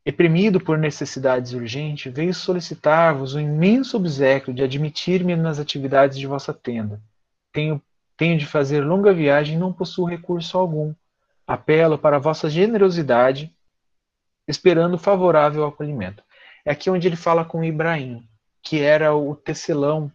Reprimido 0.06 0.60
por 0.60 0.78
necessidades 0.78 1.54
urgentes, 1.54 2.14
veio 2.14 2.34
solicitar-vos 2.34 3.34
o 3.34 3.40
imenso 3.40 3.98
obsequio 3.98 4.54
de 4.54 4.64
admitir-me 4.64 5.36
nas 5.36 5.60
atividades 5.60 6.18
de 6.18 6.26
vossa 6.26 6.54
tenda. 6.54 7.02
Tenho, 7.52 7.82
tenho 8.16 8.38
de 8.38 8.46
fazer 8.46 8.82
longa 8.82 9.14
viagem 9.14 9.56
e 9.56 9.60
não 9.60 9.74
possuo 9.74 10.06
recurso 10.06 10.58
algum. 10.58 10.94
Apelo 11.48 11.98
para 11.98 12.20
vossa 12.20 12.50
generosidade, 12.50 13.56
esperando 14.48 14.98
favorável 14.98 15.66
acolhimento. 15.66 16.22
É 16.66 16.72
aqui 16.72 16.90
onde 16.90 17.08
ele 17.08 17.16
fala 17.16 17.46
com 17.46 17.64
Ibrahim, 17.64 18.28
que 18.62 18.82
era 18.82 19.16
o 19.16 19.36
tecelão 19.36 20.12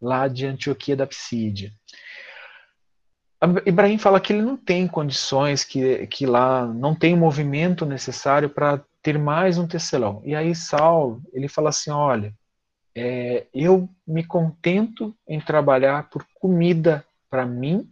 lá 0.00 0.28
de 0.28 0.46
Antioquia 0.46 0.94
da 0.94 1.06
Psídia. 1.06 1.72
Ibrahim 3.66 3.98
fala 3.98 4.20
que 4.20 4.32
ele 4.32 4.42
não 4.42 4.56
tem 4.56 4.86
condições, 4.86 5.64
que, 5.64 6.06
que 6.06 6.26
lá 6.26 6.66
não 6.66 6.94
tem 6.94 7.14
o 7.14 7.18
movimento 7.18 7.84
necessário 7.84 8.48
para 8.48 8.82
ter 9.02 9.18
mais 9.18 9.58
um 9.58 9.66
tecelão. 9.66 10.22
E 10.24 10.34
aí 10.34 10.54
Saulo, 10.54 11.22
ele 11.32 11.48
fala 11.48 11.68
assim, 11.70 11.90
olha, 11.90 12.34
é, 12.94 13.46
eu 13.52 13.88
me 14.06 14.24
contento 14.24 15.14
em 15.28 15.40
trabalhar 15.40 16.08
por 16.08 16.24
comida 16.34 17.04
para 17.28 17.44
mim 17.44 17.90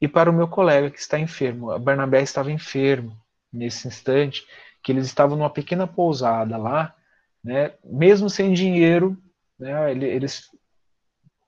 e 0.00 0.08
para 0.08 0.30
o 0.30 0.32
meu 0.32 0.48
colega 0.48 0.90
que 0.90 0.98
está 0.98 1.18
enfermo. 1.18 1.70
A 1.70 1.78
Barnabé 1.78 2.22
estava 2.22 2.52
enfermo 2.52 3.16
nesse 3.52 3.86
instante, 3.86 4.44
que 4.82 4.92
eles 4.92 5.06
estavam 5.06 5.36
numa 5.36 5.50
pequena 5.50 5.86
pousada 5.86 6.56
lá, 6.56 6.94
né, 7.42 7.72
mesmo 7.84 8.28
sem 8.28 8.52
dinheiro, 8.52 9.16
né, 9.58 9.92
eles 9.92 10.50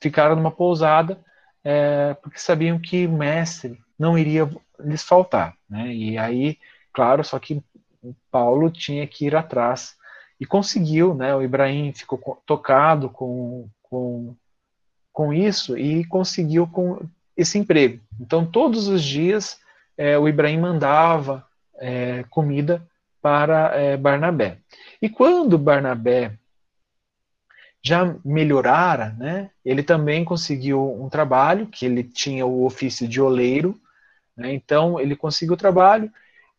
ficaram 0.01 0.37
numa 0.37 0.51
pousada 0.51 1.23
é, 1.65 2.15
porque 2.15 2.39
sabiam 2.39 2.79
que 2.79 3.07
o 3.07 3.13
mestre 3.13 3.79
não 3.99 4.17
iria 4.17 4.49
lhes 4.79 5.03
faltar. 5.03 5.57
Né, 5.69 5.93
e 5.93 6.19
aí, 6.19 6.59
claro, 6.93 7.25
só 7.25 7.39
que 7.39 7.63
Paulo 8.31 8.71
tinha 8.71 9.07
que 9.07 9.27
ir 9.27 9.35
atrás 9.35 9.97
e 10.39 10.47
conseguiu, 10.47 11.15
né, 11.15 11.35
o 11.35 11.43
Ibrahim 11.43 11.93
ficou 11.93 12.41
tocado 12.47 13.11
com, 13.11 13.69
com, 13.83 14.37
com 15.13 15.33
isso 15.33 15.77
e 15.77 16.05
conseguiu 16.05 16.67
com 16.67 17.01
esse 17.37 17.59
emprego. 17.59 18.01
Então, 18.21 18.47
todos 18.47 18.89
os 18.89 19.03
dias, 19.03 19.59
é, 19.97 20.19
o 20.19 20.29
Ibrahim 20.29 20.61
mandava 20.61 21.47
é, 21.79 22.25
comida 22.31 22.87
para 23.21 23.75
é, 23.75 23.97
Barnabé. 23.97 24.59
E 25.01 25.09
quando 25.09 25.59
Barnabé 25.59 26.39
já 27.83 28.17
melhorara, 28.25 29.15
né, 29.19 29.51
ele 29.65 29.83
também 29.83 30.25
conseguiu 30.25 31.01
um 31.01 31.09
trabalho, 31.09 31.67
que 31.67 31.87
ele 31.87 32.03
tinha 32.03 32.45
o 32.45 32.65
ofício 32.65 33.07
de 33.07 33.21
oleiro, 33.21 33.79
né, 34.37 34.53
então 34.53 34.99
ele 34.99 35.15
conseguiu 35.15 35.55
o 35.55 35.59
trabalho, 35.59 36.11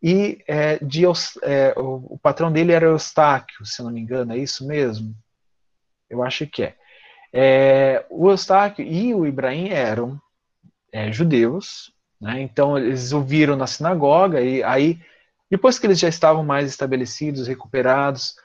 e 0.02 0.42
é, 0.48 0.78
de, 0.78 1.04
é, 1.42 1.74
o, 1.76 2.14
o, 2.14 2.20
patrão 2.22 2.52
dele 2.52 2.72
era 2.72 2.86
Eustáquio, 2.86 3.66
se 3.66 3.82
não 3.82 3.92
me 3.92 4.00
engano, 4.00 4.34
é 4.34 4.38
isso 4.38 4.66
mesmo? 4.66 5.14
Eu 6.10 6.24
acho 6.24 6.46
que 6.48 6.64
é. 6.64 6.76
é 7.34 8.06
o 8.10 8.30
Eustáquio 8.30 8.86
e 8.86 9.14
o 9.14 9.26
Ibrahim 9.26 9.70
eram 9.70 10.22
é, 10.98 11.12
judeus, 11.12 11.94
né? 12.20 12.42
então 12.42 12.76
eles 12.76 13.12
ouviram 13.12 13.56
na 13.56 13.68
sinagoga, 13.68 14.42
e 14.42 14.64
aí, 14.64 15.00
depois 15.50 15.78
que 15.78 15.86
eles 15.86 16.00
já 16.00 16.10
estavam 16.10 16.44
mais 16.44 16.68
estabelecidos, 16.68 17.48
recuperados, 17.48 18.36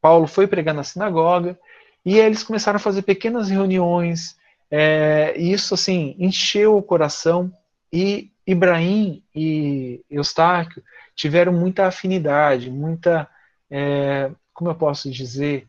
Paulo 0.00 0.28
foi 0.28 0.46
pregar 0.46 0.72
na 0.72 0.84
sinagoga, 0.84 1.58
e 2.04 2.16
eles 2.16 2.44
começaram 2.44 2.76
a 2.76 2.80
fazer 2.80 3.02
pequenas 3.02 3.50
reuniões, 3.50 4.36
é, 4.70 5.34
e 5.36 5.52
isso, 5.52 5.74
assim, 5.74 6.14
encheu 6.20 6.76
o 6.76 6.82
coração, 6.82 7.52
e 7.92 8.30
Ibrahim 8.46 9.24
e 9.34 10.00
Eustáquio 10.08 10.82
tiveram 11.16 11.52
muita 11.52 11.88
afinidade, 11.88 12.70
muita, 12.70 13.28
é, 13.68 14.30
como 14.54 14.70
eu 14.70 14.74
posso 14.76 15.10
dizer, 15.10 15.68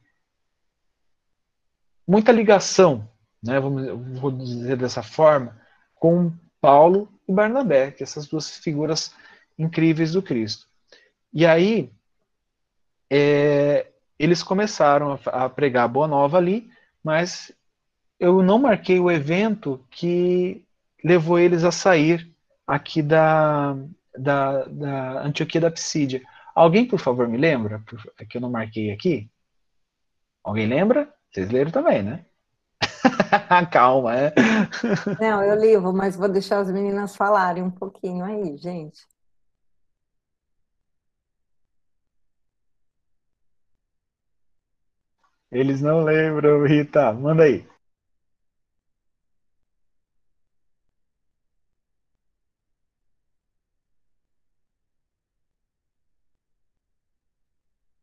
muita 2.07 2.31
ligação, 2.31 3.09
né, 3.41 3.59
vamos, 3.59 4.19
vou 4.19 4.29
dizer 4.29 4.77
dessa 4.77 5.01
forma, 5.01 5.57
com 5.99 6.31
Paulo 6.61 7.09
e 7.27 7.33
Barnabé, 7.33 7.91
que 7.91 8.03
essas 8.03 8.27
duas 8.27 8.57
figuras 8.57 9.13
incríveis 9.57 10.13
do 10.13 10.21
Cristo. 10.21 10.67
E 11.33 11.45
aí, 11.45 11.91
é, 13.09 13.87
eles 14.17 14.41
começaram 14.41 15.13
a, 15.13 15.45
a 15.45 15.49
pregar 15.49 15.85
a 15.85 15.87
Boa 15.87 16.07
Nova 16.07 16.37
ali, 16.37 16.69
mas 17.03 17.51
eu 18.19 18.41
não 18.41 18.59
marquei 18.59 18.99
o 18.99 19.11
evento 19.11 19.85
que 19.89 20.65
levou 21.03 21.39
eles 21.39 21.63
a 21.63 21.71
sair 21.71 22.33
aqui 22.67 23.01
da, 23.01 23.75
da, 24.17 24.65
da 24.65 25.21
Antioquia 25.23 25.61
da 25.61 25.71
Psídia. 25.71 26.21
Alguém, 26.53 26.85
por 26.85 26.99
favor, 26.99 27.27
me 27.27 27.37
lembra? 27.37 27.81
É 28.19 28.25
que 28.25 28.37
eu 28.37 28.41
não 28.41 28.49
marquei 28.49 28.91
aqui. 28.91 29.29
Alguém 30.43 30.67
lembra? 30.67 31.13
Vocês 31.31 31.49
leram 31.49 31.71
também, 31.71 32.03
né? 32.03 32.25
Calma, 33.71 34.15
é. 34.15 34.33
Não, 35.19 35.43
eu 35.43 35.55
levo, 35.55 35.93
mas 35.93 36.15
vou 36.15 36.27
deixar 36.29 36.59
as 36.59 36.71
meninas 36.71 37.15
falarem 37.15 37.63
um 37.63 37.71
pouquinho 37.71 38.23
aí, 38.25 38.57
gente. 38.57 39.07
Eles 45.51 45.79
não 45.81 46.01
lembram, 46.03 46.63
Rita. 46.65 47.13
Manda 47.13 47.43
aí. 47.43 47.67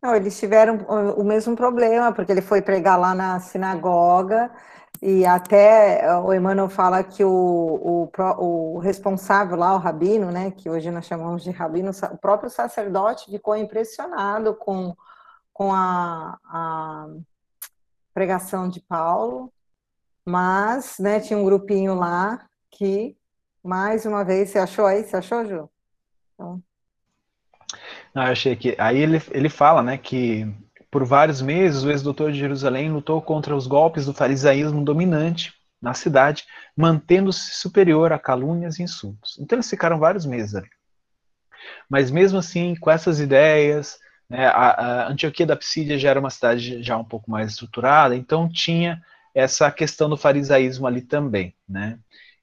Não, 0.02 0.14
eles 0.14 0.38
tiveram 0.38 0.76
o 1.16 1.24
mesmo 1.24 1.56
problema, 1.56 2.12
porque 2.12 2.30
ele 2.30 2.42
foi 2.42 2.62
pregar 2.62 2.98
lá 2.98 3.14
na 3.14 3.40
sinagoga 3.40 4.50
e 5.02 5.24
até 5.24 6.04
eh, 6.04 6.16
o 6.18 6.32
Emmanuel 6.32 6.68
fala 6.68 7.02
que 7.02 7.24
o, 7.24 7.30
o, 7.30 8.10
o, 8.38 8.78
responsável 8.78 9.56
lá, 9.56 9.74
o 9.74 9.78
rabino, 9.78 10.30
né, 10.30 10.50
que 10.50 10.70
hoje 10.70 10.90
nós 10.90 11.06
chamamos 11.06 11.42
de 11.42 11.50
rabino, 11.50 11.90
o 11.90 12.18
próprio 12.18 12.50
sacerdote 12.50 13.30
ficou 13.30 13.56
impressionado 13.56 14.54
com, 14.54 14.94
com 15.52 15.72
a, 15.72 16.38
a 16.44 17.06
pregação 18.14 18.68
de 18.68 18.80
Paulo, 18.80 19.52
mas 20.24 20.98
né, 20.98 21.20
tinha 21.20 21.38
um 21.38 21.44
grupinho 21.44 21.94
lá 21.94 22.46
que, 22.70 23.16
mais 23.62 24.06
uma 24.06 24.24
vez, 24.24 24.50
você 24.50 24.58
achou 24.58 24.86
aí? 24.86 25.04
Você 25.04 25.16
achou, 25.16 25.44
Ju? 25.44 25.70
Então... 26.34 26.62
Não, 28.14 28.24
eu 28.24 28.32
achei 28.32 28.56
que. 28.56 28.74
Aí 28.78 28.98
ele, 28.98 29.22
ele 29.30 29.48
fala 29.48 29.82
né, 29.82 29.98
que 29.98 30.46
por 30.96 31.04
vários 31.04 31.42
meses, 31.42 31.84
o 31.84 31.90
ex-doutor 31.90 32.32
de 32.32 32.38
Jerusalém 32.38 32.90
lutou 32.90 33.20
contra 33.20 33.54
os 33.54 33.66
golpes 33.66 34.06
do 34.06 34.14
farisaísmo 34.14 34.82
dominante 34.82 35.52
na 35.78 35.92
cidade, 35.92 36.46
mantendo-se 36.74 37.54
superior 37.56 38.14
a 38.14 38.18
calúnias 38.18 38.78
e 38.78 38.82
insultos. 38.82 39.36
Então 39.38 39.56
eles 39.56 39.68
ficaram 39.68 39.98
vários 39.98 40.24
meses 40.24 40.54
ali. 40.54 40.70
Mas 41.86 42.10
mesmo 42.10 42.38
assim, 42.38 42.74
com 42.76 42.90
essas 42.90 43.20
ideias, 43.20 43.98
né, 44.26 44.46
a, 44.46 44.70
a, 44.70 45.08
Antioquia 45.10 45.44
da 45.44 45.54
Psídia 45.54 45.98
já 45.98 46.08
era 46.08 46.18
uma 46.18 46.30
cidade 46.30 46.82
já 46.82 46.96
um 46.96 47.04
pouco 47.04 47.30
mais 47.30 47.50
estruturada, 47.50 48.16
então 48.16 48.48
tinha 48.48 49.02
essa 49.34 49.70
questão 49.70 50.08
do 50.08 50.16
farisaísmo 50.16 50.86
ali 50.86 51.02
também, 51.02 51.54
né? 51.68 51.98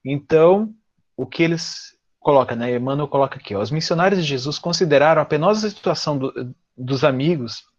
Então, 0.05 0.71
o 1.17 1.25
que 1.25 1.41
eles 1.41 1.97
colocam, 2.19 2.55
né? 2.55 2.75
Emmanuel 2.75 3.07
coloca 3.07 3.39
aqui, 3.39 3.55
ó, 3.55 3.61
os 3.63 3.71
missionários 3.71 4.21
de 4.21 4.29
Jesus 4.29 4.59
consideraram 4.59 5.23
a 5.23 5.25
penosa 5.25 5.71
situação 5.71 6.19
do, 6.19 6.55
dos 6.77 7.03
amigos 7.03 7.72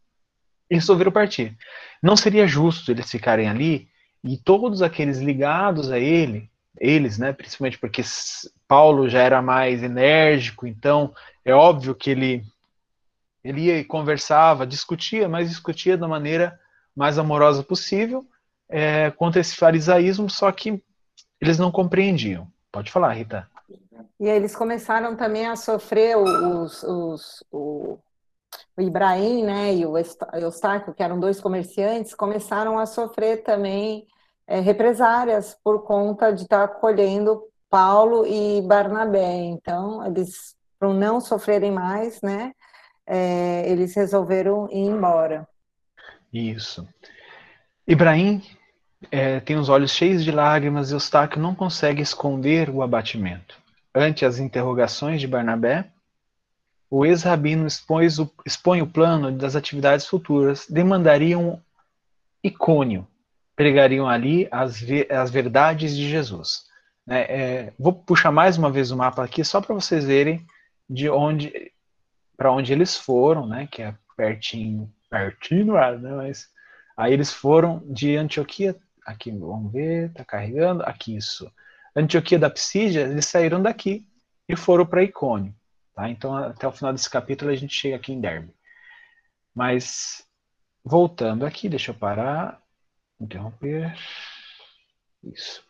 resolveram 0.70 1.12
partir. 1.12 1.56
Não 2.02 2.16
seria 2.16 2.46
justo 2.46 2.90
eles 2.90 3.10
ficarem 3.10 3.48
ali 3.48 3.88
e 4.22 4.36
todos 4.36 4.82
aqueles 4.82 5.18
ligados 5.18 5.90
a 5.90 5.98
ele, 5.98 6.50
eles, 6.78 7.18
né, 7.18 7.32
principalmente 7.32 7.78
porque 7.78 8.02
Paulo 8.66 9.08
já 9.08 9.20
era 9.20 9.42
mais 9.42 9.82
enérgico, 9.82 10.66
então 10.66 11.14
é 11.44 11.52
óbvio 11.54 11.94
que 11.94 12.10
ele 12.10 12.44
ele 13.42 13.66
ia 13.66 13.78
e 13.78 13.84
conversava, 13.84 14.66
discutia, 14.66 15.28
mas 15.28 15.50
discutia 15.50 15.98
da 15.98 16.08
maneira 16.08 16.58
mais 16.96 17.18
amorosa 17.18 17.62
possível 17.62 18.26
é, 18.68 19.10
contra 19.10 19.40
esse 19.40 19.54
farisaísmo, 19.54 20.30
só 20.30 20.50
que 20.50 20.82
eles 21.38 21.58
não 21.58 21.70
compreendiam. 21.70 22.48
Pode 22.72 22.90
falar, 22.90 23.12
Rita. 23.12 23.46
E 24.18 24.26
eles 24.26 24.56
começaram 24.56 25.14
também 25.14 25.46
a 25.46 25.56
sofrer 25.56 26.16
os, 26.16 26.82
os, 26.82 27.44
os, 27.52 27.98
Ibrahim 28.78 29.44
né, 29.44 29.74
e 29.74 29.86
o 29.86 29.96
Eustáquio, 29.96 30.94
que 30.94 31.02
eram 31.02 31.20
dois 31.20 31.40
comerciantes, 31.40 32.14
começaram 32.14 32.78
a 32.78 32.86
sofrer 32.86 33.42
também 33.42 34.06
é, 34.46 34.60
represárias 34.60 35.56
por 35.62 35.84
conta 35.84 36.32
de 36.32 36.42
estar 36.42 36.64
acolhendo 36.64 37.42
Paulo 37.70 38.26
e 38.26 38.60
Barnabé. 38.62 39.34
Então, 39.44 40.04
eles, 40.04 40.56
para 40.78 40.92
não 40.92 41.20
sofrerem 41.20 41.70
mais, 41.70 42.20
né, 42.20 42.52
é, 43.06 43.70
eles 43.70 43.94
resolveram 43.94 44.68
ir 44.70 44.86
embora. 44.86 45.46
Isso. 46.32 46.86
Ibrahim 47.86 48.42
é, 49.10 49.38
tem 49.40 49.56
os 49.56 49.68
olhos 49.68 49.92
cheios 49.92 50.24
de 50.24 50.32
lágrimas 50.32 50.90
e 50.90 50.94
Eustáquio 50.94 51.40
não 51.40 51.54
consegue 51.54 52.02
esconder 52.02 52.70
o 52.70 52.82
abatimento. 52.82 53.56
Ante 53.94 54.24
as 54.24 54.38
interrogações 54.38 55.20
de 55.20 55.28
Barnabé, 55.28 55.93
o 56.96 57.04
ex-rabino 57.04 57.66
expõe 57.66 58.80
o 58.80 58.86
plano 58.86 59.32
das 59.32 59.56
atividades 59.56 60.06
futuras, 60.06 60.64
demandariam 60.70 61.60
icônio, 62.40 63.04
pregariam 63.56 64.08
ali 64.08 64.46
as, 64.48 64.80
as 65.10 65.28
verdades 65.28 65.96
de 65.96 66.08
Jesus. 66.08 66.66
É, 67.08 67.18
é, 67.18 67.72
vou 67.76 67.92
puxar 67.92 68.30
mais 68.30 68.56
uma 68.56 68.70
vez 68.70 68.92
o 68.92 68.96
mapa 68.96 69.24
aqui 69.24 69.44
só 69.44 69.60
para 69.60 69.74
vocês 69.74 70.04
verem 70.04 70.46
de 70.88 71.10
onde 71.10 71.72
para 72.36 72.52
onde 72.52 72.72
eles 72.72 72.96
foram, 72.96 73.44
né, 73.44 73.66
que 73.68 73.82
é 73.82 73.92
pertinho, 74.16 74.88
pertinho, 75.10 75.74
né, 75.74 76.14
mas 76.14 76.48
aí 76.96 77.12
eles 77.12 77.32
foram 77.32 77.82
de 77.86 78.16
Antioquia, 78.16 78.76
aqui, 79.04 79.32
vamos 79.32 79.72
ver, 79.72 80.12
tá 80.12 80.24
carregando, 80.24 80.84
aqui 80.84 81.16
isso, 81.16 81.50
Antioquia 81.94 82.38
da 82.38 82.50
Psídia, 82.50 83.00
eles 83.00 83.26
saíram 83.26 83.60
daqui 83.60 84.06
e 84.48 84.54
foram 84.54 84.86
para 84.86 85.02
Icônio. 85.02 85.52
Tá? 85.94 86.08
Então, 86.10 86.36
até 86.36 86.66
o 86.66 86.72
final 86.72 86.92
desse 86.92 87.08
capítulo, 87.08 87.50
a 87.50 87.56
gente 87.56 87.74
chega 87.74 87.96
aqui 87.96 88.12
em 88.12 88.20
Derbe. 88.20 88.52
Mas, 89.54 90.26
voltando 90.84 91.46
aqui, 91.46 91.68
deixa 91.68 91.92
eu 91.92 91.94
parar, 91.94 92.60
interromper. 93.20 93.96
Isso. 95.22 95.62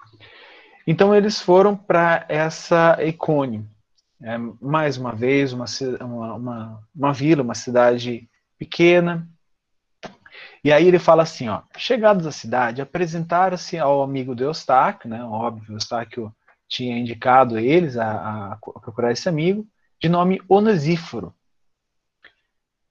Então, 0.87 1.15
eles 1.15 1.41
foram 1.41 1.77
para 1.77 2.25
essa 2.29 2.99
Icônio. 3.05 3.69
É, 4.23 4.39
mais 4.61 4.97
uma 4.97 5.13
vez, 5.15 5.53
uma, 5.53 5.67
uma, 6.01 6.83
uma, 6.95 7.13
vila, 7.13 7.43
uma 7.43 7.55
cidade 7.55 8.29
pequena. 8.59 9.29
E 10.63 10.73
aí 10.73 10.89
ele 10.89 10.99
fala 10.99 11.23
assim, 11.23 11.49
ó, 11.49 11.63
chegados 11.77 12.27
à 12.27 12.33
cidade, 12.33 12.81
apresentaram-se 12.81 13.79
ao 13.79 14.03
amigo 14.03 14.35
de 14.35 14.43
Eustáquio, 14.43 15.11
né, 15.11 15.23
óbvio, 15.23 15.75
Eustáquio 15.75 16.35
tinha 16.67 16.99
indicado 16.99 17.59
eles 17.59 17.99
a, 17.99 18.53
a 18.53 18.57
procurar 18.57 19.13
esse 19.13 19.29
amigo, 19.29 19.67
de 20.05 20.09
nome 20.11 20.39
Onesíforo. 20.47 21.35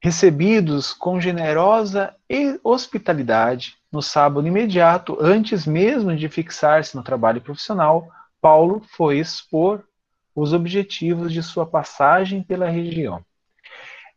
Recebidos 0.02 0.94
com 0.94 1.22
generosa 1.22 2.16
hospitalidade, 2.64 3.76
no 3.92 4.02
sábado 4.02 4.48
imediato, 4.48 5.16
antes 5.22 5.68
mesmo 5.68 6.16
de 6.16 6.28
fixar-se 6.28 6.96
no 6.96 7.04
trabalho 7.04 7.40
profissional, 7.40 8.10
Paulo 8.42 8.82
foi 8.98 9.20
expor 9.20 9.84
os 10.36 10.54
objetivos 10.54 11.32
de 11.32 11.44
sua 11.44 11.68
passagem 11.68 12.42
pela 12.42 12.68
região. 12.68 13.24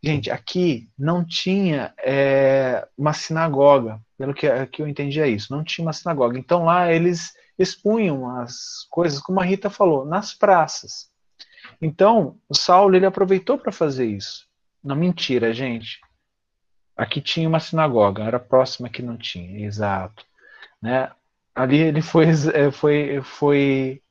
Gente, 0.02 0.30
aqui 0.30 0.88
não 0.98 1.22
tinha 1.22 1.92
é, 1.98 2.88
uma 2.96 3.12
sinagoga, 3.12 4.00
pelo 4.16 4.32
que, 4.32 4.48
que 4.68 4.80
eu 4.80 4.88
entendi 4.88 5.20
é 5.20 5.28
isso, 5.28 5.54
não 5.54 5.62
tinha 5.62 5.84
uma 5.84 5.92
sinagoga. 5.92 6.38
Então 6.38 6.64
lá 6.64 6.90
eles 6.90 7.34
expunham 7.58 8.26
as 8.38 8.86
coisas, 8.88 9.20
como 9.20 9.38
a 9.38 9.44
Rita 9.44 9.68
falou, 9.68 10.06
nas 10.06 10.32
praças. 10.32 11.14
Então, 11.80 12.38
o 12.48 12.54
Saulo 12.54 12.96
ele 12.96 13.06
aproveitou 13.06 13.58
para 13.58 13.72
fazer 13.72 14.06
isso. 14.06 14.46
Não 14.82 14.96
mentira, 14.96 15.52
gente. 15.52 16.00
Aqui 16.96 17.20
tinha 17.20 17.48
uma 17.48 17.60
sinagoga, 17.60 18.22
era 18.24 18.38
próxima 18.38 18.88
que 18.88 19.02
não 19.02 19.16
tinha, 19.16 19.66
exato. 19.66 20.24
Né? 20.80 21.10
Ali 21.54 21.78
ele 21.78 22.00
foi, 22.00 22.26
é, 22.54 22.70
foi, 22.70 23.20
foi 23.22 24.02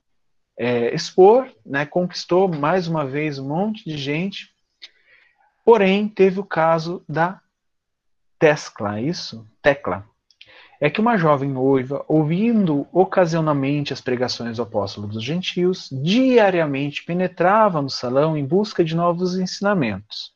é, 0.58 0.94
expor, 0.94 1.52
né? 1.66 1.86
conquistou 1.86 2.48
mais 2.48 2.88
uma 2.88 3.06
vez 3.06 3.40
um 3.40 3.48
monte 3.48 3.84
de 3.84 3.98
gente. 3.98 4.54
Porém, 5.64 6.08
teve 6.08 6.40
o 6.40 6.46
caso 6.46 7.04
da 7.10 7.42
Tesla, 8.38 9.02
isso? 9.02 9.48
Tecla 9.62 10.08
é 10.86 10.90
que 10.92 11.02
uma 11.02 11.18
jovem 11.18 11.50
noiva, 11.50 12.06
ouvindo 12.08 12.88
ocasionalmente 12.92 13.92
as 13.92 14.02
pregações 14.02 14.58
do 14.58 14.62
apóstolo 14.62 15.08
dos 15.08 15.24
gentios, 15.24 15.90
diariamente 15.92 17.04
penetrava 17.04 17.82
no 17.82 17.90
salão 17.90 18.38
em 18.38 18.46
busca 18.46 18.84
de 18.84 18.96
novos 18.96 19.36
ensinamentos. 19.36 20.32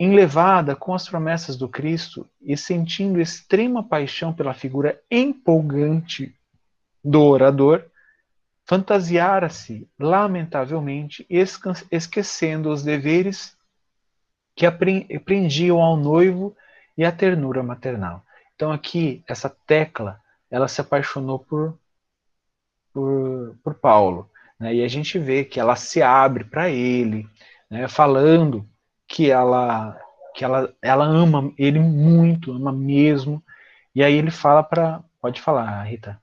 Enlevada 0.00 0.74
com 0.74 0.94
as 0.94 1.06
promessas 1.06 1.58
do 1.58 1.68
Cristo 1.68 2.26
e 2.40 2.56
sentindo 2.56 3.20
extrema 3.20 3.86
paixão 3.86 4.32
pela 4.32 4.54
figura 4.54 4.98
empolgante 5.10 6.34
do 7.04 7.20
orador, 7.20 7.84
fantasiara-se 8.64 9.86
lamentavelmente, 10.00 11.26
esquecendo 11.90 12.70
os 12.70 12.82
deveres 12.82 13.54
que 14.56 14.64
prendiam 15.18 15.82
ao 15.82 15.98
noivo 15.98 16.56
e 16.96 17.04
a 17.04 17.12
ternura 17.12 17.62
maternal. 17.62 18.24
Então 18.62 18.70
aqui, 18.70 19.24
essa 19.26 19.50
tecla, 19.66 20.20
ela 20.48 20.68
se 20.68 20.80
apaixonou 20.80 21.36
por, 21.36 21.76
por, 22.92 23.56
por 23.60 23.74
Paulo. 23.74 24.30
Né? 24.56 24.76
E 24.76 24.84
a 24.84 24.88
gente 24.88 25.18
vê 25.18 25.44
que 25.44 25.58
ela 25.58 25.74
se 25.74 26.00
abre 26.00 26.44
para 26.44 26.70
ele, 26.70 27.28
né? 27.68 27.88
falando 27.88 28.64
que 29.08 29.28
ela 29.28 30.00
que 30.32 30.44
ela, 30.44 30.72
ela 30.80 31.04
ama 31.04 31.52
ele 31.58 31.80
muito, 31.80 32.52
ama 32.52 32.70
mesmo. 32.70 33.42
E 33.92 34.00
aí 34.00 34.14
ele 34.14 34.30
fala 34.30 34.62
para. 34.62 35.02
Pode 35.20 35.42
falar, 35.42 35.82
Rita. 35.82 36.22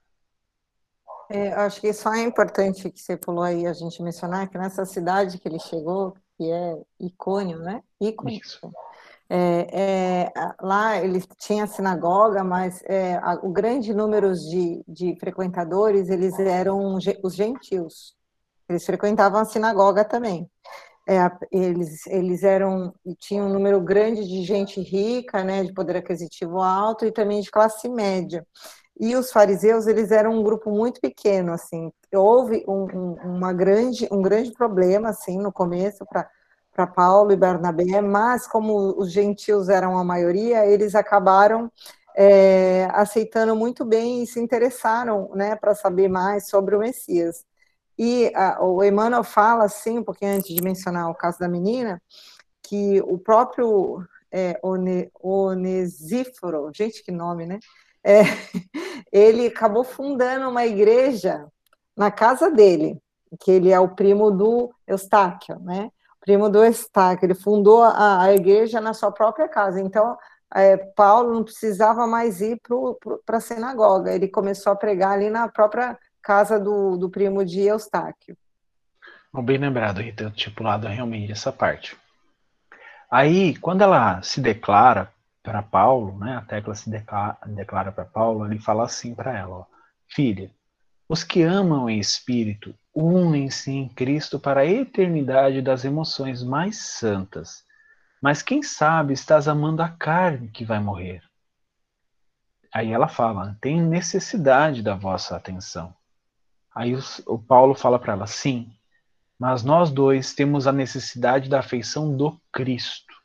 É, 1.30 1.52
acho 1.56 1.82
que 1.82 1.92
só 1.92 2.14
é 2.14 2.24
importante 2.24 2.90
que 2.90 3.02
você 3.02 3.18
falou 3.18 3.44
aí 3.44 3.68
a 3.68 3.74
gente 3.74 4.02
mencionar 4.02 4.48
que 4.48 4.58
nessa 4.58 4.86
cidade 4.86 5.40
que 5.40 5.48
ele 5.50 5.60
chegou, 5.60 6.16
que 6.38 6.50
é 6.50 6.78
Icônio, 7.02 7.60
né? 7.60 7.84
Icônio. 8.00 8.40
Isso. 8.40 8.62
É, 9.32 10.26
é, 10.26 10.54
lá 10.60 10.98
eles 10.98 11.28
tinha 11.38 11.68
sinagoga, 11.68 12.44
mas 12.44 12.82
é, 12.86 13.16
a, 13.18 13.36
o 13.44 13.52
grande 13.52 13.94
número 13.94 14.34
de, 14.34 14.84
de 14.88 15.16
frequentadores 15.20 16.10
eles 16.10 16.38
eram 16.40 16.96
os 17.24 17.36
gentios. 17.36 18.16
Eles 18.68 18.86
frequentavam 18.86 19.40
a 19.40 19.46
sinagoga 19.46 20.04
também. 20.04 20.50
É, 21.08 21.32
eles, 21.52 22.06
eles 22.08 22.44
eram 22.44 22.94
tinham 23.20 23.48
um 23.48 23.54
número 23.54 23.82
grande 23.82 24.28
de 24.28 24.44
gente 24.44 24.80
rica, 24.82 25.44
né, 25.44 25.64
de 25.64 25.74
poder 25.74 25.98
aquisitivo 25.98 26.60
alto 26.62 27.06
e 27.06 27.12
também 27.12 27.42
de 27.42 27.50
classe 27.52 27.90
média. 27.90 28.46
E 29.00 29.16
os 29.16 29.32
fariseus 29.32 29.88
eles 29.88 30.12
eram 30.12 30.34
um 30.40 30.44
grupo 30.44 30.70
muito 30.72 31.00
pequeno, 31.00 31.54
assim. 31.54 31.92
Houve 32.14 32.64
um, 32.68 32.86
um, 32.86 33.14
uma 33.38 33.54
grande 33.54 34.08
um 34.12 34.22
grande 34.22 34.52
problema 34.52 35.10
assim 35.10 35.38
no 35.40 35.52
começo 35.52 36.06
para 36.06 36.30
para 36.80 36.88
Paulo 36.88 37.34
e 37.34 37.36
Barnabé, 37.36 38.00
mas 38.00 38.48
como 38.48 38.98
os 38.98 39.12
gentios 39.12 39.68
eram 39.68 39.98
a 39.98 40.04
maioria, 40.04 40.66
eles 40.66 40.96
acabaram 40.96 41.70
é, 42.16 42.88
aceitando 42.94 43.54
muito 43.54 43.84
bem 43.84 44.24
e 44.24 44.28
se 44.28 44.40
interessaram 44.40 45.30
né, 45.36 45.58
para 45.58 45.76
saber 45.76 46.08
mais 46.08 46.48
sobre 46.48 46.78
o 46.78 46.80
Messias. 46.80 47.44
E 47.98 48.32
a, 48.34 48.64
o 48.64 48.82
Emmanuel 48.82 49.26
fala, 49.26 49.66
assim, 49.66 50.00
um 50.00 50.04
pouquinho 50.04 50.38
antes 50.38 50.56
de 50.56 50.64
mencionar 50.64 51.10
o 51.10 51.16
caso 51.16 51.38
da 51.38 51.50
menina, 51.50 52.02
que 52.64 53.02
o 53.02 53.18
próprio 53.18 54.02
é, 54.32 54.58
One, 54.64 55.12
Onesíforo, 55.22 56.72
gente, 56.74 57.04
que 57.04 57.12
nome, 57.12 57.46
né? 57.46 57.60
É, 58.02 58.22
ele 59.12 59.48
acabou 59.48 59.84
fundando 59.84 60.48
uma 60.48 60.66
igreja 60.66 61.46
na 61.94 62.10
casa 62.10 62.50
dele, 62.50 63.02
que 63.42 63.52
ele 63.52 63.70
é 63.70 63.80
o 63.82 63.94
primo 63.94 64.32
do 64.32 64.74
Eustáquio, 64.88 65.60
né? 65.60 65.92
Primo 66.30 66.48
do 66.48 66.64
Estaque, 66.64 67.26
ele 67.26 67.34
fundou 67.34 67.82
a, 67.82 68.22
a 68.22 68.34
igreja 68.36 68.80
na 68.80 68.94
sua 68.94 69.12
própria 69.12 69.50
casa. 69.50 69.82
Então, 69.82 70.16
é, 70.54 70.78
Paulo 70.78 71.34
não 71.34 71.44
precisava 71.44 72.06
mais 72.06 72.40
ir 72.40 72.62
para 73.26 73.38
a 73.38 73.42
sinagoga, 73.42 74.14
ele 74.14 74.28
começou 74.28 74.72
a 74.72 74.76
pregar 74.76 75.14
ali 75.14 75.28
na 75.32 75.48
própria 75.48 75.98
casa 76.22 76.60
do, 76.60 76.98
do 76.98 77.10
primo 77.10 77.44
de 77.44 77.62
Eustáquio. 77.62 78.38
Bem 79.42 79.58
lembrado, 79.58 80.02
Rita, 80.02 80.26
eu 80.26 80.32
tinha 80.32 80.54
pulado 80.54 80.88
realmente 80.88 81.32
essa 81.32 81.52
parte. 81.52 81.98
Aí, 83.10 83.56
quando 83.58 83.82
ela 83.82 84.22
se 84.22 84.40
declara 84.40 85.12
para 85.42 85.64
Paulo, 85.64 86.16
né, 86.20 86.38
a 86.38 86.42
Tecla 86.42 86.76
se 86.76 86.92
declara 87.48 87.92
para 87.92 88.06
Paulo, 88.06 88.46
ele 88.46 88.60
fala 88.60 88.84
assim 88.84 89.16
para 89.16 89.36
ela, 89.36 89.56
ó, 89.62 89.66
filha, 90.08 90.52
os 91.10 91.24
que 91.24 91.42
amam 91.42 91.90
em 91.90 92.00
espírito 92.00 92.76
unem-se 92.94 93.72
em 93.72 93.90
Cristo 93.90 94.40
para 94.40 94.62
a 94.62 94.66
eternidade 94.66 95.60
das 95.60 95.84
emoções 95.84 96.44
mais 96.44 96.78
santas. 96.78 97.64
Mas 98.22 98.44
quem 98.44 98.62
sabe 98.62 99.14
estás 99.14 99.48
amando 99.48 99.82
a 99.82 99.90
carne 99.90 100.50
que 100.50 100.64
vai 100.64 100.80
morrer? 100.80 101.24
Aí 102.72 102.92
ela 102.92 103.08
fala: 103.08 103.58
tem 103.60 103.82
necessidade 103.82 104.84
da 104.84 104.94
vossa 104.94 105.36
atenção. 105.36 105.96
Aí 106.76 106.94
o, 107.26 107.40
Paulo 107.40 107.74
fala 107.74 107.98
para 107.98 108.14
ela: 108.14 108.28
sim, 108.28 108.72
mas 109.40 109.64
nós 109.64 109.90
dois 109.90 110.36
temos 110.36 110.68
a 110.68 110.72
necessidade 110.72 111.50
da 111.50 111.60
afeição 111.60 112.16
do 112.16 112.40
Cristo. 112.52 113.16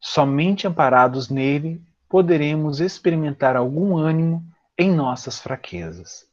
Somente 0.00 0.66
amparados 0.66 1.28
nele 1.28 1.80
poderemos 2.08 2.80
experimentar 2.80 3.54
algum 3.54 3.96
ânimo 3.96 4.44
em 4.76 4.90
nossas 4.90 5.38
fraquezas. 5.38 6.29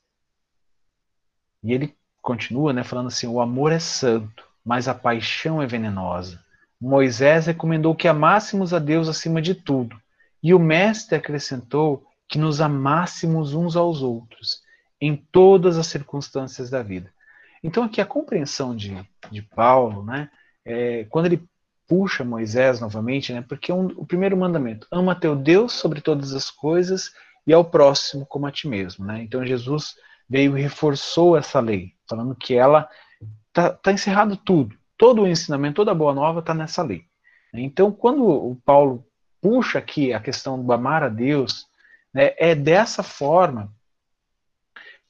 E 1.67 1.73
ele 1.73 1.93
continua 2.21 2.71
né, 2.71 2.81
falando 2.81 3.07
assim: 3.07 3.27
o 3.27 3.41
amor 3.41 3.73
é 3.73 3.79
santo, 3.79 4.45
mas 4.63 4.87
a 4.87 4.95
paixão 4.95 5.61
é 5.61 5.67
venenosa. 5.67 6.39
Moisés 6.79 7.47
recomendou 7.47 7.93
que 7.93 8.07
amássemos 8.07 8.73
a 8.73 8.79
Deus 8.79 9.09
acima 9.09 9.41
de 9.41 9.53
tudo, 9.53 9.99
e 10.41 10.53
o 10.53 10.59
Mestre 10.59 11.17
acrescentou 11.17 12.05
que 12.29 12.37
nos 12.37 12.61
amássemos 12.61 13.53
uns 13.53 13.75
aos 13.75 14.01
outros, 14.01 14.61
em 15.01 15.15
todas 15.15 15.77
as 15.77 15.87
circunstâncias 15.87 16.69
da 16.69 16.81
vida. 16.81 17.11
Então, 17.61 17.83
aqui 17.83 17.99
a 17.99 18.05
compreensão 18.05 18.73
de, 18.73 18.97
de 19.29 19.41
Paulo, 19.41 20.05
né, 20.05 20.29
é, 20.63 21.05
quando 21.09 21.25
ele 21.25 21.43
puxa 21.85 22.23
Moisés 22.23 22.79
novamente, 22.79 23.33
né, 23.33 23.43
porque 23.45 23.73
um, 23.73 23.87
o 23.87 24.05
primeiro 24.05 24.37
mandamento, 24.37 24.87
ama 24.89 25.15
teu 25.15 25.35
Deus 25.35 25.73
sobre 25.73 25.99
todas 25.99 26.33
as 26.33 26.49
coisas 26.49 27.11
e 27.45 27.53
ao 27.53 27.65
próximo 27.65 28.25
como 28.25 28.45
a 28.45 28.51
ti 28.51 28.67
mesmo. 28.67 29.05
Né? 29.05 29.23
Então, 29.23 29.45
Jesus 29.45 29.95
veio 30.29 30.57
e 30.57 30.61
reforçou 30.61 31.37
essa 31.37 31.59
lei, 31.59 31.93
falando 32.07 32.35
que 32.35 32.55
ela 32.55 32.87
está 33.47 33.69
tá 33.71 33.91
encerrado 33.91 34.35
tudo, 34.37 34.75
todo 34.97 35.23
o 35.23 35.27
ensinamento, 35.27 35.75
toda 35.75 35.91
a 35.91 35.95
boa 35.95 36.13
nova 36.13 36.39
está 36.39 36.53
nessa 36.53 36.83
lei. 36.83 37.05
Então, 37.53 37.91
quando 37.91 38.23
o 38.25 38.55
Paulo 38.65 39.05
puxa 39.41 39.79
aqui 39.79 40.13
a 40.13 40.19
questão 40.19 40.63
do 40.63 40.71
amar 40.73 41.03
a 41.03 41.09
Deus, 41.09 41.67
né, 42.13 42.33
é 42.37 42.53
dessa 42.53 43.01
forma 43.03 43.71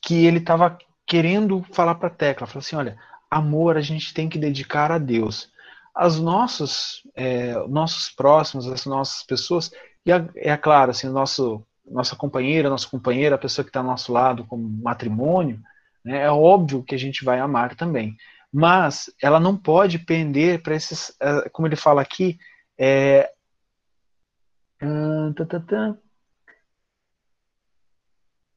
que 0.01 0.25
ele 0.25 0.37
estava 0.37 0.77
querendo 1.05 1.63
falar 1.71 1.95
para 1.95 2.07
a 2.07 2.11
tecla, 2.11 2.47
fala 2.47 2.59
assim, 2.59 2.75
olha, 2.75 2.97
amor 3.29 3.77
a 3.77 3.81
gente 3.81 4.13
tem 4.13 4.29
que 4.29 4.37
dedicar 4.37 4.91
a 4.91 4.97
Deus. 4.97 5.51
As 5.95 6.19
nossos, 6.19 7.01
é, 7.15 7.53
nossos 7.67 8.09
próximos, 8.09 8.67
as 8.67 8.85
nossas 8.85 9.23
pessoas, 9.23 9.71
e 10.05 10.11
é, 10.35 10.55
claro, 10.55 10.91
assim, 10.91 11.07
nosso, 11.09 11.65
nossa 11.89 12.15
companheira, 12.15 12.69
nosso 12.69 12.89
companheiro, 12.89 13.35
a 13.35 13.39
pessoa 13.39 13.63
que 13.63 13.69
está 13.69 13.79
ao 13.79 13.85
nosso 13.85 14.11
lado 14.11 14.45
como 14.45 14.67
matrimônio, 14.67 15.59
né, 16.03 16.23
é 16.23 16.31
óbvio 16.31 16.83
que 16.83 16.95
a 16.95 16.99
gente 16.99 17.23
vai 17.23 17.39
amar 17.39 17.75
também. 17.75 18.15
Mas 18.51 19.13
ela 19.21 19.39
não 19.39 19.57
pode 19.57 19.99
pender 19.99 20.61
para 20.61 20.75
esses, 20.75 21.15
é, 21.19 21.49
como 21.49 21.67
ele 21.67 21.75
fala 21.75 22.01
aqui, 22.01 22.37
é, 22.77 23.31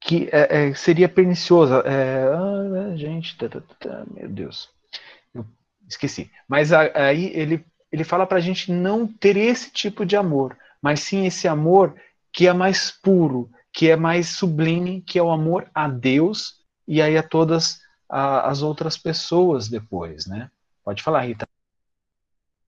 que 0.00 0.28
é, 0.32 0.68
é, 0.68 0.74
seria 0.74 1.08
perniciosa. 1.08 1.82
É, 1.86 2.96
gente, 2.96 3.36
meu 4.12 4.28
Deus, 4.28 4.70
eu 5.34 5.44
esqueci. 5.88 6.30
Mas 6.48 6.72
aí 6.72 7.26
ele, 7.34 7.64
ele 7.92 8.04
fala 8.04 8.26
para 8.26 8.38
a 8.38 8.40
gente 8.40 8.72
não 8.72 9.06
ter 9.06 9.36
esse 9.36 9.70
tipo 9.70 10.06
de 10.06 10.16
amor, 10.16 10.56
mas 10.80 11.00
sim 11.00 11.26
esse 11.26 11.46
amor 11.46 11.94
que 12.32 12.46
é 12.46 12.52
mais 12.52 12.90
puro, 12.90 13.50
que 13.72 13.90
é 13.90 13.96
mais 13.96 14.28
sublime, 14.30 15.02
que 15.02 15.18
é 15.18 15.22
o 15.22 15.30
amor 15.30 15.70
a 15.74 15.88
Deus 15.88 16.64
e 16.86 17.00
aí 17.00 17.16
a 17.16 17.22
todas 17.22 17.80
a, 18.08 18.48
as 18.48 18.62
outras 18.62 18.96
pessoas 18.98 19.68
depois, 19.68 20.26
né? 20.26 20.50
Pode 20.84 21.02
falar, 21.02 21.22
Rita. 21.22 21.48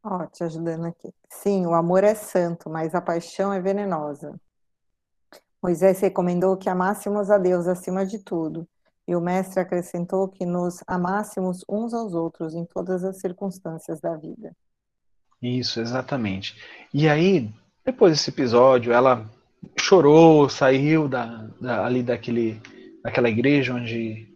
Ó, 0.05 0.27
te 0.27 0.45
ajudando 0.45 0.87
aqui. 0.87 1.13
Sim, 1.31 1.67
o 1.67 1.75
amor 1.75 2.05
é 2.05 2.15
santo, 2.15 2.69
mas 2.69 2.95
a 2.95 3.01
paixão 3.01 3.53
é 3.53 3.61
venenosa. 3.61 4.39
Moisés 5.63 6.01
recomendou 6.01 6.57
que 6.57 6.69
amássemos 6.69 7.31
a 7.31 7.39
Deus 7.39 7.69
acima 7.69 8.05
de 8.05 8.19
tudo, 8.19 8.69
e 9.07 9.15
o 9.15 9.21
mestre 9.21 9.61
acrescentou 9.61 10.29
que 10.29 10.45
nos 10.45 10.83
amássemos 10.87 11.65
uns 11.69 11.95
aos 11.95 12.15
outros 12.15 12.55
em 12.55 12.65
todas 12.65 13.05
as 13.05 13.21
circunstâncias 13.21 14.01
da 14.01 14.17
vida. 14.17 14.55
Isso, 15.41 15.81
exatamente. 15.81 16.57
E 16.93 17.09
aí, 17.09 17.53
depois 17.85 18.13
desse 18.13 18.31
episódio, 18.31 18.93
ela 18.93 19.29
chorou, 19.79 20.49
saiu 20.49 21.09
da, 21.09 21.49
da, 21.61 21.85
ali 21.85 22.03
daquele, 22.03 22.61
daquela 23.03 23.29
igreja 23.29 23.75
onde 23.75 24.29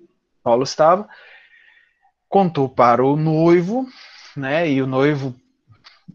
Paulo 0.42 0.62
estava, 0.62 1.08
contou 2.28 2.68
para 2.68 3.04
o 3.04 3.16
noivo, 3.16 3.86
né? 4.36 4.68
E 4.70 4.82
o 4.82 4.86
noivo 4.86 5.34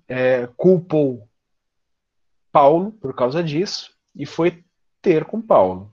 é, 0.08 0.48
culpou 0.56 1.28
Paulo 2.52 2.92
por 2.92 3.16
causa 3.16 3.44
disso 3.44 3.92
e 4.16 4.26
foi 4.26 4.64
ter 5.02 5.26
com 5.26 5.42
Paulo. 5.42 5.92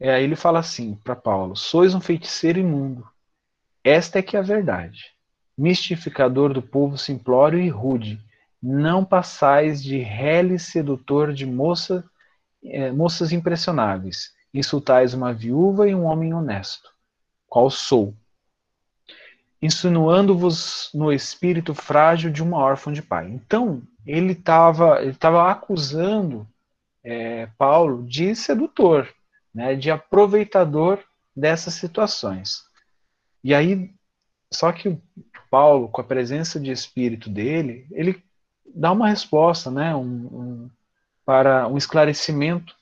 É, 0.00 0.14
aí 0.14 0.24
ele 0.24 0.36
fala 0.36 0.58
assim 0.58 0.94
para 0.96 1.16
Paulo: 1.16 1.56
Sois 1.56 1.94
um 1.94 2.00
feiticeiro 2.00 2.58
imundo. 2.58 3.06
Esta 3.84 4.18
é 4.18 4.22
que 4.22 4.36
é 4.36 4.40
a 4.40 4.42
verdade. 4.42 5.12
Mistificador 5.56 6.52
do 6.52 6.62
povo 6.62 6.96
simplório 6.96 7.58
e 7.58 7.68
rude, 7.68 8.20
não 8.62 9.04
passais 9.04 9.82
de 9.82 9.98
rele 9.98 10.58
sedutor 10.58 11.32
de 11.32 11.44
moça, 11.44 12.04
é, 12.68 12.90
moças 12.92 13.32
impressionáveis. 13.32 14.32
Insultais 14.52 15.14
uma 15.14 15.32
viúva 15.32 15.88
e 15.88 15.94
um 15.94 16.04
homem 16.04 16.32
honesto. 16.32 16.90
Qual 17.46 17.70
sou? 17.70 18.14
Insinuando-vos 19.60 20.90
no 20.94 21.12
espírito 21.12 21.74
frágil 21.74 22.30
de 22.30 22.42
uma 22.42 22.58
órfã 22.58 22.92
de 22.92 23.02
pai. 23.02 23.28
Então, 23.28 23.82
ele 24.06 24.32
estava 24.32 25.02
ele 25.02 25.14
tava 25.14 25.50
acusando 25.50 26.46
é, 27.02 27.46
Paulo 27.58 28.04
de 28.06 28.34
sedutor, 28.34 29.08
né, 29.54 29.74
de 29.74 29.90
aproveitador 29.90 31.02
dessas 31.34 31.74
situações. 31.74 32.64
E 33.42 33.54
aí, 33.54 33.94
só 34.52 34.72
que 34.72 34.98
Paulo, 35.50 35.88
com 35.88 36.00
a 36.00 36.04
presença 36.04 36.60
de 36.60 36.70
espírito 36.70 37.30
dele, 37.30 37.86
ele 37.90 38.22
dá 38.74 38.92
uma 38.92 39.08
resposta, 39.08 39.70
né, 39.70 39.94
um, 39.94 40.02
um, 40.04 40.70
para 41.28 41.68
um 41.68 41.76
esclarecimento 41.76 42.74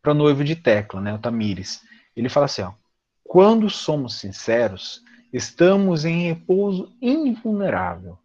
para 0.00 0.12
o 0.12 0.14
noivo 0.14 0.44
de 0.44 0.54
Tecla, 0.54 1.00
né, 1.00 1.12
o 1.12 1.18
Tamires. 1.18 1.82
Ele 2.14 2.28
fala 2.28 2.46
assim: 2.46 2.62
ó, 2.62 2.74
quando 3.24 3.68
somos 3.68 4.20
sinceros, 4.20 5.02
estamos 5.32 6.04
em 6.04 6.28
repouso 6.28 6.96
invulnerável, 7.02 8.16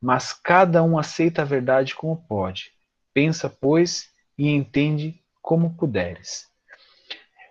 mas 0.00 0.32
cada 0.32 0.84
um 0.84 0.96
aceita 0.96 1.42
a 1.42 1.44
verdade 1.44 1.96
como 1.96 2.24
pode. 2.28 2.70
Pensa, 3.12 3.50
pois, 3.50 4.08
e 4.38 4.48
entende 4.48 5.20
como 5.42 5.74
puderes. 5.74 6.46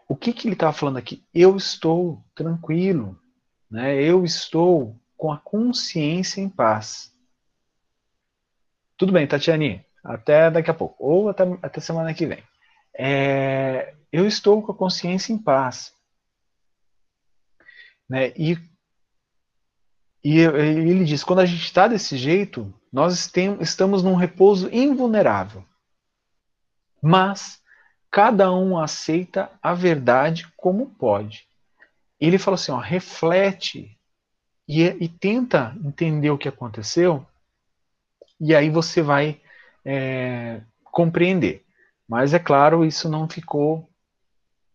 O 0.07 0.15
que, 0.15 0.31
que 0.31 0.47
ele 0.47 0.53
estava 0.53 0.71
falando 0.71 0.95
aqui? 0.95 1.21
Eu 1.33 1.57
estou 1.57 2.23
tranquilo, 2.33 3.19
né? 3.69 4.01
eu 4.01 4.23
estou 4.23 4.97
com 5.17 5.33
a 5.33 5.37
consciência 5.37 6.39
em 6.39 6.47
paz. 6.47 7.13
Tudo 8.95 9.11
bem, 9.11 9.27
Tatiane, 9.27 9.85
até 10.07 10.49
daqui 10.49 10.71
a 10.71 10.73
pouco, 10.73 10.95
ou 11.03 11.29
até, 11.29 11.43
até 11.61 11.81
semana 11.81 12.13
que 12.13 12.25
vem. 12.25 12.41
É, 12.97 13.93
eu 14.11 14.25
estou 14.25 14.63
com 14.63 14.71
a 14.71 14.75
consciência 14.75 15.33
em 15.33 15.37
paz. 15.37 15.93
Né? 18.09 18.29
E, 18.37 18.57
e 20.23 20.39
ele 20.39 21.03
diz: 21.03 21.23
quando 21.23 21.39
a 21.39 21.45
gente 21.45 21.63
está 21.63 21.87
desse 21.87 22.17
jeito, 22.17 22.73
nós 22.91 23.31
estamos 23.59 24.01
num 24.01 24.15
repouso 24.15 24.69
invulnerável. 24.73 25.63
Mas 27.01 27.61
cada 28.09 28.51
um 28.51 28.79
aceita 28.79 29.51
a 29.61 29.73
verdade 29.73 30.47
como 30.55 30.95
pode. 30.95 31.45
Ele 32.17 32.37
fala 32.37 32.55
assim: 32.55 32.71
ó, 32.71 32.77
reflete 32.77 33.99
e, 34.65 34.83
e 34.83 35.09
tenta 35.09 35.75
entender 35.83 36.29
o 36.29 36.37
que 36.37 36.47
aconteceu, 36.47 37.25
e 38.39 38.55
aí 38.55 38.69
você 38.69 39.01
vai 39.01 39.41
é, 39.87 40.59
compreender. 40.83 41.63
Mas 42.07 42.33
é 42.33 42.39
claro, 42.39 42.83
isso 42.83 43.07
não 43.07 43.27
ficou 43.27 43.89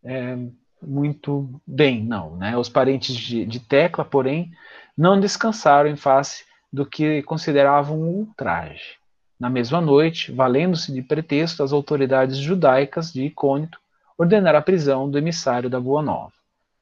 é, 0.03 0.39
muito 0.81 1.61
bem, 1.67 2.03
não. 2.03 2.37
Né? 2.37 2.57
Os 2.57 2.71
parentes 2.71 3.15
de, 3.15 3.45
de 3.45 3.61
Tecla, 3.61 4.07
porém, 4.07 4.51
não 4.97 5.21
descansaram 5.21 5.91
em 5.91 5.97
face 5.97 6.45
do 6.73 6.87
que 6.87 7.23
consideravam 7.25 8.01
um 8.01 8.09
ultraje. 8.09 8.97
Na 9.39 9.51
mesma 9.51 9.81
noite, 9.81 10.33
valendo-se 10.33 10.93
de 10.93 11.03
pretexto, 11.03 11.63
as 11.63 11.73
autoridades 11.73 12.39
judaicas 12.39 13.13
de 13.13 13.25
Icônito 13.25 13.79
ordenaram 14.17 14.59
a 14.59 14.63
prisão 14.63 15.11
do 15.11 15.19
emissário 15.19 15.69
da 15.69 15.81
Boa 15.81 16.01
Nova. 16.01 16.33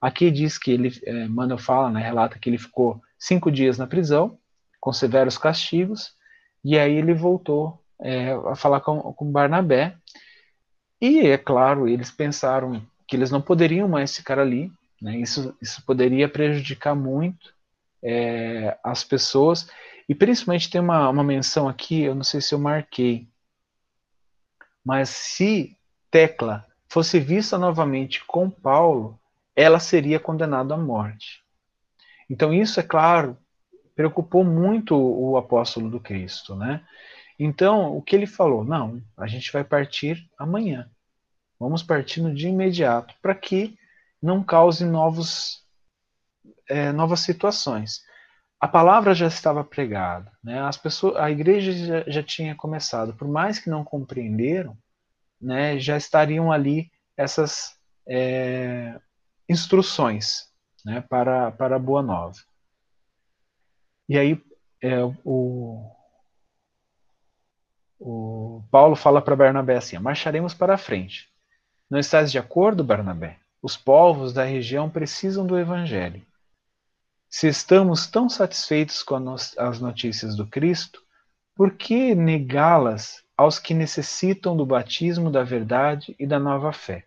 Aqui 0.00 0.30
diz 0.30 0.56
que 0.56 0.70
ele, 0.70 0.92
é, 1.04 1.26
Manuel 1.26 1.58
fala, 1.58 1.90
né, 1.90 2.00
relata 2.00 2.38
que 2.38 2.48
ele 2.48 2.58
ficou 2.58 3.00
cinco 3.18 3.50
dias 3.50 3.76
na 3.76 3.86
prisão, 3.86 4.38
com 4.80 4.92
severos 4.92 5.36
castigos, 5.36 6.12
e 6.64 6.78
aí 6.78 6.94
ele 6.94 7.12
voltou 7.12 7.80
é, 8.02 8.32
a 8.32 8.54
falar 8.54 8.80
com, 8.80 9.00
com 9.12 9.30
Barnabé. 9.30 9.96
E, 11.00 11.20
é 11.20 11.38
claro, 11.38 11.88
eles 11.88 12.10
pensaram 12.10 12.82
que 13.06 13.16
eles 13.16 13.30
não 13.30 13.40
poderiam 13.40 13.88
mais 13.88 14.14
ficar 14.14 14.38
ali, 14.38 14.70
né, 15.00 15.16
isso, 15.16 15.56
isso 15.60 15.84
poderia 15.84 16.28
prejudicar 16.28 16.94
muito 16.94 17.54
é, 18.02 18.78
as 18.84 19.02
pessoas, 19.02 19.68
e 20.08 20.14
principalmente 20.14 20.70
tem 20.70 20.80
uma, 20.80 21.08
uma 21.08 21.24
menção 21.24 21.68
aqui, 21.68 22.02
eu 22.02 22.14
não 22.14 22.24
sei 22.24 22.40
se 22.40 22.54
eu 22.54 22.58
marquei, 22.58 23.28
mas 24.84 25.08
se 25.08 25.76
Tecla 26.10 26.66
fosse 26.88 27.20
vista 27.20 27.56
novamente 27.56 28.24
com 28.24 28.50
Paulo, 28.50 29.18
ela 29.54 29.78
seria 29.78 30.18
condenada 30.18 30.74
à 30.74 30.76
morte. 30.76 31.42
Então 32.28 32.52
isso, 32.52 32.80
é 32.80 32.82
claro, 32.82 33.36
preocupou 33.94 34.44
muito 34.44 34.96
o 34.96 35.36
apóstolo 35.36 35.90
do 35.90 36.00
Cristo, 36.00 36.54
né? 36.54 36.82
Então, 37.42 37.96
o 37.96 38.02
que 38.02 38.14
ele 38.14 38.26
falou? 38.26 38.62
Não, 38.62 39.02
a 39.16 39.26
gente 39.26 39.50
vai 39.50 39.64
partir 39.64 40.28
amanhã. 40.38 40.90
Vamos 41.58 41.82
partir 41.82 42.20
no 42.20 42.34
dia 42.34 42.50
imediato, 42.50 43.14
para 43.22 43.34
que 43.34 43.78
não 44.22 44.44
cause 44.44 44.84
novos, 44.84 45.64
é, 46.68 46.92
novas 46.92 47.20
situações 47.20 48.02
a 48.60 48.68
palavra 48.68 49.14
já 49.14 49.26
estava 49.26 49.64
pregada, 49.64 50.30
né? 50.44 50.60
As 50.60 50.76
pessoas, 50.76 51.16
a 51.16 51.30
igreja 51.30 51.72
já, 51.72 52.04
já 52.06 52.22
tinha 52.22 52.54
começado, 52.54 53.14
por 53.14 53.26
mais 53.26 53.58
que 53.58 53.70
não 53.70 53.82
compreenderam, 53.82 54.76
né? 55.40 55.78
Já 55.78 55.96
estariam 55.96 56.52
ali 56.52 56.90
essas 57.16 57.74
é, 58.06 59.00
instruções, 59.48 60.50
né? 60.84 61.00
Para 61.00 61.50
para 61.52 61.76
a 61.76 61.78
boa 61.78 62.02
nova. 62.02 62.36
E 64.06 64.18
aí 64.18 64.38
é, 64.82 64.98
o 65.24 65.90
o 68.00 68.64
Paulo 68.70 68.96
fala 68.96 69.20
para 69.20 69.36
Barnabé 69.36 69.76
assim: 69.76 69.98
marcharemos 69.98 70.54
para 70.54 70.74
a 70.74 70.78
frente. 70.78 71.28
Não 71.88 71.98
estás 71.98 72.32
de 72.32 72.38
acordo, 72.38 72.82
Barnabé? 72.82 73.38
Os 73.62 73.76
povos 73.76 74.32
da 74.32 74.42
região 74.42 74.88
precisam 74.88 75.46
do 75.46 75.58
evangelho. 75.58 76.22
Se 77.28 77.46
estamos 77.46 78.06
tão 78.06 78.28
satisfeitos 78.28 79.02
com 79.02 79.16
as 79.58 79.80
notícias 79.80 80.34
do 80.34 80.46
Cristo, 80.46 81.02
por 81.54 81.72
que 81.72 82.14
negá-las 82.14 83.22
aos 83.36 83.58
que 83.58 83.74
necessitam 83.74 84.56
do 84.56 84.64
batismo 84.64 85.30
da 85.30 85.44
verdade 85.44 86.16
e 86.18 86.26
da 86.26 86.38
nova 86.38 86.72
fé? 86.72 87.04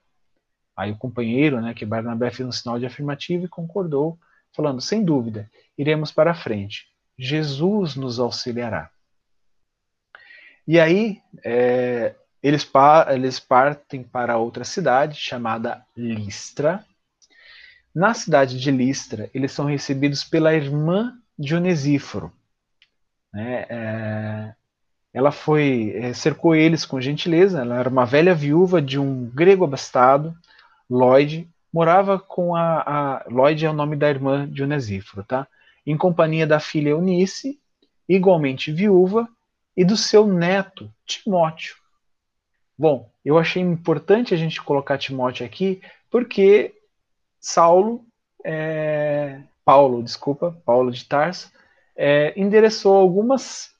Aí 0.77 0.91
o 0.91 0.97
companheiro, 0.97 1.59
né, 1.59 1.73
que 1.73 1.85
Barnabé 1.85 2.29
fez 2.31 2.47
um 2.47 2.51
sinal 2.51 2.77
de 2.77 2.85
afirmativo 2.85 3.45
e 3.45 3.49
concordou, 3.49 4.19
falando: 4.51 4.79
sem 4.79 5.03
dúvida, 5.03 5.49
iremos 5.75 6.11
para 6.11 6.35
frente. 6.35 6.87
Jesus 7.17 7.95
nos 7.95 8.19
auxiliará. 8.19 8.91
E 10.67 10.79
aí 10.79 11.21
é, 11.43 12.15
eles, 12.41 12.63
pa 12.63 13.07
eles 13.09 13.39
partem 13.39 14.03
para 14.03 14.37
outra 14.37 14.63
cidade 14.63 15.15
chamada 15.15 15.85
Listra. 15.95 16.83
Na 17.93 18.13
cidade 18.13 18.59
de 18.59 18.71
Listra, 18.71 19.29
eles 19.33 19.51
são 19.51 19.65
recebidos 19.65 20.23
pela 20.23 20.53
irmã 20.53 21.13
de 21.37 21.55
Onesíforo. 21.55 22.31
Né? 23.31 23.65
É, 23.69 24.53
ela 25.13 25.31
foi 25.31 25.93
é, 25.95 26.13
cercou 26.13 26.55
eles 26.55 26.85
com 26.85 26.99
gentileza. 26.99 27.61
Ela 27.61 27.79
era 27.79 27.89
uma 27.89 28.05
velha 28.05 28.33
viúva 28.33 28.81
de 28.81 28.99
um 28.99 29.29
grego 29.29 29.63
abastado, 29.63 30.35
Lloyd. 30.89 31.47
Morava 31.71 32.19
com 32.19 32.55
a, 32.55 32.81
a 32.81 33.25
Lloyd 33.29 33.65
é 33.65 33.69
o 33.69 33.73
nome 33.73 33.95
da 33.95 34.09
irmã 34.09 34.47
de 34.49 34.63
Onesíforo, 34.63 35.23
tá? 35.23 35.47
Em 35.85 35.97
companhia 35.97 36.47
da 36.47 36.59
filha 36.59 36.89
Eunice, 36.89 37.59
igualmente 38.07 38.71
viúva, 38.71 39.27
e 39.75 39.83
do 39.83 39.97
seu 39.97 40.27
neto 40.27 40.93
Timóteo. 41.05 41.75
Bom, 42.77 43.11
eu 43.23 43.37
achei 43.37 43.61
importante 43.61 44.33
a 44.33 44.37
gente 44.37 44.61
colocar 44.61 44.97
Timóteo 44.97 45.45
aqui 45.45 45.81
porque 46.09 46.73
Saulo, 47.39 48.05
é, 48.43 49.41
Paulo, 49.65 50.03
desculpa, 50.03 50.55
Paulo 50.65 50.91
de 50.91 51.05
Tarso, 51.05 51.51
é, 51.95 52.33
endereçou 52.39 52.95
algumas 52.95 53.71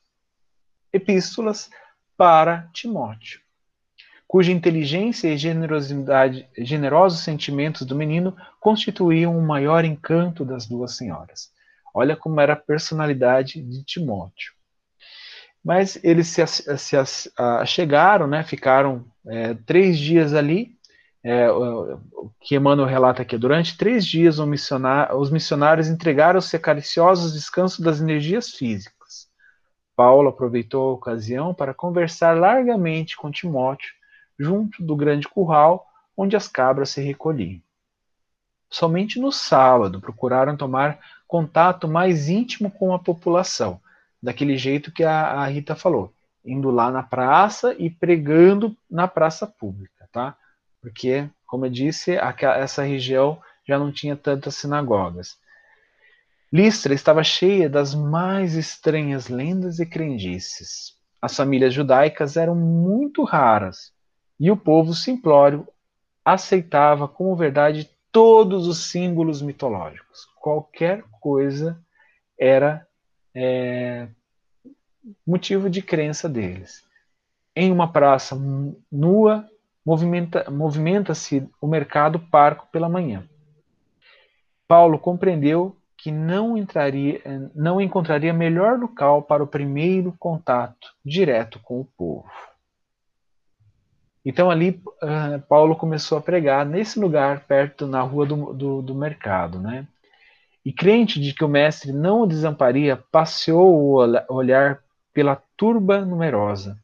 epístolas 0.92 1.70
para 2.16 2.70
Timóteo, 2.74 3.42
cuja 4.28 4.52
inteligência 4.52 5.34
e 5.34 5.38
generosidade, 5.38 6.48
generosos 6.58 7.24
sentimentos 7.24 7.86
do 7.86 7.96
menino 7.96 8.36
constituíam 8.60 9.38
o 9.38 9.42
maior 9.42 9.84
encanto 9.84 10.46
das 10.46 10.68
duas 10.68 10.96
senhoras. 10.96 11.52
Olha 11.94 12.16
como 12.16 12.40
era 12.40 12.54
a 12.54 12.58
personalidade 12.58 13.62
de 13.62 13.84
Timóteo. 13.84 14.53
Mas 15.64 15.98
eles 16.04 16.28
se, 16.28 16.46
se 16.46 16.98
chegaram, 17.66 18.28
né, 18.28 18.44
ficaram 18.44 19.06
é, 19.26 19.54
três 19.54 19.98
dias 19.98 20.34
ali. 20.34 20.78
É, 21.24 21.50
o 21.50 22.30
que 22.42 22.56
Emmanuel 22.56 22.86
relata 22.86 23.22
aqui, 23.22 23.38
durante 23.38 23.78
três 23.78 24.06
dias 24.06 24.40
os 24.40 25.32
missionários 25.32 25.88
entregaram-se 25.88 26.54
a 26.54 26.60
cariciosos 26.60 27.32
descanso 27.32 27.82
das 27.82 28.02
energias 28.02 28.50
físicas. 28.50 29.30
Paulo 29.96 30.28
aproveitou 30.30 30.90
a 30.90 30.94
ocasião 30.94 31.54
para 31.54 31.74
conversar 31.74 32.38
largamente 32.38 33.16
com 33.16 33.32
Timóteo, 33.32 33.94
junto 34.38 34.84
do 34.84 34.98
grande 34.98 35.28
curral 35.28 35.88
onde 36.18 36.36
as 36.36 36.48
cabras 36.48 36.90
se 36.90 37.02
recolhiam. 37.02 37.62
Somente 38.70 39.20
no 39.20 39.32
sábado 39.32 40.02
procuraram 40.02 40.58
tomar 40.58 41.00
contato 41.28 41.88
mais 41.88 42.28
íntimo 42.28 42.70
com 42.70 42.94
a 42.94 43.00
população, 43.00 43.80
daquele 44.24 44.58
jeito 44.58 44.90
que 44.90 45.04
a, 45.04 45.34
a 45.34 45.46
Rita 45.48 45.76
falou, 45.76 46.14
indo 46.46 46.72
lá 46.72 46.90
na 46.90 47.04
praça 47.04 47.76
e 47.78 47.90
pregando 47.90 48.76
na 48.90 49.06
praça 49.06 49.46
pública, 49.46 50.08
tá? 50.14 50.38
Porque, 50.82 51.30
como 51.46 51.66
eu 51.66 51.70
disse, 51.70 52.18
essa 52.58 52.84
região 52.84 53.38
já 53.68 53.78
não 53.78 53.92
tinha 53.92 54.16
tantas 54.16 54.56
sinagogas. 54.56 55.38
Listra 56.52 56.94
estava 56.94 57.22
cheia 57.22 57.70
das 57.70 57.94
mais 57.94 58.56
estranhas 58.56 59.28
lendas 59.28 59.80
e 59.80 59.86
crendices. 59.86 60.94
As 61.22 61.36
famílias 61.36 61.74
judaicas 61.74 62.38
eram 62.38 62.56
muito 62.56 63.24
raras 63.24 63.92
e 64.40 64.50
o 64.50 64.58
povo 64.58 64.94
simplório 64.94 65.68
aceitava 66.24 67.08
como 67.08 67.36
verdade 67.36 67.90
todos 68.12 68.68
os 68.68 68.90
símbolos 68.90 69.42
mitológicos. 69.42 70.28
Qualquer 70.40 71.04
coisa 71.20 71.78
era 72.40 72.88
é, 73.36 74.08
motivo 75.26 75.70
de 75.70 75.82
crença 75.82 76.30
deles. 76.30 76.84
Em 77.56 77.72
uma 77.72 77.92
praça 77.92 78.36
nua, 78.92 79.48
movimenta-se 79.86 80.50
movimenta 80.50 81.14
o 81.62 81.68
mercado 81.68 82.20
parco 82.20 82.68
pela 82.72 82.90
manhã. 82.90 83.28
Paulo 84.68 84.98
compreendeu 84.98 85.76
que 85.98 86.12
não, 86.12 86.58
entraria, 86.58 87.22
não 87.56 87.80
encontraria 87.80 88.34
melhor 88.34 88.78
local 88.78 89.22
para 89.22 89.44
o 89.44 89.48
primeiro 89.48 90.14
contato 90.20 90.94
direto 91.06 91.60
com 91.60 91.80
o 91.80 91.86
povo. 91.86 92.30
Então 94.26 94.50
ali 94.50 94.82
uh, 95.02 95.40
Paulo 95.48 95.76
começou 95.76 96.18
a 96.18 96.22
pregar 96.22 96.66
nesse 96.66 97.00
lugar, 97.00 97.42
perto 97.42 97.86
na 97.88 98.02
rua 98.02 98.26
do, 98.26 98.54
do, 98.54 98.82
do 98.82 98.96
mercado, 98.96 99.60
né? 99.60 99.88
E 100.66 100.72
crente 100.72 101.20
de 101.20 101.34
que 101.34 101.44
o 101.44 101.48
mestre 101.48 101.92
não 101.92 102.22
o 102.22 102.28
desamparia, 102.28 102.98
passeou 103.12 103.76
o 103.76 104.34
olhar 104.34 104.82
pela 105.14 105.36
turba 105.58 106.06
numerosa. 106.06 106.78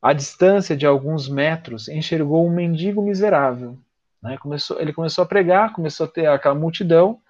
À 0.00 0.12
distância 0.12 0.76
de 0.76 0.86
alguns 0.86 1.28
metros, 1.28 1.88
enxergou 1.88 2.46
um 2.46 2.50
mendigo 2.50 3.02
miserável. 3.02 3.76
Né? 4.22 4.36
Começou, 4.38 4.80
ele 4.80 4.92
começou 4.92 5.22
a 5.22 5.26
pregar, 5.26 5.72
começou 5.72 6.06
a 6.06 6.08
ter 6.08 6.26
aquela 6.26 6.54
multidão 6.54 7.20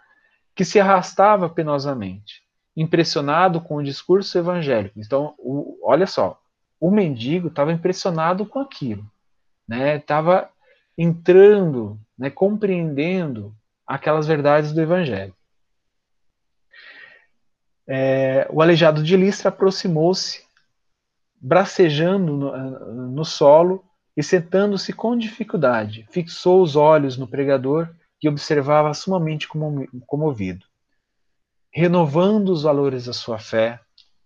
que 0.54 0.64
se 0.64 0.80
arrastava 0.80 1.48
penosamente, 1.48 2.42
impressionado 2.76 3.60
com 3.60 3.76
o 3.76 3.82
discurso 3.82 4.36
evangélico. 4.38 4.98
Então, 4.98 5.34
o, 5.38 5.78
olha 5.82 6.06
só, 6.06 6.40
o 6.80 6.90
mendigo 6.90 7.48
estava 7.48 7.72
impressionado 7.72 8.46
com 8.46 8.58
aquilo, 8.58 9.04
estava 9.68 10.42
né? 10.42 10.48
entrando, 10.96 11.98
né? 12.18 12.30
compreendendo 12.30 13.54
aquelas 13.86 14.26
verdades 14.26 14.72
do 14.72 14.80
evangelho. 14.80 15.34
É, 17.88 18.48
o 18.50 18.60
aleijado 18.60 19.02
de 19.02 19.16
Listra 19.16 19.48
aproximou-se, 19.48 20.44
bracejando 21.40 22.36
no, 22.36 23.10
no 23.10 23.24
solo 23.24 23.84
e 24.16 24.22
sentando-se 24.22 24.92
com 24.92 25.16
dificuldade. 25.16 26.06
Fixou 26.10 26.62
os 26.62 26.74
olhos 26.74 27.16
no 27.16 27.28
pregador 27.28 27.88
e 28.22 28.28
observava 28.28 28.92
sumamente 28.94 29.46
comovido. 30.06 30.64
Renovando 31.70 32.48
os 32.48 32.62
valores 32.62 33.04
da 33.04 33.12
sua 33.12 33.38
fé, 33.38 33.78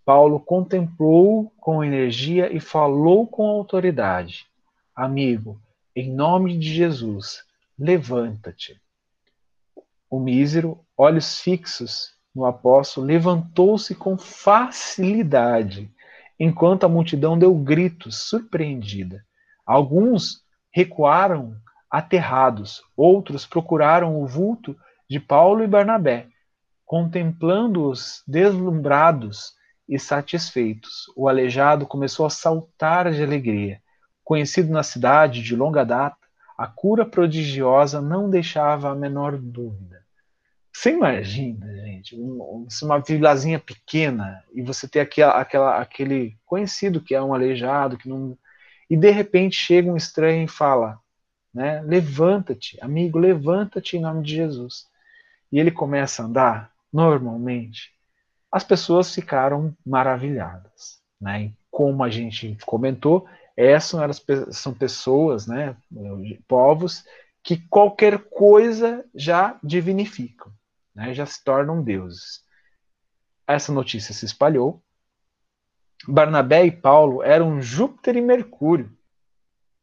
Paulo 0.05 0.41
contemplou 0.41 1.53
com 1.59 1.85
energia 1.85 2.55
e 2.55 2.61
falou 2.61 3.27
com 3.27 3.47
autoridade: 3.47 4.47
Amigo, 4.95 5.61
em 5.95 6.13
nome 6.13 6.57
de 6.57 6.73
Jesus, 6.73 7.45
levanta-te. 7.79 8.81
O 10.09 10.19
mísero, 10.21 10.79
olhos 10.97 11.41
fixos, 11.41 12.15
no 12.35 12.45
apóstolo, 12.45 13.07
levantou-se 13.07 13.95
com 13.95 14.17
facilidade, 14.17 15.91
enquanto 16.39 16.85
a 16.85 16.89
multidão 16.89 17.39
deu 17.39 17.55
gritos, 17.55 18.29
surpreendida. 18.29 19.25
Alguns 19.67 20.43
recuaram 20.73 21.57
aterrados, 21.91 22.83
outros 22.97 23.47
procuraram 23.47 24.21
o 24.21 24.27
vulto 24.27 24.77
de 25.09 25.19
Paulo 25.19 25.63
e 25.63 25.67
Barnabé, 25.67 26.29
contemplando-os 26.87 28.23
deslumbrados 28.27 29.53
e 29.89 29.99
satisfeitos. 29.99 31.07
O 31.17 31.29
aleijado 31.29 31.87
começou 31.87 32.25
a 32.25 32.31
saltar 32.31 33.13
de 33.13 33.23
alegria. 33.23 33.81
Conhecido 34.23 34.73
na 34.73 34.85
cidade 34.85 35.43
de 35.43 35.57
longa 35.57 35.85
data, 35.85 36.17
a 36.57 36.67
cura 36.67 37.05
prodigiosa 37.05 38.01
não 38.01 38.31
deixava 38.31 38.91
a 38.91 38.95
menor 38.95 39.37
dúvida. 39.37 40.00
Você 40.81 40.93
imagina, 40.93 41.67
gente, 41.77 42.17
uma 42.17 43.01
vilazinha 43.01 43.59
pequena 43.59 44.43
e 44.51 44.63
você 44.63 44.89
ter 44.89 45.01
aquela, 45.01 45.39
aquela, 45.39 45.77
aquele 45.79 46.39
conhecido 46.47 47.03
que 47.03 47.15
é 47.15 47.21
um 47.23 47.35
aleijado, 47.35 47.99
que 47.99 48.09
não. 48.09 48.35
E 48.89 48.97
de 48.97 49.11
repente 49.11 49.57
chega 49.57 49.93
um 49.93 49.97
estranho 49.97 50.43
e 50.43 50.49
fala, 50.49 50.99
né? 51.53 51.83
Levanta-te, 51.83 52.79
amigo, 52.81 53.19
levanta-te 53.19 53.99
em 53.99 54.01
nome 54.01 54.23
de 54.23 54.37
Jesus. 54.37 54.87
E 55.53 55.61
ele 55.61 55.71
começa 55.71 56.23
a 56.23 56.25
andar 56.25 56.73
normalmente. 56.91 57.93
As 58.51 58.65
pessoas 58.65 59.15
ficaram 59.15 59.77
maravilhadas, 59.85 61.03
né? 61.21 61.43
E 61.43 61.55
como 61.71 62.03
a 62.03 62.09
gente 62.09 62.57
comentou, 62.65 63.29
essas 63.55 64.25
são 64.53 64.73
pessoas, 64.73 65.47
né? 65.47 65.77
Povos 66.49 67.05
que 67.43 67.59
qualquer 67.69 68.19
coisa 68.31 69.05
já 69.15 69.59
divinificam 69.63 70.51
né, 71.01 71.15
já 71.15 71.25
se 71.25 71.43
tornam 71.43 71.83
deuses. 71.83 72.45
Essa 73.47 73.73
notícia 73.73 74.13
se 74.13 74.27
espalhou. 74.27 74.83
Barnabé 76.07 76.67
e 76.67 76.71
Paulo 76.71 77.23
eram 77.23 77.61
Júpiter 77.63 78.19
e 78.19 78.21
Mercúrio. 78.21 78.93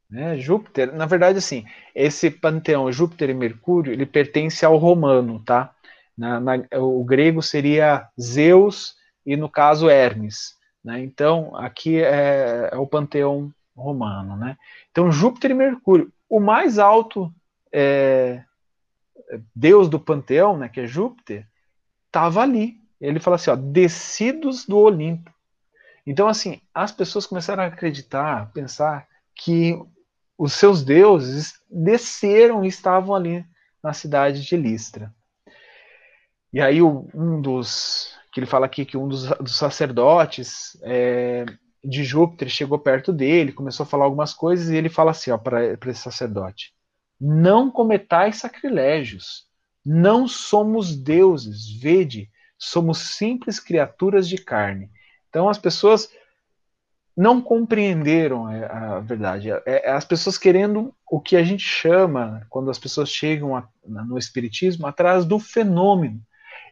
Né? 0.08 0.38
Júpiter, 0.38 0.94
na 0.94 1.08
verdade, 1.08 1.40
assim, 1.40 1.66
esse 1.96 2.30
panteão 2.30 2.92
Júpiter 2.92 3.32
e 3.32 3.34
Mercúrio, 3.34 3.92
ele 3.92 4.06
pertence 4.06 4.64
ao 4.64 4.78
romano, 4.78 5.44
tá? 5.44 5.74
Na, 6.16 6.40
na, 6.40 6.54
o 6.74 7.04
grego 7.04 7.42
seria 7.42 8.08
Zeus 8.20 8.96
e, 9.26 9.36
no 9.36 9.50
caso, 9.50 9.90
Hermes. 9.90 10.56
Né? 10.84 11.02
Então, 11.02 11.56
aqui 11.56 12.00
é, 12.00 12.70
é, 12.72 12.78
o 12.78 12.86
panteão 12.86 13.52
romano. 13.76 14.38
Né? 14.38 14.56
Então, 14.92 15.12
Júpiter 15.12 15.50
e 15.50 15.56
Mercúrio. 15.56 16.14
O 16.30 16.40
mais 16.40 16.78
alto 16.78 17.34
é, 17.74 18.44
deus 19.56 19.90
do 19.90 20.00
panteão, 20.00 20.58
né, 20.58 20.70
que 20.70 20.82
é 20.82 20.88
Júpiter, 20.88 21.48
estava 22.06 22.42
ali. 22.42 22.78
Ele 23.00 23.20
fala 23.20 23.36
assim, 23.36 23.52
ó, 23.52 23.56
descidos 23.56 24.66
do 24.66 24.78
Olimpo. 24.78 25.32
Então, 26.06 26.28
assim, 26.28 26.62
as 26.74 26.92
pessoas 26.92 27.26
começaram 27.26 27.64
a 27.64 27.68
acreditar, 27.68 28.52
pensar 28.54 29.08
que 29.36 29.78
os 30.38 30.54
seus 30.54 30.84
deuses 30.84 31.54
desceram 31.70 32.64
e 32.64 32.68
estavam 32.68 33.14
ali 33.14 33.46
na 33.84 33.94
cidade 33.94 34.42
de 34.44 34.56
Listra. 34.56 35.14
E 36.54 36.62
aí 36.62 36.82
um 36.82 37.42
dos 37.42 38.16
que 38.32 38.40
ele 38.40 38.48
fala 38.48 38.66
aqui 38.68 38.86
que 38.86 38.96
um 38.96 39.08
dos, 39.08 39.26
dos 39.38 39.56
sacerdotes 39.58 40.78
é, 40.84 41.46
de 41.84 42.04
Júpiter 42.04 42.50
chegou 42.50 42.78
perto 42.78 43.12
dele, 43.12 43.52
começou 43.52 43.84
a 43.84 43.88
falar 43.88 44.06
algumas 44.06 44.34
coisas 44.34 44.70
e 44.70 44.76
ele 44.76 44.90
fala 44.90 45.12
assim, 45.12 45.32
ó, 45.32 45.38
para 45.38 45.74
esse 45.74 46.02
sacerdote: 46.02 46.74
não 47.20 47.72
cometais 47.72 48.38
sacrilégios, 48.38 49.46
não 49.86 50.28
somos 50.28 50.96
deuses, 50.96 51.70
vede, 51.80 52.30
somos 52.58 53.16
simples 53.16 53.60
criaturas 53.60 54.28
de 54.28 54.38
carne. 54.38 54.90
Então 55.30 55.50
as 55.50 55.58
pessoas 55.58 56.10
não 57.16 57.42
compreenderam 57.42 58.50
é, 58.52 58.66
a 58.66 59.00
verdade. 59.00 59.50
É, 59.50 59.62
é, 59.66 59.92
as 59.92 60.06
pessoas 60.06 60.38
querendo 60.38 60.94
o 61.10 61.20
que 61.20 61.36
a 61.36 61.44
gente 61.44 61.64
chama, 61.64 62.46
quando 62.50 62.70
as 62.70 62.78
pessoas 62.78 63.10
chegam 63.10 63.64
no 63.84 64.20
Espiritismo, 64.20 64.86
atrás 64.86 65.26
do 65.26 65.40
fenômeno. 65.40 66.22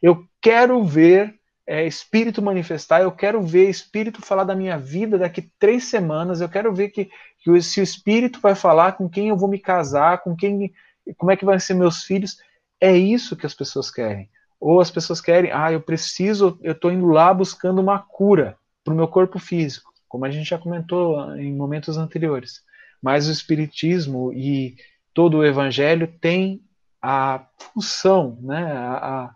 Eu 0.02 0.28
quero 0.40 0.84
ver 0.84 1.34
é, 1.68 1.86
Espírito 1.86 2.42
manifestar, 2.42 3.02
eu 3.02 3.12
quero 3.12 3.42
ver 3.42 3.70
Espírito 3.70 4.22
falar 4.22 4.44
da 4.44 4.56
minha 4.56 4.78
vida 4.78 5.18
daqui 5.18 5.50
três 5.60 5.86
semanas, 5.86 6.42
eu 6.42 6.50
quero 6.50 6.74
ver 6.74 6.90
que, 6.90 7.10
que 7.40 7.62
se 7.62 7.80
o 7.80 7.84
Espírito 7.84 8.40
vai 8.40 8.56
falar 8.56 8.94
com 8.94 9.10
quem 9.10 9.30
eu 9.30 9.38
vou 9.38 9.50
me 9.50 9.60
casar, 9.60 10.22
com 10.24 10.36
quem, 10.36 10.74
como 11.18 11.32
é 11.32 11.36
que 11.38 11.46
vai 11.46 11.60
ser 11.60 11.74
meus 11.74 12.04
filhos. 12.04 12.38
É 12.80 12.96
isso 12.96 13.36
que 13.36 13.46
as 13.46 13.54
pessoas 13.54 13.90
querem. 13.90 14.30
Ou 14.60 14.80
as 14.80 14.92
pessoas 14.92 15.22
querem, 15.22 15.52
ah, 15.52 15.72
eu 15.72 15.82
preciso, 15.82 16.60
eu 16.62 16.74
estou 16.74 16.92
indo 16.92 17.08
lá 17.08 17.34
buscando 17.34 17.82
uma 17.82 18.00
cura 18.00 18.58
para 18.84 18.94
o 18.94 18.98
meu 18.98 19.08
corpo 19.08 19.40
físico 19.40 19.96
como 20.16 20.24
a 20.24 20.32
gente 20.32 20.50
já 20.50 20.58
comentou 20.58 21.36
em 21.36 21.54
momentos 21.54 21.98
anteriores. 21.98 22.64
Mas 23.02 23.28
o 23.28 23.32
Espiritismo 23.34 24.32
e 24.32 24.78
todo 25.14 25.40
o 25.40 25.46
Evangelho 25.46 26.08
tem 26.22 26.62
a 27.02 27.46
função, 27.60 28.40
né, 28.42 28.64
a, 28.64 29.30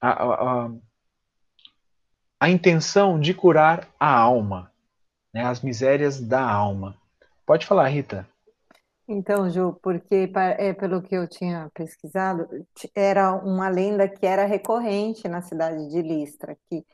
a, 0.00 0.08
a, 0.08 0.64
a 0.64 0.70
intenção 2.50 3.18
de 3.18 3.32
curar 3.34 3.88
a 3.98 4.12
alma, 4.12 4.70
né, 5.32 5.44
as 5.44 5.60
misérias 5.60 6.20
da 6.20 6.42
alma. 6.42 6.96
Pode 7.46 7.66
falar, 7.66 7.88
Rita. 7.88 8.26
Então, 9.06 9.50
Ju, 9.50 9.78
porque 9.82 10.30
é, 10.34 10.72
pelo 10.72 11.02
que 11.02 11.14
eu 11.14 11.28
tinha 11.28 11.70
pesquisado, 11.74 12.48
era 12.94 13.34
uma 13.34 13.68
lenda 13.68 14.08
que 14.08 14.26
era 14.26 14.46
recorrente 14.46 15.28
na 15.28 15.42
cidade 15.42 15.88
de 15.90 16.00
Listra, 16.00 16.56
que 16.68 16.84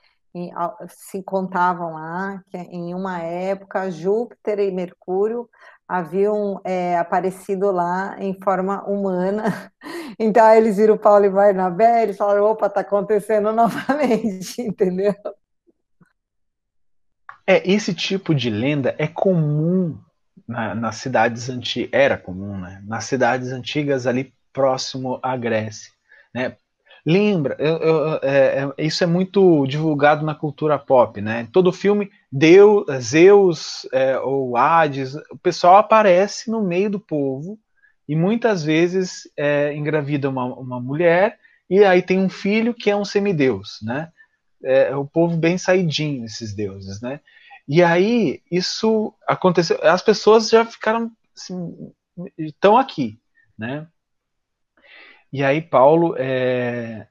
se 0.88 1.22
contavam 1.22 1.94
lá 1.94 2.42
que 2.50 2.56
em 2.56 2.94
uma 2.94 3.20
época 3.20 3.90
Júpiter 3.90 4.60
e 4.60 4.70
Mercúrio 4.70 5.48
haviam 5.88 6.60
é, 6.64 6.96
aparecido 6.98 7.70
lá 7.72 8.16
em 8.18 8.34
forma 8.42 8.82
humana. 8.84 9.44
Então 10.22 10.52
eles 10.54 10.76
viram 10.76 10.98
Paulo 10.98 11.24
e 11.24 11.30
Barnabé, 11.30 12.02
eles 12.02 12.16
falaram, 12.18 12.44
opa, 12.44 12.66
está 12.66 12.80
acontecendo 12.80 13.52
novamente, 13.54 14.60
entendeu? 14.60 15.14
É, 17.50 17.68
esse 17.68 17.92
tipo 17.92 18.32
de 18.32 18.48
lenda 18.48 18.94
é 18.96 19.08
comum 19.08 19.98
na, 20.46 20.72
nas 20.72 20.96
cidades 20.98 21.48
antigas, 21.48 21.90
era 21.92 22.16
comum, 22.16 22.56
né? 22.56 22.80
Nas 22.86 23.06
cidades 23.06 23.50
antigas 23.50 24.06
ali 24.06 24.32
próximo 24.52 25.18
à 25.20 25.36
Grécia, 25.36 25.90
né? 26.32 26.56
Lembra, 27.04 27.56
eu, 27.58 27.76
eu, 27.78 28.20
é, 28.22 28.72
é, 28.78 28.86
isso 28.86 29.02
é 29.02 29.06
muito 29.06 29.66
divulgado 29.66 30.24
na 30.24 30.32
cultura 30.32 30.78
pop, 30.78 31.20
né? 31.20 31.48
Todo 31.52 31.72
filme, 31.72 32.08
Deus, 32.30 32.86
Zeus 33.02 33.84
é, 33.92 34.16
ou 34.20 34.56
Hades, 34.56 35.16
o 35.16 35.38
pessoal 35.42 35.78
aparece 35.78 36.48
no 36.52 36.62
meio 36.62 36.88
do 36.88 37.00
povo 37.00 37.58
e 38.08 38.14
muitas 38.14 38.62
vezes 38.62 39.28
é, 39.36 39.74
engravida 39.74 40.30
uma, 40.30 40.44
uma 40.44 40.80
mulher 40.80 41.36
e 41.68 41.82
aí 41.82 42.00
tem 42.00 42.20
um 42.20 42.28
filho 42.28 42.72
que 42.72 42.88
é 42.90 42.94
um 42.94 43.04
semideus, 43.04 43.80
né? 43.82 44.12
É, 44.62 44.94
o 44.94 45.04
povo 45.04 45.36
bem 45.36 45.58
saidinho, 45.58 46.24
esses 46.24 46.54
deuses, 46.54 47.00
né? 47.00 47.18
E 47.72 47.84
aí 47.84 48.42
isso 48.50 49.14
aconteceu, 49.24 49.78
as 49.84 50.02
pessoas 50.02 50.48
já 50.48 50.64
ficaram 50.64 51.08
assim, 51.36 51.92
estão 52.36 52.76
aqui, 52.76 53.16
né? 53.56 53.86
E 55.32 55.44
aí 55.44 55.62
Paulo 55.62 56.16
é, 56.18 57.06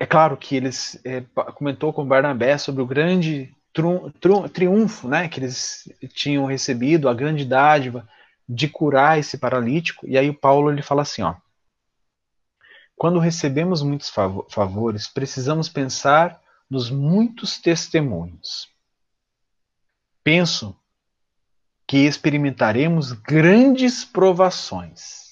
é 0.00 0.04
claro 0.04 0.36
que 0.36 0.56
eles 0.56 1.00
é, 1.04 1.20
comentou 1.54 1.92
com 1.92 2.04
Barnabé 2.04 2.58
sobre 2.58 2.82
o 2.82 2.86
grande 2.86 3.54
triunfo, 4.52 5.06
né, 5.06 5.28
que 5.28 5.38
eles 5.38 5.88
tinham 6.08 6.44
recebido, 6.44 7.08
a 7.08 7.14
grande 7.14 7.44
dádiva 7.44 8.08
de 8.48 8.66
curar 8.66 9.16
esse 9.16 9.38
paralítico. 9.38 10.08
E 10.08 10.18
aí 10.18 10.32
Paulo 10.32 10.72
ele 10.72 10.82
fala 10.82 11.02
assim, 11.02 11.22
ó: 11.22 11.36
Quando 12.96 13.20
recebemos 13.20 13.80
muitos 13.80 14.10
favores, 14.50 15.06
precisamos 15.06 15.68
pensar 15.68 16.42
nos 16.70 16.90
muitos 16.90 17.58
testemunhos. 17.58 18.68
Penso 20.22 20.76
que 21.86 21.98
experimentaremos 21.98 23.12
grandes 23.12 24.04
provações 24.04 25.30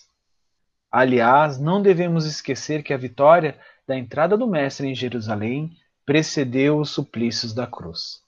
Aliás, 0.90 1.58
não 1.58 1.82
devemos 1.82 2.24
esquecer 2.24 2.82
que 2.82 2.94
a 2.94 2.98
vitória 2.98 3.58
da 3.86 3.96
entrada 3.96 4.36
do 4.36 4.46
Mestre 4.46 4.88
em 4.88 4.94
Jerusalém 4.94 5.76
precedeu 6.04 6.78
os 6.78 6.90
suplícios 6.90 7.52
da 7.52 7.66
cruz. 7.66 8.22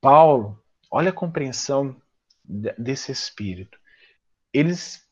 Paulo, 0.00 0.62
olha 0.90 1.10
a 1.10 1.14
compreensão 1.14 1.96
desse 2.44 3.10
espírito. 3.10 3.78
Eles, 4.52 5.02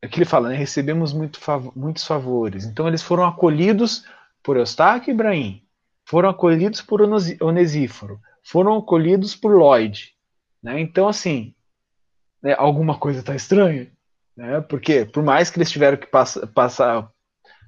é 0.00 0.06
que 0.06 0.18
ele 0.18 0.24
fala, 0.24 0.50
né, 0.50 0.54
recebemos 0.54 1.12
muito, 1.12 1.40
muitos 1.74 2.04
favores. 2.04 2.64
Então 2.64 2.86
eles 2.86 3.02
foram 3.02 3.24
acolhidos 3.24 4.04
por 4.42 4.56
Eustáquio 4.56 5.10
e 5.10 5.14
Ibrahim, 5.14 5.65
foram 6.06 6.30
acolhidos 6.30 6.80
por 6.80 7.00
Onesíforo, 7.02 8.20
foram 8.42 8.78
acolhidos 8.78 9.34
por 9.34 9.52
Lloyd. 9.52 10.14
Né? 10.62 10.80
Então, 10.80 11.08
assim, 11.08 11.54
né, 12.42 12.54
alguma 12.56 12.96
coisa 12.96 13.20
está 13.20 13.34
estranha? 13.34 13.90
Né? 14.36 14.60
Porque, 14.62 15.04
por 15.04 15.22
mais 15.22 15.50
que 15.50 15.58
eles 15.58 15.70
tiveram 15.70 15.96
que 15.96 16.06
pass 16.06 16.38
passar. 16.54 17.10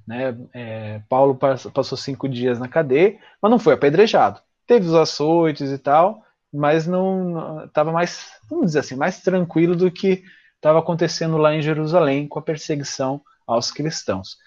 Né, 0.07 0.35
é, 0.55 1.03
Paulo 1.07 1.35
passou 1.35 1.99
cinco 1.99 2.27
dias 2.27 2.59
na 2.59 2.67
cadeia, 2.67 3.19
mas 3.43 3.51
não 3.51 3.59
foi 3.59 3.75
apedrejado. 3.75 4.41
Teve 4.67 4.87
os 4.87 4.95
açoites 4.95 5.71
e 5.71 5.77
tal, 5.77 6.25
mas 6.51 6.87
não 6.87 7.65
estava 7.65 7.93
mais, 7.93 8.33
vamos 8.49 8.67
dizer 8.67 8.79
assim, 8.79 8.97
mais 8.97 9.21
tranquilo 9.21 9.77
do 9.77 9.91
que 9.91 10.25
estava 10.55 10.79
acontecendo 10.79 11.37
lá 11.37 11.55
em 11.55 11.61
Jerusalém 11.61 12.27
com 12.27 12.39
a 12.39 12.43
perseguição 12.43 13.21
aos 13.47 13.71
cristãos. 13.71 14.39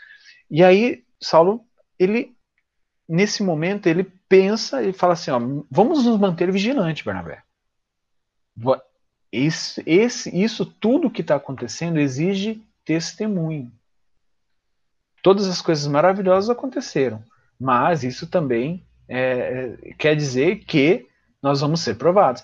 E 0.49 0.63
aí 0.63 1.03
Saulo, 1.21 1.63
ele 1.99 2.35
nesse 3.11 3.43
momento 3.43 3.87
ele 3.87 4.05
pensa 4.29 4.81
e 4.81 4.93
fala 4.93 5.13
assim, 5.13 5.31
ó, 5.31 5.39
vamos 5.69 6.05
nos 6.05 6.17
manter 6.17 6.49
vigilantes, 6.49 7.03
Bernabé. 7.03 7.43
Esse, 9.29 9.83
esse, 9.85 10.29
isso 10.33 10.65
tudo 10.65 11.11
que 11.11 11.19
está 11.19 11.35
acontecendo 11.35 11.99
exige 11.99 12.65
testemunho. 12.85 13.69
Todas 15.21 15.47
as 15.47 15.61
coisas 15.61 15.85
maravilhosas 15.87 16.49
aconteceram, 16.49 17.21
mas 17.59 18.03
isso 18.03 18.27
também 18.27 18.85
é, 19.09 19.77
é, 19.83 19.93
quer 19.95 20.15
dizer 20.15 20.63
que 20.63 21.05
nós 21.43 21.59
vamos 21.59 21.81
ser 21.81 21.95
provados. 21.95 22.43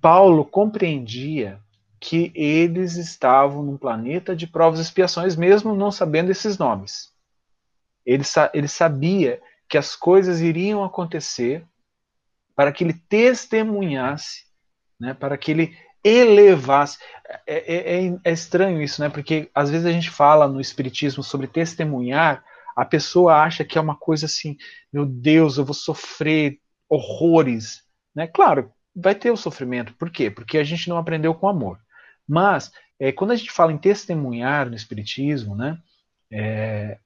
Paulo 0.00 0.46
compreendia 0.46 1.60
que 2.00 2.32
eles 2.34 2.96
estavam 2.96 3.62
num 3.62 3.76
planeta 3.76 4.34
de 4.34 4.46
provas 4.46 4.78
e 4.78 4.82
expiações, 4.82 5.36
mesmo 5.36 5.74
não 5.74 5.90
sabendo 5.90 6.30
esses 6.30 6.56
nomes. 6.56 7.12
Ele, 8.06 8.24
ele 8.54 8.68
sabia 8.68 9.40
que 9.70 9.78
as 9.78 9.94
coisas 9.94 10.40
iriam 10.40 10.82
acontecer 10.82 11.64
para 12.56 12.72
que 12.72 12.82
ele 12.82 12.92
testemunhasse, 13.08 14.44
né, 14.98 15.14
para 15.14 15.38
que 15.38 15.52
ele 15.52 15.78
elevasse. 16.04 16.98
É, 17.46 17.74
é, 17.74 18.06
é, 18.06 18.18
é, 18.24 18.32
estranho 18.32 18.82
isso, 18.82 19.00
né? 19.00 19.08
Porque 19.08 19.48
às 19.54 19.70
vezes 19.70 19.86
a 19.86 19.92
gente 19.92 20.10
fala 20.10 20.48
no 20.48 20.60
Espiritismo 20.60 21.22
sobre 21.22 21.46
testemunhar, 21.46 22.44
a 22.74 22.84
pessoa 22.84 23.42
acha 23.42 23.64
que 23.64 23.78
é 23.78 23.80
uma 23.80 23.96
coisa 23.96 24.26
assim, 24.26 24.56
meu 24.92 25.06
Deus, 25.06 25.56
eu 25.56 25.64
vou 25.64 25.74
sofrer 25.74 26.58
horrores. 26.88 27.82
Né? 28.14 28.26
Claro, 28.26 28.72
vai 28.94 29.14
ter 29.14 29.30
o 29.30 29.36
sofrimento. 29.36 29.94
Por 29.94 30.10
quê? 30.10 30.30
Porque 30.30 30.58
a 30.58 30.64
gente 30.64 30.88
não 30.88 30.96
aprendeu 30.96 31.34
com 31.34 31.48
amor. 31.48 31.78
Mas, 32.26 32.72
é, 32.98 33.12
quando 33.12 33.30
a 33.30 33.36
gente 33.36 33.52
fala 33.52 33.72
em 33.72 33.78
testemunhar 33.78 34.68
no 34.68 34.74
Espiritismo, 34.74 35.54
né? 35.54 35.78
É, 36.32 36.98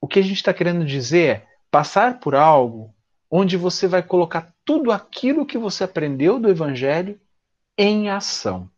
o 0.00 0.06
que 0.06 0.18
a 0.18 0.22
gente 0.22 0.36
está 0.36 0.54
querendo 0.54 0.84
dizer 0.84 1.28
é 1.28 1.47
passar 1.70 2.20
por 2.20 2.34
algo 2.34 2.94
onde 3.30 3.56
você 3.56 3.86
vai 3.86 4.02
colocar 4.02 4.52
tudo 4.64 4.90
aquilo 4.90 5.46
que 5.46 5.58
você 5.58 5.84
aprendeu 5.84 6.38
do 6.38 6.48
Evangelho 6.48 7.20
em 7.76 8.08
ação. 8.08 8.70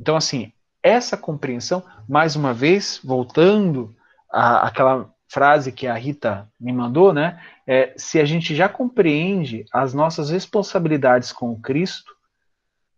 Então, 0.00 0.16
assim, 0.16 0.52
essa 0.82 1.16
compreensão, 1.16 1.82
mais 2.08 2.36
uma 2.36 2.54
vez, 2.54 3.00
voltando 3.02 3.94
àquela 4.30 5.12
frase 5.28 5.72
que 5.72 5.86
a 5.86 5.94
Rita 5.94 6.50
me 6.58 6.72
mandou, 6.72 7.12
né? 7.12 7.42
É, 7.66 7.92
se 7.96 8.18
a 8.18 8.24
gente 8.24 8.54
já 8.54 8.68
compreende 8.68 9.64
as 9.72 9.92
nossas 9.92 10.30
responsabilidades 10.30 11.32
com 11.32 11.60
Cristo, 11.60 12.16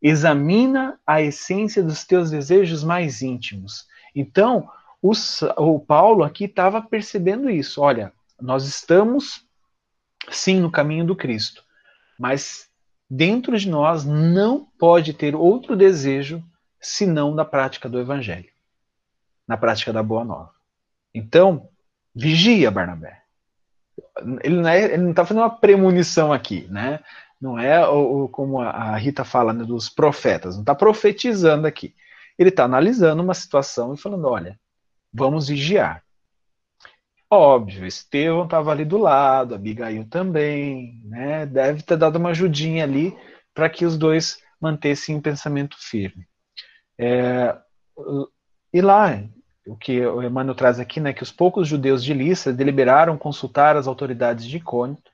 examina 0.01 0.99
a 1.07 1.21
essência 1.21 1.83
dos 1.83 2.05
teus 2.05 2.31
desejos 2.31 2.85
mais 2.85 3.21
íntimos. 3.21 3.87
Então, 4.15 4.69
o, 5.03 5.13
o 5.57 5.81
Paulo 5.81 6.23
aqui 6.23 6.45
estava 6.45 6.81
percebendo 6.81 7.51
isso. 7.51 7.81
Olha, 7.81 8.13
nós 8.41 8.67
estamos 8.67 9.47
sim 10.31 10.61
no 10.61 10.71
caminho 10.71 11.05
do 11.05 11.17
Cristo, 11.17 11.65
mas 12.19 12.69
dentro 13.09 13.59
de 13.59 13.69
nós 13.69 14.05
não 14.05 14.67
pode 14.79 15.13
ter 15.13 15.35
outro 15.35 15.77
desejo 15.77 16.43
senão 16.81 17.35
da 17.35 17.45
prática 17.45 17.89
do 17.89 17.99
Evangelho, 17.99 18.51
na 19.47 19.57
prática 19.57 19.93
da 19.93 20.03
Boa 20.03 20.25
Nova. 20.25 20.53
Então, 21.15 21.69
vigia, 22.15 22.71
Barnabé. 22.71 23.23
Ele 24.43 24.57
não 24.57 25.11
está 25.11 25.23
é, 25.23 25.27
fazendo 25.27 25.43
uma 25.43 25.51
premonição 25.51 26.33
aqui, 26.33 26.67
né? 26.69 27.01
Não 27.41 27.59
é 27.59 27.87
o, 27.89 28.25
o 28.25 28.29
como 28.29 28.61
a 28.61 28.97
Rita 28.97 29.25
fala 29.25 29.53
né, 29.53 29.65
dos 29.65 29.89
profetas, 29.89 30.55
não 30.55 30.63
está 30.63 30.75
profetizando 30.75 31.67
aqui. 31.67 31.95
Ele 32.39 32.51
está 32.51 32.65
analisando 32.65 33.23
uma 33.23 33.35
situação 33.35 33.95
e 33.95 33.99
falando: 33.99 34.27
olha, 34.27 34.59
vamos 35.13 35.49
vigiar. 35.49 36.03
Óbvio, 37.33 37.87
Estevão 37.87 38.45
estava 38.45 38.73
ali 38.73 38.85
do 38.85 38.99
lado, 38.99 39.55
Abigail 39.55 40.05
também, 40.09 41.01
né? 41.05 41.47
Deve 41.47 41.81
ter 41.83 41.97
dado 41.97 42.17
uma 42.17 42.31
ajudinha 42.31 42.83
ali 42.83 43.17
para 43.55 43.71
que 43.71 43.87
os 43.87 43.97
dois 43.97 44.43
mantessem 44.61 45.15
um 45.15 45.21
pensamento 45.21 45.77
firme. 45.79 46.27
É, 46.99 47.57
e 48.73 48.81
lá, 48.81 49.23
o 49.67 49.77
que 49.77 50.05
o 50.05 50.23
Emmanuel 50.23 50.57
traz 50.57 50.81
aqui, 50.81 51.01
né, 51.01 51.13
que 51.13 51.23
os 51.23 51.31
poucos 51.31 51.69
judeus 51.69 52.03
de 52.03 52.13
Lícia 52.13 52.53
deliberaram 52.53 53.17
consultar 53.17 53.77
as 53.77 53.87
autoridades 53.87 54.45
de 54.45 54.59
Cônito 54.59 55.11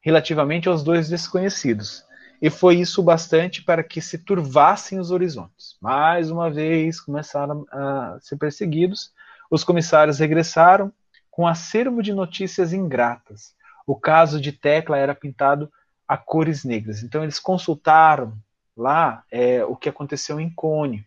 relativamente 0.00 0.68
aos 0.68 0.82
dois 0.82 1.08
desconhecidos, 1.08 2.04
e 2.42 2.50
foi 2.50 2.76
isso 2.76 3.02
bastante 3.02 3.62
para 3.62 3.84
que 3.84 4.00
se 4.00 4.18
turvassem 4.18 4.98
os 4.98 5.10
horizontes. 5.10 5.76
Mais 5.80 6.30
uma 6.30 6.50
vez 6.50 7.00
começaram 7.00 7.66
a 7.70 8.18
ser 8.20 8.36
perseguidos, 8.36 9.12
os 9.50 9.62
comissários 9.62 10.18
regressaram 10.18 10.92
com 11.40 11.46
acervo 11.46 12.02
de 12.02 12.12
notícias 12.12 12.74
ingratas. 12.74 13.54
O 13.86 13.96
caso 13.96 14.38
de 14.38 14.52
Tecla 14.52 14.98
era 14.98 15.14
pintado 15.14 15.72
a 16.06 16.14
cores 16.14 16.64
negras. 16.64 17.02
Então 17.02 17.22
eles 17.22 17.40
consultaram 17.40 18.36
lá 18.76 19.24
é, 19.30 19.64
o 19.64 19.74
que 19.74 19.88
aconteceu 19.88 20.38
em 20.38 20.50
Cônio. 20.50 21.02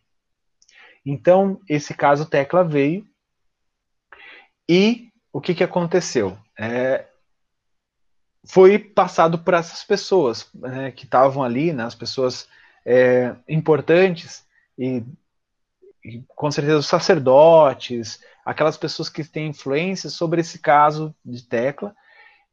Então 1.06 1.62
esse 1.70 1.94
caso 1.94 2.26
Tecla 2.26 2.64
veio 2.64 3.08
e 4.68 5.12
o 5.32 5.40
que, 5.40 5.54
que 5.54 5.64
aconteceu? 5.64 6.36
É, 6.58 7.06
foi 8.44 8.80
passado 8.80 9.38
por 9.38 9.54
essas 9.54 9.84
pessoas 9.84 10.50
né, 10.52 10.90
que 10.90 11.06
estavam 11.06 11.44
ali, 11.44 11.72
né, 11.72 11.84
as 11.84 11.94
pessoas 11.94 12.50
é, 12.84 13.36
importantes 13.48 14.44
e, 14.80 15.04
com 16.36 16.52
certeza 16.52 16.78
os 16.78 16.88
sacerdotes, 16.88 18.20
aquelas 18.46 18.78
pessoas 18.78 19.10
que 19.10 19.24
têm 19.24 19.48
influência 19.48 20.10
sobre 20.10 20.42
esse 20.42 20.60
caso 20.60 21.16
de 21.24 21.44
Tecla. 21.44 21.96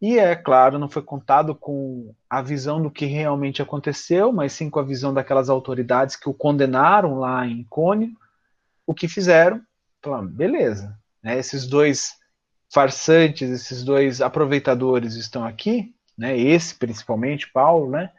E 0.01 0.19
é 0.19 0.35
claro, 0.35 0.79
não 0.79 0.89
foi 0.89 1.03
contado 1.03 1.55
com 1.55 2.15
a 2.29 2.41
visão 2.41 2.81
do 2.83 2.91
que 2.91 3.05
realmente 3.05 3.61
aconteceu, 3.61 4.33
mas 4.33 4.53
sim 4.53 4.71
com 4.71 4.79
a 4.79 4.85
visão 4.85 5.13
daquelas 5.13 5.51
autoridades 5.51 6.17
que 6.17 6.29
o 6.29 6.35
condenaram 6.35 7.19
lá 7.19 7.47
em 7.47 7.65
Cônio. 7.69 8.11
O 8.87 8.95
que 8.95 9.07
fizeram? 9.07 9.61
Falaram, 10.03 10.27
beleza, 10.27 10.97
né, 11.23 11.39
esses 11.39 11.67
dois 11.67 12.15
farsantes, 12.73 13.51
esses 13.51 13.85
dois 13.85 14.23
aproveitadores 14.23 15.17
estão 15.17 15.45
aqui, 15.45 15.95
né, 16.17 16.39
esse 16.39 16.75
principalmente, 16.75 17.51
Paulo, 17.53 17.91
né? 17.91 18.11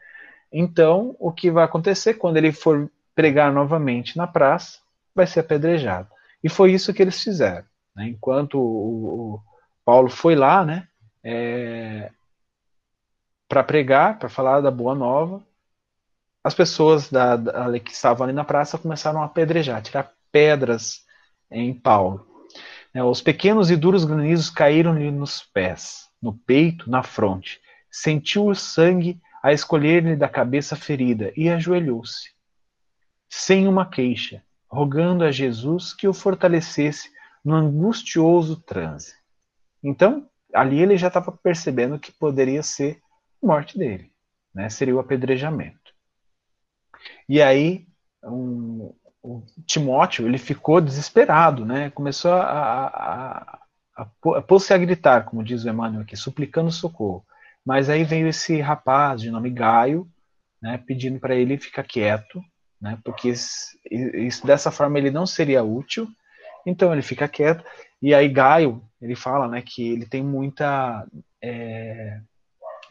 Então, 0.52 1.16
o 1.18 1.32
que 1.32 1.50
vai 1.50 1.64
acontecer 1.64 2.16
quando 2.16 2.38
ele 2.38 2.52
for 2.52 2.92
pregar 3.16 3.52
novamente 3.52 4.18
na 4.18 4.28
praça, 4.28 4.80
vai 5.14 5.28
ser 5.28 5.42
apedrejado. 5.42 6.10
E 6.44 6.50
foi 6.50 6.72
isso 6.72 6.94
que 6.94 7.02
eles 7.02 7.22
fizeram. 7.22 7.66
Né? 7.96 8.08
Enquanto 8.08 8.60
o, 8.60 9.36
o, 9.36 9.42
Paulo 9.86 10.10
foi 10.10 10.36
lá, 10.36 10.66
né, 10.66 10.88
é, 11.24 12.12
para 13.48 13.64
pregar, 13.64 14.18
para 14.18 14.30
falar 14.30 14.62
da 14.62 14.72
boa 14.72 14.96
nova, 14.96 15.46
as 16.44 16.56
pessoas 16.56 17.10
da, 17.10 17.36
da, 17.36 17.80
que 17.80 17.92
estavam 17.92 18.26
ali 18.26 18.34
na 18.34 18.44
praça 18.44 18.78
começaram 18.78 19.22
a 19.22 19.26
apedrejar, 19.26 19.82
tirar 19.82 20.14
pedras 20.32 21.06
em 21.52 21.74
Paulo. 21.74 22.26
Né, 22.94 23.04
os 23.04 23.22
pequenos 23.22 23.70
e 23.70 23.76
duros 23.76 24.06
granizos 24.06 24.50
caíram-lhe 24.50 25.12
nos 25.12 25.44
pés, 25.44 26.10
no 26.22 26.34
peito, 26.34 26.90
na 26.90 27.04
fronte. 27.04 27.60
Sentiu 27.92 28.48
o 28.48 28.56
sangue 28.56 29.20
a 29.44 29.52
escolher-lhe 29.52 30.16
da 30.16 30.30
cabeça 30.30 30.76
ferida 30.76 31.34
e 31.36 31.50
ajoelhou-se, 31.50 32.32
sem 33.30 33.68
uma 33.68 33.86
queixa, 33.86 34.44
rogando 34.72 35.26
a 35.26 35.32
Jesus 35.32 35.94
que 35.94 36.08
o 36.08 36.14
fortalecesse 36.14 37.12
no 37.44 37.56
angustioso 37.56 38.56
transe. 38.62 39.14
Então, 39.84 40.30
ali 40.54 40.80
ele 40.80 40.96
já 40.96 41.08
estava 41.08 41.32
percebendo 41.32 42.00
que 42.00 42.12
poderia 42.12 42.64
ser 42.64 43.02
a 43.44 43.48
morte 43.48 43.78
dele, 43.78 44.12
né? 44.54 44.70
seria 44.70 44.96
o 44.96 45.00
apedrejamento. 45.00 45.92
E 47.28 47.42
aí, 47.42 47.86
um, 48.24 48.94
o 49.22 49.44
Timóteo 49.66 50.26
ele 50.26 50.38
ficou 50.38 50.80
desesperado, 50.80 51.66
né? 51.66 51.90
começou 51.90 52.32
a, 52.32 52.44
a, 52.44 52.88
a, 53.98 54.08
a 54.38 54.42
pôr-se 54.42 54.74
a 54.74 54.78
gritar, 54.78 55.26
como 55.26 55.44
diz 55.44 55.66
o 55.66 55.70
Emmanuel 55.70 56.04
aqui, 56.04 56.16
suplicando 56.16 56.72
socorro. 56.72 57.26
Mas 57.66 57.90
aí 57.90 58.04
veio 58.04 58.28
esse 58.28 58.62
rapaz 58.62 59.22
de 59.22 59.30
nome 59.30 59.50
Gaio, 59.50 60.10
né, 60.62 60.78
pedindo 60.78 61.20
para 61.20 61.36
ele 61.36 61.58
ficar 61.58 61.84
quieto, 61.84 62.42
né, 62.82 62.98
porque 63.04 63.30
isso, 63.30 64.48
dessa 64.48 64.72
forma 64.72 64.98
ele 64.98 65.12
não 65.12 65.26
seria 65.26 65.64
útil. 65.64 66.08
Então 66.66 66.92
ele 66.92 67.02
fica 67.02 67.28
quieto. 67.28 67.64
E 68.02 68.14
aí 68.14 68.28
Gaio 68.28 68.82
ele 69.02 69.16
fala, 69.16 69.48
né, 69.48 69.62
que 69.62 69.90
ele 69.90 70.06
tem 70.06 70.24
muita 70.24 71.06
é, 71.42 72.20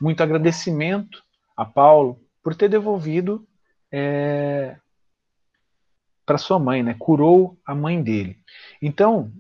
muito 0.01 0.23
agradecimento 0.23 1.23
a 1.57 1.65
Paulo 1.65 2.21
por 2.43 2.55
ter 2.55 2.69
devolvido 2.69 3.47
é, 3.93 4.77
para 6.25 6.39
sua 6.39 6.59
mãe, 6.59 6.83
né, 6.83 6.95
curou 6.99 7.59
a 7.67 7.75
mãe 7.75 8.03
dele. 8.03 8.39
Então 8.81 9.33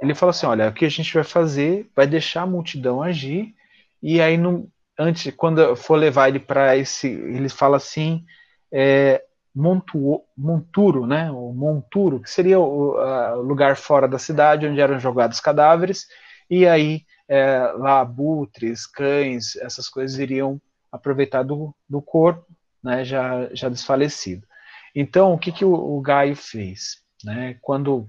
ele 0.00 0.14
fala 0.14 0.30
assim, 0.30 0.46
olha, 0.46 0.68
o 0.68 0.72
que 0.72 0.84
a 0.84 0.90
gente 0.90 1.12
vai 1.14 1.24
fazer, 1.24 1.90
vai 1.96 2.06
deixar 2.06 2.42
a 2.42 2.46
multidão 2.46 3.02
agir 3.02 3.54
e 4.02 4.20
aí 4.20 4.36
no, 4.36 4.70
antes 4.98 5.32
quando 5.34 5.74
for 5.74 5.96
levar 5.96 6.28
ele 6.28 6.38
para 6.38 6.76
esse, 6.76 7.08
ele 7.08 7.48
fala 7.48 7.78
assim, 7.78 8.24
é, 8.70 9.23
Montu, 9.54 10.22
Monturo, 10.36 11.06
né, 11.06 11.30
o 11.30 11.52
Monturo, 11.52 12.20
que 12.20 12.28
seria 12.28 12.58
o 12.58 13.40
lugar 13.40 13.76
fora 13.76 14.08
da 14.08 14.18
cidade 14.18 14.66
onde 14.66 14.80
eram 14.80 14.98
jogados 14.98 15.38
cadáveres, 15.38 16.08
e 16.50 16.66
aí 16.66 17.02
é, 17.28 17.58
lá 17.76 18.00
abutres, 18.00 18.84
cães, 18.84 19.54
essas 19.56 19.88
coisas 19.88 20.18
iriam 20.18 20.60
aproveitar 20.90 21.44
do, 21.44 21.74
do 21.88 22.02
corpo, 22.02 22.44
né, 22.82 23.04
já, 23.04 23.48
já 23.52 23.68
desfalecido. 23.68 24.46
Então, 24.94 25.32
o 25.32 25.38
que, 25.38 25.52
que 25.52 25.64
o, 25.64 25.72
o 25.72 26.00
Gaio 26.00 26.34
fez? 26.34 27.02
Né, 27.22 27.56
quando 27.62 28.08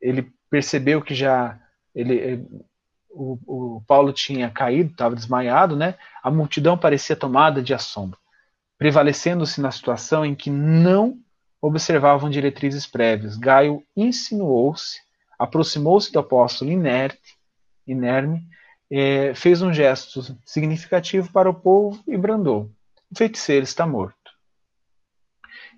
ele 0.00 0.32
percebeu 0.50 1.02
que 1.02 1.14
já 1.14 1.58
ele, 1.94 2.46
o, 3.10 3.38
o 3.46 3.82
Paulo 3.86 4.12
tinha 4.12 4.50
caído, 4.50 4.92
estava 4.92 5.14
desmaiado, 5.14 5.76
né, 5.76 5.94
a 6.22 6.30
multidão 6.30 6.76
parecia 6.76 7.14
tomada 7.14 7.62
de 7.62 7.74
assombro 7.74 8.18
prevalecendo-se 8.78 9.60
na 9.60 9.70
situação 9.70 10.24
em 10.24 10.34
que 10.34 10.50
não 10.50 11.18
observavam 11.60 12.30
diretrizes 12.30 12.86
prévias. 12.86 13.36
Gaio 13.36 13.82
insinuou-se, 13.96 15.00
aproximou-se 15.38 16.12
do 16.12 16.18
apóstolo 16.18 16.70
inerte, 16.70 17.36
inerme, 17.86 18.42
é, 18.90 19.34
fez 19.34 19.62
um 19.62 19.72
gesto 19.72 20.36
significativo 20.44 21.30
para 21.32 21.50
o 21.50 21.54
povo 21.54 22.02
e 22.06 22.16
brandou: 22.16 22.70
O 23.10 23.16
feiticeiro 23.16 23.64
está 23.64 23.86
morto. 23.86 24.16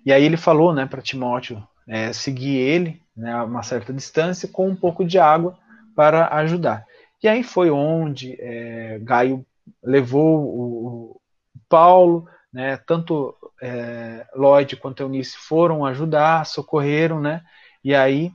E 0.05 0.13
aí 0.13 0.23
ele 0.23 0.37
falou 0.37 0.73
né, 0.73 0.85
para 0.85 1.01
Timóteo 1.01 1.65
é, 1.87 2.13
seguir 2.13 2.57
ele 2.57 3.01
né, 3.15 3.33
a 3.33 3.43
uma 3.43 3.63
certa 3.63 3.91
distância 3.91 4.47
com 4.47 4.67
um 4.67 4.75
pouco 4.75 5.03
de 5.03 5.17
água 5.17 5.57
para 5.95 6.27
ajudar. 6.35 6.85
E 7.21 7.27
aí 7.27 7.43
foi 7.43 7.69
onde 7.69 8.37
é, 8.39 8.99
Gaio 9.01 9.45
levou 9.83 10.39
o, 10.39 11.11
o 11.11 11.21
Paulo 11.67 12.27
né? 12.51 12.77
Tanto 12.77 13.35
é, 13.61 14.27
Lloyd 14.35 14.75
quanto 14.77 15.03
Eunice 15.03 15.37
foram 15.37 15.85
ajudar, 15.85 16.45
socorreram, 16.45 17.19
né? 17.19 17.43
E 17.83 17.93
aí 17.95 18.31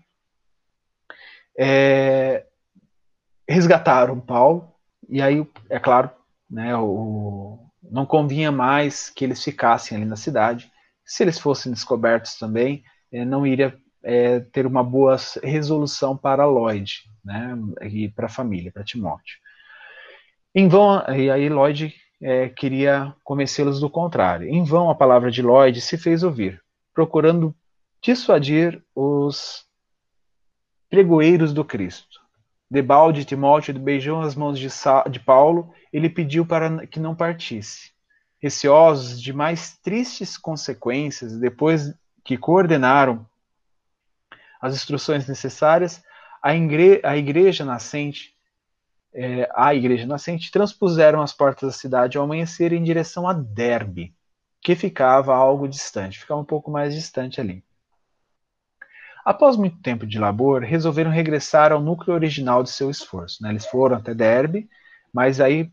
é, 1.59 2.47
resgataram 3.49 4.21
Paulo. 4.21 4.73
E 5.09 5.21
aí, 5.21 5.47
é 5.69 5.79
claro, 5.79 6.11
né? 6.51 6.77
O, 6.77 7.59
não 7.83 8.07
convinha 8.07 8.51
mais 8.51 9.11
que 9.11 9.25
eles 9.25 9.43
ficassem 9.43 9.97
ali 9.97 10.07
na 10.07 10.17
cidade. 10.17 10.71
Se 11.05 11.23
eles 11.23 11.39
fossem 11.39 11.73
descobertos 11.73 12.39
também, 12.39 12.83
é, 13.13 13.25
não 13.25 13.47
iria 13.47 13.79
é, 14.03 14.41
ter 14.41 14.67
uma 14.67 14.83
boa 14.83 15.17
resolução 15.43 16.17
para 16.17 16.47
Lloyd, 16.47 17.03
né, 17.25 17.57
e 17.83 18.09
para 18.09 18.27
a 18.27 18.31
família, 18.31 18.71
para 18.71 18.85
Timóteo. 18.85 19.39
Em 20.55 20.69
vão, 20.69 21.03
e 21.09 21.31
aí 21.31 21.49
Lloyd 21.49 21.95
é, 22.25 22.49
queria 22.49 23.15
convencê-los 23.23 23.79
do 23.79 23.91
contrário. 23.91 24.49
Em 24.49 24.65
vão 24.65 24.89
a 24.89 24.95
palavra 24.95 25.31
de 25.31 25.43
Lloyd 25.43 25.79
se 25.83 25.99
fez 25.99 26.23
ouvir, 26.23 26.59
procurando 26.95 27.55
dissuadir 28.01 28.83
os 28.95 29.67
pregoeiros 30.89 31.53
do 31.53 31.63
Cristo. 31.63 32.19
Debalde 32.71 33.27
Timóteo 33.27 33.79
beijou 33.79 34.23
as 34.23 34.35
mãos 34.35 34.59
de, 34.59 34.69
de 35.11 35.21
Paulo 35.21 35.71
e 35.93 35.99
lhe 35.99 36.09
pediu 36.09 36.47
para 36.47 36.87
que 36.87 36.99
não 36.99 37.15
partisse. 37.15 37.93
Receosos 38.41 39.21
de 39.21 39.35
mais 39.35 39.77
tristes 39.77 40.39
consequências, 40.39 41.39
depois 41.39 41.95
que 42.25 42.39
coordenaram 42.39 43.27
as 44.63 44.75
instruções 44.75 45.29
necessárias, 45.29 46.03
a, 46.43 46.53
a 46.53 47.17
igreja 47.19 47.67
nascente, 47.67 48.34
é, 49.15 49.49
a 49.55 49.75
igreja 49.75 50.07
nascente, 50.07 50.51
transpuseram 50.51 51.23
as 51.23 51.33
portas 51.33 51.69
da 51.69 51.79
cidade 51.79 52.19
ao 52.19 52.25
amanhecer 52.25 52.73
em 52.73 52.83
direção 52.83 53.29
a 53.29 53.33
Derbe, 53.33 54.13
que 54.61 54.75
ficava 54.75 55.35
algo 55.35 55.69
distante, 55.69 56.19
ficava 56.19 56.41
um 56.41 56.45
pouco 56.45 56.71
mais 56.71 56.95
distante 56.95 57.41
ali. 57.41 57.63
Após 59.25 59.57
muito 59.57 59.81
tempo 59.81 60.07
de 60.07 60.19
labor, 60.19 60.63
resolveram 60.63 61.11
regressar 61.11 61.73
ao 61.73 61.81
núcleo 61.81 62.15
original 62.15 62.63
de 62.63 62.71
seu 62.71 62.91
esforço. 62.91 63.43
Né? 63.43 63.51
Eles 63.51 63.65
foram 63.67 63.97
até 63.97 64.13
Derbe, 64.13 64.69
mas 65.13 65.41
aí, 65.41 65.71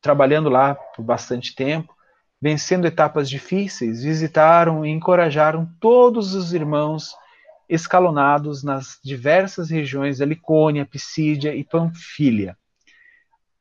trabalhando 0.00 0.48
lá 0.48 0.74
por 0.74 1.02
bastante 1.02 1.54
tempo, 1.54 1.92
vencendo 2.40 2.86
etapas 2.86 3.28
difíceis, 3.28 4.02
visitaram 4.02 4.84
e 4.84 4.90
encorajaram 4.90 5.68
todos 5.80 6.34
os 6.34 6.52
irmãos 6.52 7.16
escalonados 7.68 8.62
nas 8.62 8.98
diversas 9.02 9.70
regiões 9.70 10.18
da 10.18 10.26
Licônia, 10.26 10.84
Pisídia 10.84 11.54
e 11.54 11.64
Panfilha. 11.64 12.56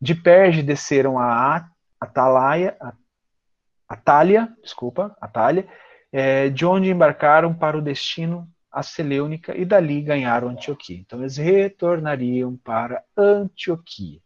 De 0.01 0.15
Perge 0.15 0.63
desceram 0.63 1.19
a 1.19 1.69
Atalaia, 1.99 2.75
Atália, 3.87 4.51
desculpa, 4.63 5.15
Atália, 5.21 5.67
é, 6.11 6.49
de 6.49 6.65
onde 6.65 6.89
embarcaram 6.89 7.53
para 7.53 7.77
o 7.77 7.81
destino 7.81 8.49
a 8.71 8.81
Seleunica 8.81 9.55
e 9.55 9.65
dali 9.65 10.01
ganharam 10.01 10.49
Antioquia. 10.49 10.97
Então 10.97 11.19
eles 11.19 11.37
retornariam 11.37 12.57
para 12.63 13.03
Antioquia. 13.15 14.19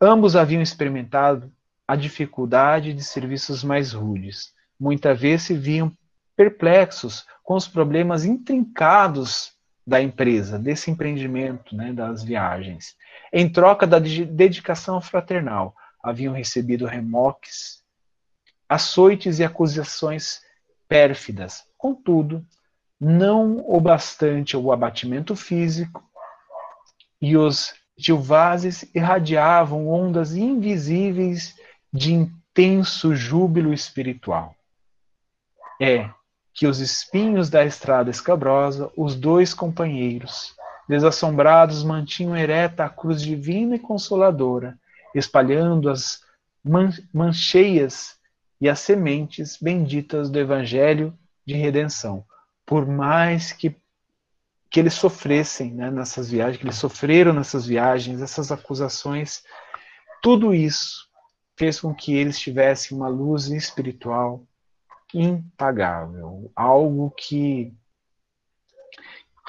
Ambos 0.00 0.36
haviam 0.36 0.60
experimentado 0.60 1.50
a 1.88 1.96
dificuldade 1.96 2.92
de 2.92 3.02
serviços 3.02 3.64
mais 3.64 3.92
rudes. 3.92 4.52
Muitas 4.78 5.18
vezes 5.18 5.46
se 5.46 5.54
viam 5.54 5.90
perplexos 6.36 7.26
com 7.42 7.54
os 7.54 7.66
problemas 7.66 8.24
intrincados 8.24 9.53
da 9.86 10.00
empresa, 10.00 10.58
desse 10.58 10.90
empreendimento, 10.90 11.76
né, 11.76 11.92
das 11.92 12.22
viagens. 12.22 12.96
Em 13.32 13.48
troca 13.48 13.86
da 13.86 13.98
dedicação 13.98 15.00
fraternal, 15.00 15.74
haviam 16.02 16.34
recebido 16.34 16.86
remoques, 16.86 17.82
açoites 18.68 19.38
e 19.38 19.44
acusações 19.44 20.40
pérfidas. 20.88 21.64
Contudo, 21.76 22.44
não 22.98 23.62
o 23.68 23.80
bastante 23.80 24.56
o 24.56 24.72
abatimento 24.72 25.36
físico, 25.36 26.02
e 27.20 27.36
os 27.36 27.74
Gilvazes 27.96 28.84
irradiavam 28.94 29.88
ondas 29.88 30.34
invisíveis 30.34 31.54
de 31.92 32.12
intenso 32.12 33.14
júbilo 33.14 33.72
espiritual. 33.72 34.54
É 35.80 36.10
que 36.54 36.68
os 36.68 36.78
espinhos 36.78 37.50
da 37.50 37.64
estrada 37.64 38.10
escabrosa, 38.10 38.90
os 38.96 39.16
dois 39.16 39.52
companheiros, 39.52 40.54
desassombrados, 40.88 41.82
mantinham 41.82 42.36
ereta 42.36 42.84
a 42.84 42.88
cruz 42.88 43.20
divina 43.20 43.74
e 43.74 43.80
consoladora, 43.80 44.78
espalhando 45.12 45.90
as 45.90 46.22
man 46.62 46.92
mancheias 47.12 48.16
e 48.60 48.68
as 48.68 48.78
sementes 48.78 49.58
benditas 49.60 50.30
do 50.30 50.38
evangelho 50.38 51.12
de 51.44 51.54
redenção, 51.54 52.24
por 52.64 52.86
mais 52.86 53.52
que, 53.52 53.76
que 54.70 54.78
eles 54.78 54.94
sofressem 54.94 55.74
né, 55.74 55.90
nessas 55.90 56.30
viagens, 56.30 56.58
que 56.58 56.64
eles 56.64 56.76
sofreram 56.76 57.32
nessas 57.32 57.66
viagens, 57.66 58.22
essas 58.22 58.52
acusações, 58.52 59.42
tudo 60.22 60.54
isso 60.54 61.08
fez 61.56 61.80
com 61.80 61.92
que 61.92 62.14
eles 62.14 62.38
tivessem 62.38 62.96
uma 62.96 63.08
luz 63.08 63.48
espiritual 63.48 64.46
impagável, 65.18 66.50
algo 66.54 67.10
que 67.10 67.72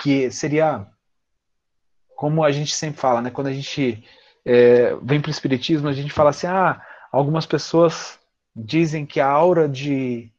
que 0.01 0.29
seria 0.29 0.85
como 2.15 2.43
a 2.43 2.51
gente 2.51 2.75
sempre 2.75 2.99
fala, 2.99 3.21
né? 3.21 3.29
Quando 3.29 3.47
a 3.47 3.53
gente 3.53 4.03
é, 4.45 4.95
vem 5.01 5.21
para 5.21 5.29
o 5.29 5.31
espiritismo, 5.31 5.87
a 5.87 5.93
gente 5.93 6.11
fala 6.11 6.29
assim, 6.29 6.47
ah, 6.47 6.81
algumas 7.11 7.45
pessoas 7.45 8.19
dizem 8.55 9.05
que 9.05 9.19
a 9.19 9.27
aura 9.27 9.67
de 9.67 10.31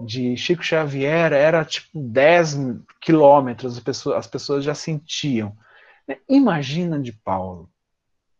de 0.00 0.36
Chico 0.36 0.62
Xavier 0.62 1.32
era 1.32 1.64
tipo 1.64 2.00
10 2.00 2.56
quilômetros, 3.00 3.76
as 3.76 3.82
pessoas, 3.82 4.16
as 4.16 4.26
pessoas 4.26 4.64
já 4.64 4.74
sentiam. 4.74 5.56
Imagina 6.28 7.00
de 7.00 7.12
Paulo, 7.12 7.70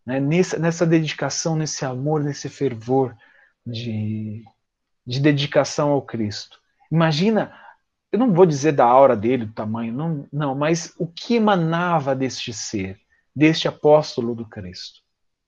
né? 0.05 0.21
nessa, 0.21 0.59
nessa 0.59 0.87
dedicação, 0.87 1.57
nesse 1.57 1.85
amor, 1.85 2.23
nesse 2.23 2.49
fervor 2.49 3.17
de, 3.65 4.45
de 5.07 5.21
dedicação 5.21 5.91
ao 5.91 6.03
Cristo. 6.03 6.59
Imagina, 6.91 7.53
eu 8.13 8.19
não 8.19 8.33
vou 8.33 8.47
dizer 8.47 8.73
da 8.73 8.85
aura 8.85 9.17
dele, 9.17 9.47
do 9.47 9.53
tamanho, 9.53 9.93
não, 9.93 10.27
não 10.33 10.55
mas 10.55 10.95
o 10.99 11.07
que 11.07 11.35
emanava 11.35 12.15
deste 12.15 12.53
ser, 12.53 12.99
deste 13.35 13.67
apóstolo 13.67 14.35
do 14.35 14.47
Cristo. 14.47 15.01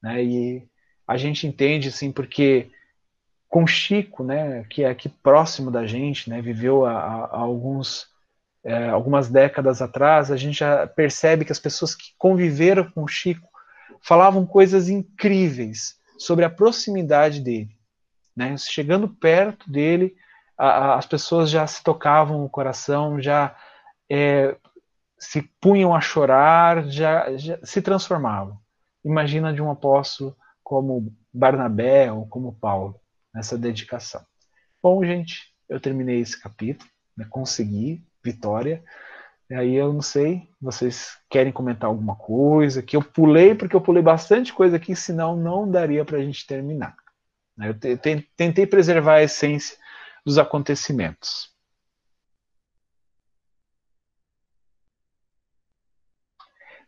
Né? 0.03 0.25
E 0.25 0.69
a 1.07 1.17
gente 1.17 1.47
entende, 1.47 1.89
assim, 1.89 2.11
porque 2.11 2.71
com 3.49 3.67
Chico, 3.67 4.25
né, 4.25 4.65
que 4.65 4.83
é 4.83 4.89
aqui 4.89 5.09
próximo 5.09 5.71
da 5.71 5.87
gente, 5.87 6.29
né, 6.29 6.43
viveu 6.43 6.85
há, 6.85 7.29
alguns, 7.31 8.09
é, 8.65 8.89
algumas 8.89 9.29
décadas 9.29 9.81
atrás, 9.81 10.31
a 10.31 10.37
gente 10.37 10.59
já 10.59 10.87
percebe 10.87 11.45
que 11.45 11.53
as 11.53 11.61
pessoas 11.61 11.95
que 11.95 12.13
conviveram 12.19 12.91
com 12.91 13.07
Chico 13.07 13.49
falavam 14.03 14.45
coisas 14.45 14.89
incríveis 14.89 15.97
sobre 16.19 16.45
a 16.45 16.51
proximidade 16.51 17.41
dele. 17.41 17.76
Né? 18.37 18.57
Chegando 18.59 19.09
perto 19.09 19.71
dele, 19.71 20.15
a, 20.59 20.69
a, 20.69 20.95
as 20.97 21.07
pessoas 21.07 21.51
já 21.51 21.67
se 21.67 21.83
tocavam 21.83 22.45
o 22.45 22.51
coração, 22.51 23.21
já 23.21 23.57
é, 24.11 24.57
se 25.19 25.43
punham 25.61 25.95
a 25.95 26.01
chorar, 26.01 26.87
já, 26.89 27.37
já 27.37 27.59
se 27.65 27.81
transformavam. 27.81 28.59
Imagina 29.05 29.53
de 29.53 29.63
um 29.63 29.71
apóstolo 29.71 30.37
como 30.63 31.15
Barnabé 31.33 32.11
ou 32.11 32.27
como 32.27 32.59
Paulo 32.59 33.01
nessa 33.35 33.57
dedicação. 33.57 34.25
Bom, 34.83 35.05
gente, 35.05 35.55
eu 35.69 35.81
terminei 35.81 36.21
esse 36.21 36.41
capítulo, 36.41 36.91
né, 37.17 37.27
consegui, 37.31 38.05
vitória. 38.23 38.83
E 39.49 39.55
aí 39.55 39.75
eu 39.75 39.93
não 39.93 40.03
sei, 40.03 40.49
vocês 40.61 41.19
querem 41.31 41.53
comentar 41.53 41.89
alguma 41.89 42.17
coisa? 42.17 42.83
Que 42.83 42.97
eu 42.97 43.03
pulei, 43.03 43.55
porque 43.55 43.77
eu 43.77 43.81
pulei 43.81 44.03
bastante 44.03 44.53
coisa 44.53 44.77
aqui, 44.77 44.97
senão 44.97 45.37
não 45.37 45.71
daria 45.71 46.05
para 46.05 46.19
a 46.19 46.23
gente 46.23 46.45
terminar. 46.47 46.97
Eu 47.59 47.75
tentei 48.37 48.67
preservar 48.67 49.15
a 49.17 49.23
essência 49.23 49.77
dos 50.25 50.39
acontecimentos. 50.39 51.55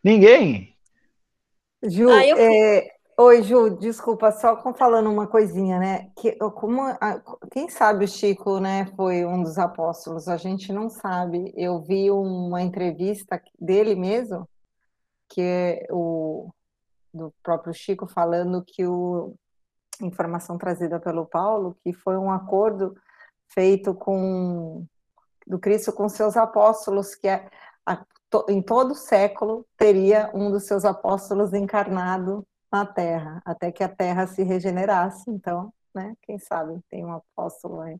Ninguém? 0.03 0.77
Ju, 1.83 2.09
ah, 2.09 2.25
eu... 2.25 2.37
é, 2.37 2.99
Oi, 3.21 3.43
Ju, 3.43 3.71
desculpa, 3.71 4.31
só 4.31 4.55
falando 4.73 5.11
uma 5.11 5.27
coisinha, 5.27 5.77
né? 5.77 6.09
Que, 6.15 6.37
como, 6.51 6.83
quem 7.51 7.67
sabe 7.67 8.05
o 8.05 8.07
Chico, 8.07 8.61
né, 8.61 8.85
foi 8.95 9.25
um 9.25 9.43
dos 9.43 9.57
apóstolos, 9.57 10.29
a 10.29 10.37
gente 10.37 10.71
não 10.71 10.89
sabe. 10.89 11.51
Eu 11.53 11.81
vi 11.81 12.09
uma 12.09 12.61
entrevista 12.61 13.41
dele 13.59 13.93
mesmo, 13.93 14.47
que 15.27 15.41
é 15.41 15.87
o 15.91 16.49
do 17.13 17.33
próprio 17.43 17.73
Chico 17.73 18.07
falando 18.07 18.63
que 18.65 18.85
o 18.85 19.35
informação 20.01 20.57
trazida 20.57 20.99
pelo 20.99 21.25
Paulo, 21.25 21.77
que 21.83 21.93
foi 21.93 22.17
um 22.17 22.31
acordo 22.31 22.95
feito 23.47 23.93
com 23.93 24.85
do 25.45 25.57
Cristo 25.57 25.91
com 25.91 26.07
seus 26.07 26.37
apóstolos, 26.37 27.15
que 27.15 27.27
é, 27.27 27.49
a, 27.83 28.05
to, 28.29 28.45
em 28.47 28.61
todo 28.61 28.93
século 28.93 29.65
teria 29.75 30.29
um 30.33 30.51
dos 30.51 30.67
seus 30.67 30.85
apóstolos 30.85 31.53
encarnado 31.53 32.45
na 32.71 32.85
Terra, 32.85 33.41
até 33.43 33.71
que 33.71 33.83
a 33.83 33.89
Terra 33.89 34.27
se 34.27 34.43
regenerasse. 34.43 35.29
Então, 35.31 35.73
né, 35.93 36.15
quem 36.21 36.37
sabe 36.37 36.79
tem 36.89 37.03
um 37.03 37.13
apóstolo 37.13 37.81
aí, 37.81 37.97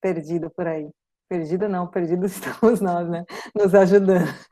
perdido 0.00 0.50
por 0.50 0.66
aí. 0.66 0.90
Perdido 1.28 1.68
não, 1.68 1.86
perdidos 1.86 2.32
estamos 2.34 2.80
nós, 2.80 3.08
né? 3.08 3.24
Nos 3.54 3.72
ajudando. 3.72 4.49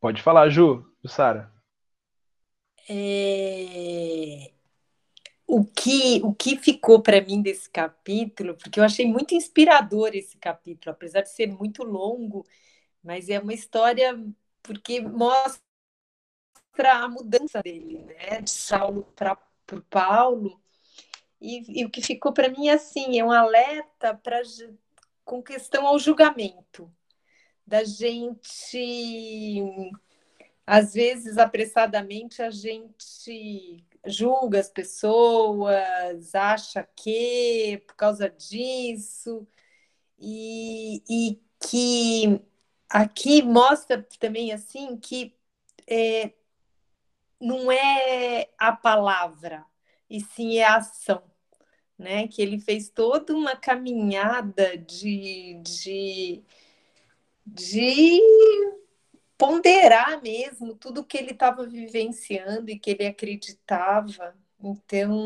Pode 0.00 0.22
falar, 0.22 0.48
Ju, 0.48 0.86
Sara. 1.06 1.52
É... 2.88 4.52
o 5.46 5.64
que, 5.64 6.20
o 6.22 6.32
que 6.34 6.56
ficou 6.56 7.02
para 7.02 7.20
mim 7.20 7.42
desse 7.42 7.68
capítulo, 7.68 8.54
porque 8.54 8.80
eu 8.80 8.84
achei 8.84 9.06
muito 9.06 9.34
inspirador 9.34 10.10
esse 10.14 10.38
capítulo, 10.38 10.92
apesar 10.92 11.22
de 11.22 11.30
ser 11.30 11.48
muito 11.48 11.82
longo, 11.82 12.46
mas 13.02 13.28
é 13.28 13.40
uma 13.40 13.52
história 13.52 14.18
porque 14.62 15.00
mostra 15.00 15.60
a 16.86 17.08
mudança 17.08 17.60
dele, 17.62 17.98
né, 18.04 18.40
de 18.40 18.50
Saulo 18.50 19.04
para 19.16 19.36
Paulo. 19.90 20.60
E, 21.40 21.80
e, 21.82 21.84
o 21.84 21.90
que 21.90 22.02
ficou 22.02 22.32
para 22.32 22.48
mim 22.48 22.68
assim 22.68 23.18
é 23.18 23.24
um 23.24 23.32
alerta 23.32 24.14
para 24.14 24.40
com 25.24 25.42
questão 25.42 25.86
ao 25.86 25.98
julgamento 25.98 26.90
da 27.68 27.84
gente 27.84 29.62
às 30.66 30.94
vezes 30.94 31.38
apressadamente 31.38 32.42
a 32.42 32.50
gente 32.50 33.84
julga 34.06 34.60
as 34.60 34.70
pessoas, 34.70 36.34
acha 36.34 36.86
que 36.96 37.82
por 37.86 37.94
causa 37.96 38.28
disso, 38.28 39.46
e, 40.18 41.02
e 41.08 41.40
que 41.60 42.40
aqui 42.88 43.42
mostra 43.42 44.06
também 44.18 44.52
assim 44.52 44.96
que 44.96 45.34
é, 45.86 46.32
não 47.40 47.70
é 47.72 48.50
a 48.58 48.72
palavra, 48.72 49.64
e 50.10 50.20
sim 50.20 50.58
é 50.58 50.64
a 50.64 50.76
ação. 50.76 51.22
Né, 51.98 52.28
que 52.28 52.40
ele 52.40 52.60
fez 52.60 52.88
toda 52.88 53.34
uma 53.34 53.56
caminhada 53.56 54.78
de, 54.78 55.60
de, 55.64 56.44
de 57.54 58.20
ponderar 59.36 60.20
mesmo 60.22 60.74
tudo 60.74 61.04
que 61.04 61.16
ele 61.16 61.30
estava 61.30 61.66
vivenciando 61.66 62.70
e 62.70 62.78
que 62.78 62.90
ele 62.90 63.06
acreditava. 63.06 64.36
Então, 64.60 65.16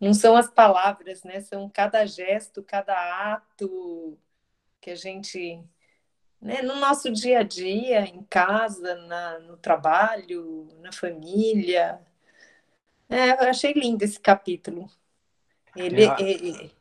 não 0.00 0.12
são 0.12 0.36
as 0.36 0.50
palavras, 0.50 1.22
né? 1.22 1.40
São 1.40 1.68
cada 1.68 2.04
gesto, 2.04 2.62
cada 2.62 3.32
ato 3.32 4.18
que 4.80 4.90
a 4.90 4.94
gente, 4.94 5.62
né? 6.40 6.62
no 6.62 6.76
nosso 6.76 7.10
dia 7.12 7.40
a 7.40 7.42
dia, 7.42 8.00
em 8.00 8.22
casa, 8.24 8.96
na, 9.06 9.38
no 9.40 9.56
trabalho, 9.56 10.68
na 10.80 10.92
família. 10.92 12.00
É, 13.08 13.30
eu 13.30 13.48
achei 13.48 13.72
lindo 13.72 14.04
esse 14.04 14.20
capítulo. 14.20 14.90
Ele, 15.76 16.04
é, 16.04 16.20
ele, 16.20 16.72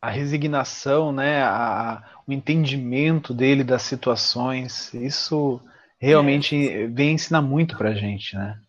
a 0.00 0.08
resignação, 0.08 1.12
né, 1.12 1.42
a, 1.42 2.02
o 2.26 2.32
entendimento 2.32 3.34
dele 3.34 3.62
das 3.62 3.82
situações, 3.82 4.94
isso 4.94 5.60
realmente 5.98 6.56
é. 6.68 6.86
vem 6.86 7.12
ensinar 7.12 7.42
muito 7.42 7.76
para 7.76 7.90
a 7.90 7.94
gente, 7.94 8.34
né? 8.34 8.60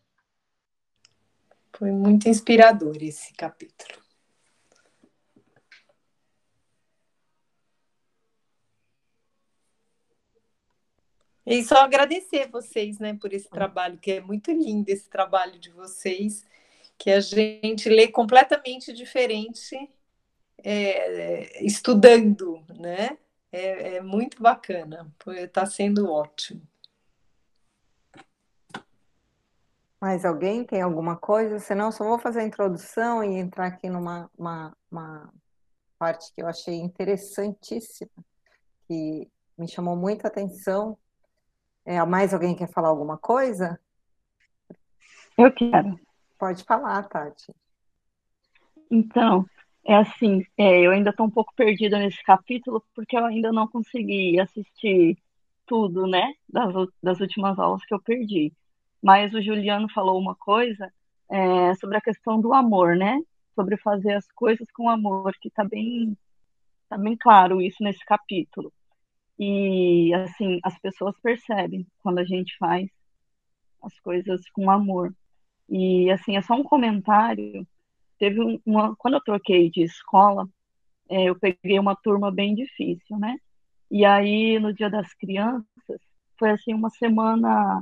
Foi 1.77 1.91
muito 1.91 2.27
inspirador 2.27 2.97
esse 3.01 3.33
capítulo. 3.33 4.01
E 11.45 11.63
só 11.63 11.77
agradecer 11.77 12.49
vocês, 12.49 12.99
né, 12.99 13.17
por 13.19 13.33
esse 13.33 13.49
trabalho, 13.49 13.97
que 13.97 14.11
é 14.11 14.21
muito 14.21 14.51
lindo 14.51 14.89
esse 14.89 15.09
trabalho 15.09 15.59
de 15.59 15.71
vocês, 15.71 16.45
que 16.97 17.09
a 17.09 17.19
gente 17.19 17.89
lê 17.89 18.07
completamente 18.07 18.93
diferente 18.93 19.89
é, 20.63 21.65
estudando, 21.65 22.63
né? 22.77 23.17
É, 23.51 23.95
é 23.95 24.01
muito 24.01 24.41
bacana, 24.41 25.13
está 25.27 25.65
sendo 25.65 26.09
ótimo. 26.09 26.61
Mais 29.99 30.25
alguém 30.25 30.63
tem 30.63 30.81
alguma 30.81 31.15
coisa? 31.15 31.59
Senão, 31.59 31.91
só 31.91 32.03
vou 32.03 32.17
fazer 32.17 32.39
a 32.39 32.45
introdução 32.45 33.23
e 33.23 33.37
entrar 33.37 33.67
aqui 33.67 33.87
numa 33.87 34.31
uma, 34.35 34.75
uma 34.89 35.31
parte 35.99 36.33
que 36.33 36.41
eu 36.41 36.47
achei 36.47 36.75
interessantíssima, 36.75 38.09
que 38.87 39.29
me 39.55 39.67
chamou 39.67 39.95
muita 39.95 40.27
atenção. 40.27 40.97
É, 41.85 42.03
mais 42.03 42.33
alguém 42.33 42.55
quer 42.55 42.67
falar 42.67 42.87
alguma 42.87 43.17
coisa? 43.17 43.79
Eu 45.37 45.51
quero. 45.51 45.99
Pode 46.39 46.63
falar, 46.63 47.03
Tati. 47.07 47.53
Então, 48.89 49.45
é 49.85 49.95
assim, 49.95 50.45
é, 50.57 50.81
eu 50.81 50.91
ainda 50.91 51.09
estou 51.09 51.25
um 51.25 51.31
pouco 51.31 51.53
perdida 51.55 51.97
nesse 51.99 52.23
capítulo 52.23 52.83
porque 52.95 53.17
eu 53.17 53.25
ainda 53.25 53.51
não 53.51 53.67
consegui 53.67 54.39
assistir 54.39 55.17
tudo, 55.65 56.05
né, 56.07 56.33
das, 56.49 56.73
das 57.01 57.19
últimas 57.19 57.57
aulas 57.59 57.83
que 57.85 57.93
eu 57.93 58.01
perdi. 58.01 58.53
Mas 59.01 59.33
o 59.33 59.41
Juliano 59.41 59.89
falou 59.89 60.19
uma 60.19 60.35
coisa 60.35 60.91
é, 61.29 61.73
sobre 61.75 61.97
a 61.97 62.01
questão 62.01 62.39
do 62.39 62.53
amor, 62.53 62.95
né? 62.95 63.19
Sobre 63.55 63.77
fazer 63.77 64.13
as 64.13 64.27
coisas 64.33 64.69
com 64.71 64.89
amor, 64.89 65.33
que 65.41 65.47
está 65.47 65.63
bem, 65.63 66.15
tá 66.89 66.97
bem 66.97 67.17
claro 67.17 67.61
isso 67.61 67.83
nesse 67.83 68.03
capítulo. 68.05 68.71
E, 69.39 70.13
assim, 70.13 70.59
as 70.63 70.77
pessoas 70.79 71.19
percebem 71.21 71.87
quando 72.03 72.19
a 72.19 72.25
gente 72.25 72.55
faz 72.57 72.89
as 73.81 73.99
coisas 74.01 74.41
com 74.51 74.69
amor. 74.69 75.15
E, 75.69 76.11
assim, 76.11 76.37
é 76.37 76.41
só 76.41 76.53
um 76.53 76.63
comentário 76.63 77.65
teve 78.21 78.61
uma, 78.63 78.95
quando 78.97 79.15
eu 79.15 79.21
troquei 79.21 79.71
de 79.71 79.81
escola, 79.81 80.47
é, 81.09 81.23
eu 81.23 81.39
peguei 81.39 81.79
uma 81.79 81.95
turma 81.95 82.31
bem 82.31 82.53
difícil, 82.53 83.17
né? 83.17 83.35
E 83.89 84.05
aí 84.05 84.59
no 84.59 84.71
Dia 84.71 84.91
das 84.91 85.11
Crianças 85.15 85.65
foi 86.37 86.51
assim 86.51 86.71
uma 86.71 86.91
semana, 86.91 87.81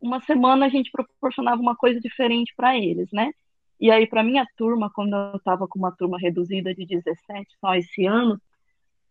uma 0.00 0.20
semana 0.20 0.66
a 0.66 0.68
gente 0.68 0.92
proporcionava 0.92 1.60
uma 1.60 1.74
coisa 1.74 2.00
diferente 2.00 2.54
para 2.56 2.76
eles, 2.78 3.10
né? 3.12 3.32
E 3.80 3.90
aí 3.90 4.06
para 4.06 4.22
minha 4.22 4.46
turma, 4.56 4.88
quando 4.94 5.16
eu 5.16 5.36
estava 5.38 5.66
com 5.66 5.76
uma 5.76 5.90
turma 5.90 6.18
reduzida 6.20 6.72
de 6.72 6.86
17 6.86 7.48
só 7.60 7.74
esse 7.74 8.06
ano, 8.06 8.40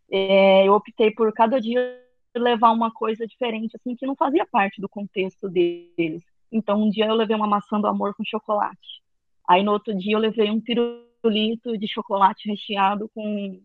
é, 0.10 0.66
eu 0.66 0.74
optei 0.74 1.12
por 1.12 1.34
cada 1.34 1.60
dia 1.60 2.02
levar 2.34 2.72
uma 2.72 2.90
coisa 2.90 3.28
diferente, 3.28 3.76
assim, 3.76 3.98
que 3.98 4.06
não 4.06 4.16
fazia 4.16 4.46
parte 4.46 4.80
do 4.80 4.88
contexto 4.88 5.50
deles. 5.50 6.24
Então, 6.50 6.84
um 6.84 6.90
dia 6.90 7.08
eu 7.08 7.16
levei 7.16 7.36
uma 7.36 7.48
maçã 7.48 7.82
do 7.82 7.88
amor 7.88 8.16
com 8.16 8.24
chocolate. 8.24 9.02
Aí 9.48 9.64
no 9.64 9.72
outro 9.72 9.96
dia 9.96 10.14
eu 10.16 10.20
levei 10.20 10.52
um 10.52 10.62
pirulito 10.62 11.78
de 11.78 11.88
chocolate 11.88 12.50
recheado 12.50 13.10
com, 13.14 13.62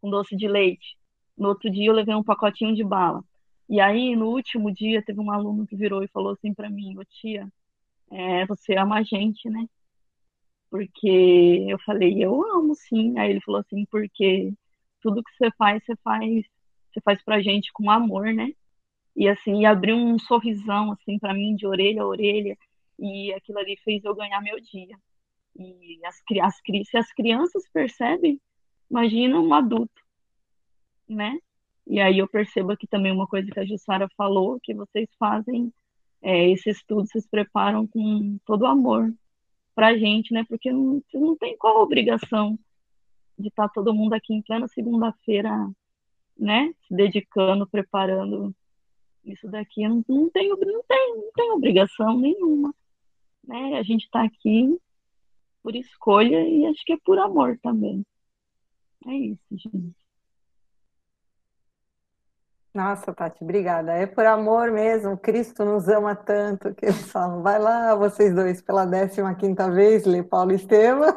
com 0.00 0.10
doce 0.10 0.36
de 0.36 0.48
leite. 0.48 0.96
No 1.36 1.48
outro 1.48 1.70
dia 1.70 1.88
eu 1.88 1.94
levei 1.94 2.14
um 2.14 2.24
pacotinho 2.24 2.74
de 2.74 2.84
bala. 2.84 3.22
E 3.68 3.80
aí 3.80 4.16
no 4.16 4.28
último 4.28 4.72
dia 4.72 5.02
teve 5.02 5.20
um 5.20 5.30
aluno 5.30 5.66
que 5.66 5.76
virou 5.76 6.02
e 6.02 6.08
falou 6.08 6.32
assim 6.32 6.54
para 6.54 6.70
mim, 6.70 6.98
ô 6.98 7.04
tia, 7.04 7.48
é, 8.10 8.46
você 8.46 8.74
ama 8.76 8.98
a 8.98 9.02
gente, 9.02 9.48
né? 9.48 9.66
Porque 10.70 11.66
eu 11.68 11.78
falei, 11.80 12.22
eu 12.24 12.42
amo 12.56 12.74
sim. 12.74 13.18
Aí 13.18 13.30
ele 13.30 13.40
falou 13.40 13.60
assim, 13.60 13.84
porque 13.90 14.52
tudo 15.00 15.22
que 15.22 15.32
você 15.36 15.50
faz, 15.56 15.84
você 15.84 15.96
faz, 15.96 16.44
você 16.92 17.00
faz 17.02 17.22
pra 17.24 17.42
gente 17.42 17.72
com 17.72 17.90
amor, 17.90 18.32
né? 18.32 18.52
E 19.16 19.28
assim, 19.28 19.62
e 19.62 19.66
abriu 19.66 19.96
um 19.96 20.18
sorrisão 20.18 20.92
assim 20.92 21.18
para 21.18 21.34
mim 21.34 21.54
de 21.56 21.66
orelha 21.66 22.02
a 22.02 22.06
orelha, 22.06 22.56
e 22.98 23.32
aquilo 23.34 23.58
ali 23.58 23.76
fez 23.84 24.04
eu 24.04 24.14
ganhar 24.14 24.40
meu 24.40 24.60
dia. 24.60 24.96
E 25.60 26.00
as, 26.06 26.16
as, 26.42 26.56
se 26.88 26.96
as 26.96 27.12
crianças 27.12 27.68
percebem, 27.70 28.40
imagina 28.90 29.38
um 29.38 29.52
adulto, 29.52 30.02
né? 31.06 31.38
E 31.86 32.00
aí 32.00 32.18
eu 32.18 32.28
percebo 32.28 32.72
aqui 32.72 32.86
também 32.86 33.12
uma 33.12 33.26
coisa 33.26 33.50
que 33.50 33.60
a 33.60 33.64
Jussara 33.64 34.08
falou, 34.16 34.58
que 34.62 34.72
vocês 34.72 35.08
fazem 35.18 35.72
é, 36.22 36.48
esse 36.50 36.70
estudo, 36.70 37.06
vocês 37.06 37.26
preparam 37.26 37.86
com 37.86 38.38
todo 38.46 38.66
amor 38.66 39.12
pra 39.74 39.96
gente, 39.98 40.32
né? 40.32 40.44
Porque 40.48 40.72
não, 40.72 41.02
não 41.12 41.36
tem 41.36 41.56
qual 41.58 41.82
obrigação 41.82 42.58
de 43.38 43.48
estar 43.48 43.68
tá 43.68 43.74
todo 43.74 43.94
mundo 43.94 44.14
aqui 44.14 44.32
em 44.32 44.42
plena 44.42 44.66
segunda-feira, 44.68 45.50
né? 46.38 46.72
Se 46.86 46.94
dedicando, 46.94 47.66
preparando 47.66 48.54
isso 49.24 49.46
daqui. 49.48 49.86
Não, 49.86 50.04
não, 50.08 50.30
tem, 50.30 50.48
não, 50.48 50.56
tem, 50.56 51.16
não 51.16 51.32
tem 51.34 51.50
obrigação 51.50 52.18
nenhuma, 52.18 52.74
né? 53.46 53.78
A 53.78 53.82
gente 53.82 54.04
está 54.04 54.24
aqui 54.24 54.78
por 55.62 55.74
escolha 55.76 56.40
e 56.48 56.66
acho 56.66 56.82
que 56.84 56.92
é 56.92 56.98
por 57.04 57.18
amor 57.18 57.58
também. 57.62 58.04
É 59.06 59.12
isso, 59.12 59.40
gente. 59.50 60.00
Nossa, 62.72 63.12
Tati, 63.12 63.42
obrigada. 63.42 63.92
É 63.92 64.06
por 64.06 64.24
amor 64.24 64.70
mesmo. 64.70 65.16
Cristo 65.16 65.64
nos 65.64 65.88
ama 65.88 66.14
tanto 66.14 66.72
que 66.72 66.86
eles 66.86 67.10
falam, 67.10 67.42
vai 67.42 67.58
lá, 67.58 67.96
vocês 67.96 68.32
dois, 68.32 68.62
pela 68.62 68.86
15 68.86 69.34
quinta 69.36 69.68
vez, 69.68 70.04
ler 70.04 70.22
Paulo 70.22 70.52
Estevam, 70.52 71.12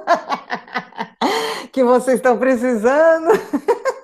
que 1.72 1.84
vocês 1.84 2.18
estão 2.18 2.40
precisando. 2.40 3.28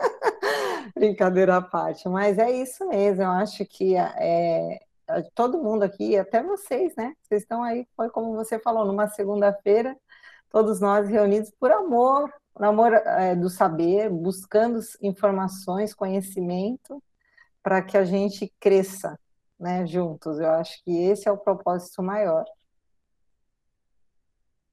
Brincadeira 0.93 1.57
à 1.57 1.61
parte, 1.61 2.07
mas 2.07 2.37
é 2.37 2.51
isso 2.51 2.87
mesmo. 2.87 3.23
Eu 3.23 3.31
acho 3.31 3.65
que 3.65 3.95
é, 3.95 4.79
é, 5.07 5.21
todo 5.33 5.63
mundo 5.63 5.81
aqui, 5.83 6.17
até 6.17 6.43
vocês, 6.43 6.95
né? 6.95 7.13
Vocês 7.23 7.41
estão 7.41 7.63
aí, 7.63 7.87
foi 7.95 8.09
como 8.09 8.35
você 8.35 8.59
falou, 8.59 8.85
numa 8.85 9.07
segunda-feira, 9.07 9.97
todos 10.49 10.79
nós 10.79 11.07
reunidos 11.07 11.51
por 11.59 11.71
amor, 11.71 12.31
por 12.53 12.65
amor 12.65 12.93
é, 12.93 13.35
do 13.35 13.49
saber, 13.49 14.09
buscando 14.09 14.79
informações, 15.01 15.93
conhecimento, 15.93 17.01
para 17.61 17.81
que 17.81 17.97
a 17.97 18.03
gente 18.03 18.51
cresça 18.59 19.19
né, 19.59 19.85
juntos. 19.85 20.39
Eu 20.39 20.51
acho 20.51 20.83
que 20.83 20.91
esse 20.91 21.27
é 21.27 21.31
o 21.31 21.37
propósito 21.37 22.01
maior. 22.01 22.45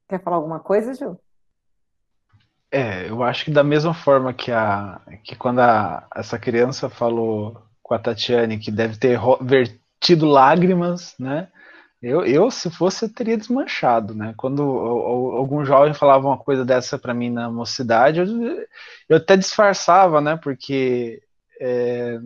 Quer 0.08 0.22
falar 0.22 0.36
alguma 0.36 0.60
coisa, 0.60 0.94
Ju? 0.94 1.18
É, 2.70 3.08
eu 3.08 3.22
acho 3.22 3.44
que 3.44 3.50
da 3.50 3.64
mesma 3.64 3.94
forma 3.94 4.34
que 4.34 4.50
a 4.50 5.00
que 5.22 5.36
quando 5.36 5.60
a, 5.60 6.06
essa 6.14 6.38
criança 6.38 6.90
falou 6.90 7.62
com 7.82 7.94
a 7.94 7.98
Tatiane 7.98 8.58
que 8.58 8.70
deve 8.70 8.96
ter 8.98 9.18
vertido 9.40 10.26
lágrimas, 10.26 11.14
né? 11.18 11.48
Eu, 12.06 12.24
eu, 12.24 12.50
se 12.52 12.70
fosse, 12.70 13.04
eu 13.04 13.12
teria 13.12 13.36
desmanchado, 13.36 14.14
né? 14.14 14.32
Quando 14.36 14.62
algum 14.62 15.64
jovem 15.64 15.92
falava 15.92 16.28
uma 16.28 16.38
coisa 16.38 16.64
dessa 16.64 16.96
para 16.96 17.12
mim 17.12 17.30
na 17.30 17.50
mocidade, 17.50 18.20
eu, 18.20 18.26
eu 19.08 19.16
até 19.16 19.36
disfarçava, 19.36 20.20
né? 20.20 20.36
Porque 20.36 21.20
é, 21.60 22.20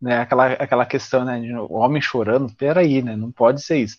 né, 0.00 0.18
aquela, 0.18 0.46
aquela 0.54 0.86
questão, 0.86 1.24
né? 1.24 1.38
De, 1.40 1.54
o 1.54 1.74
homem 1.74 2.02
chorando, 2.02 2.52
peraí, 2.56 3.00
né? 3.00 3.14
Não 3.14 3.30
pode 3.30 3.62
ser 3.62 3.78
isso. 3.78 3.96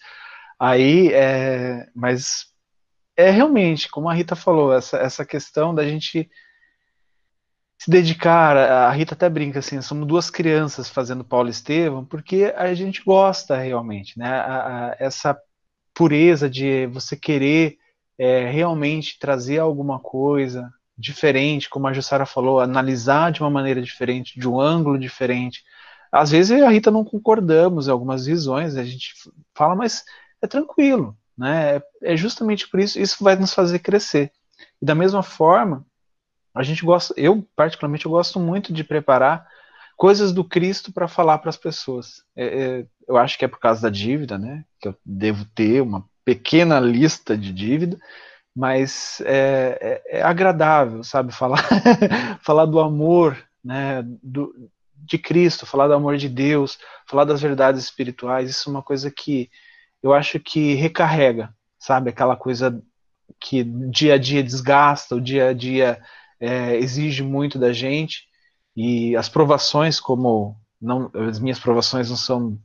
Aí, 0.59 1.13
é, 1.13 1.87
mas 1.95 2.47
é 3.15 3.29
realmente, 3.29 3.89
como 3.89 4.09
a 4.09 4.13
Rita 4.13 4.35
falou, 4.35 4.73
essa, 4.73 4.97
essa 4.97 5.25
questão 5.25 5.73
da 5.73 5.87
gente 5.87 6.29
se 7.81 7.89
dedicar, 7.89 8.55
a 8.55 8.91
Rita 8.91 9.15
até 9.15 9.27
brinca 9.27 9.57
assim, 9.57 9.81
somos 9.81 10.07
duas 10.07 10.29
crianças 10.29 10.87
fazendo 10.87 11.23
Paulo 11.23 11.49
Estevam, 11.49 12.05
porque 12.05 12.53
a 12.55 12.71
gente 12.75 13.03
gosta 13.03 13.57
realmente, 13.57 14.19
né? 14.19 14.29
A, 14.29 14.89
a, 14.91 14.95
essa 14.99 15.35
pureza 15.91 16.47
de 16.47 16.85
você 16.85 17.15
querer 17.15 17.79
é, 18.19 18.45
realmente 18.45 19.17
trazer 19.17 19.57
alguma 19.57 19.99
coisa 19.99 20.71
diferente, 20.95 21.71
como 21.71 21.87
a 21.87 21.93
Jussara 21.93 22.23
falou, 22.23 22.59
analisar 22.59 23.31
de 23.31 23.41
uma 23.41 23.49
maneira 23.49 23.81
diferente, 23.81 24.39
de 24.39 24.47
um 24.47 24.61
ângulo 24.61 24.99
diferente. 24.99 25.63
Às 26.11 26.29
vezes 26.29 26.61
a 26.61 26.69
Rita 26.69 26.91
não 26.91 27.03
concordamos 27.03 27.87
em 27.87 27.91
algumas 27.91 28.27
visões, 28.27 28.75
a 28.75 28.83
gente 28.83 29.15
fala, 29.55 29.75
mas 29.75 30.03
é 30.39 30.45
tranquilo, 30.45 31.17
né? 31.35 31.81
É 32.03 32.15
justamente 32.15 32.69
por 32.69 32.79
isso, 32.79 32.99
isso 32.99 33.23
vai 33.23 33.35
nos 33.35 33.55
fazer 33.55 33.79
crescer. 33.79 34.31
E 34.79 34.85
da 34.85 34.93
mesma 34.93 35.23
forma, 35.23 35.83
a 36.53 36.63
gente 36.63 36.83
gosta, 36.83 37.13
eu 37.17 37.47
particularmente 37.55 38.05
eu 38.05 38.11
gosto 38.11 38.39
muito 38.39 38.73
de 38.73 38.83
preparar 38.83 39.47
coisas 39.95 40.31
do 40.31 40.43
Cristo 40.43 40.91
para 40.91 41.07
falar 41.07 41.37
para 41.37 41.49
as 41.49 41.57
pessoas. 41.57 42.23
É, 42.35 42.45
é, 42.45 42.85
eu 43.07 43.17
acho 43.17 43.37
que 43.37 43.45
é 43.45 43.47
por 43.47 43.59
causa 43.59 43.83
da 43.83 43.89
dívida, 43.89 44.37
né? 44.37 44.65
Que 44.79 44.87
eu 44.87 44.95
devo 45.05 45.45
ter 45.53 45.81
uma 45.81 46.05
pequena 46.25 46.79
lista 46.79 47.37
de 47.37 47.53
dívida, 47.53 47.97
mas 48.55 49.21
é, 49.25 50.01
é, 50.09 50.19
é 50.19 50.21
agradável, 50.23 51.03
sabe? 51.03 51.31
Falar, 51.33 51.63
falar 52.41 52.65
do 52.65 52.79
amor, 52.79 53.37
né? 53.63 54.03
Do, 54.23 54.53
de 54.95 55.17
Cristo, 55.17 55.65
falar 55.65 55.87
do 55.87 55.93
amor 55.93 56.17
de 56.17 56.29
Deus, 56.29 56.77
falar 57.07 57.25
das 57.25 57.41
verdades 57.41 57.83
espirituais. 57.83 58.49
Isso 58.49 58.69
é 58.69 58.71
uma 58.71 58.83
coisa 58.83 59.11
que 59.11 59.49
eu 60.01 60.13
acho 60.13 60.39
que 60.39 60.73
recarrega, 60.73 61.53
sabe? 61.79 62.09
Aquela 62.09 62.35
coisa 62.35 62.81
que 63.39 63.63
dia 63.63 64.15
a 64.15 64.17
dia 64.17 64.43
desgasta, 64.43 65.15
o 65.15 65.21
dia 65.21 65.49
a 65.49 65.53
dia 65.53 66.01
é, 66.41 66.75
exige 66.75 67.23
muito 67.23 67.59
da 67.59 67.71
gente 67.71 68.27
e 68.75 69.15
as 69.15 69.29
provações, 69.29 69.99
como 69.99 70.59
não, 70.81 71.11
as 71.29 71.39
minhas 71.39 71.59
provações 71.59 72.09
não 72.09 72.17
são 72.17 72.59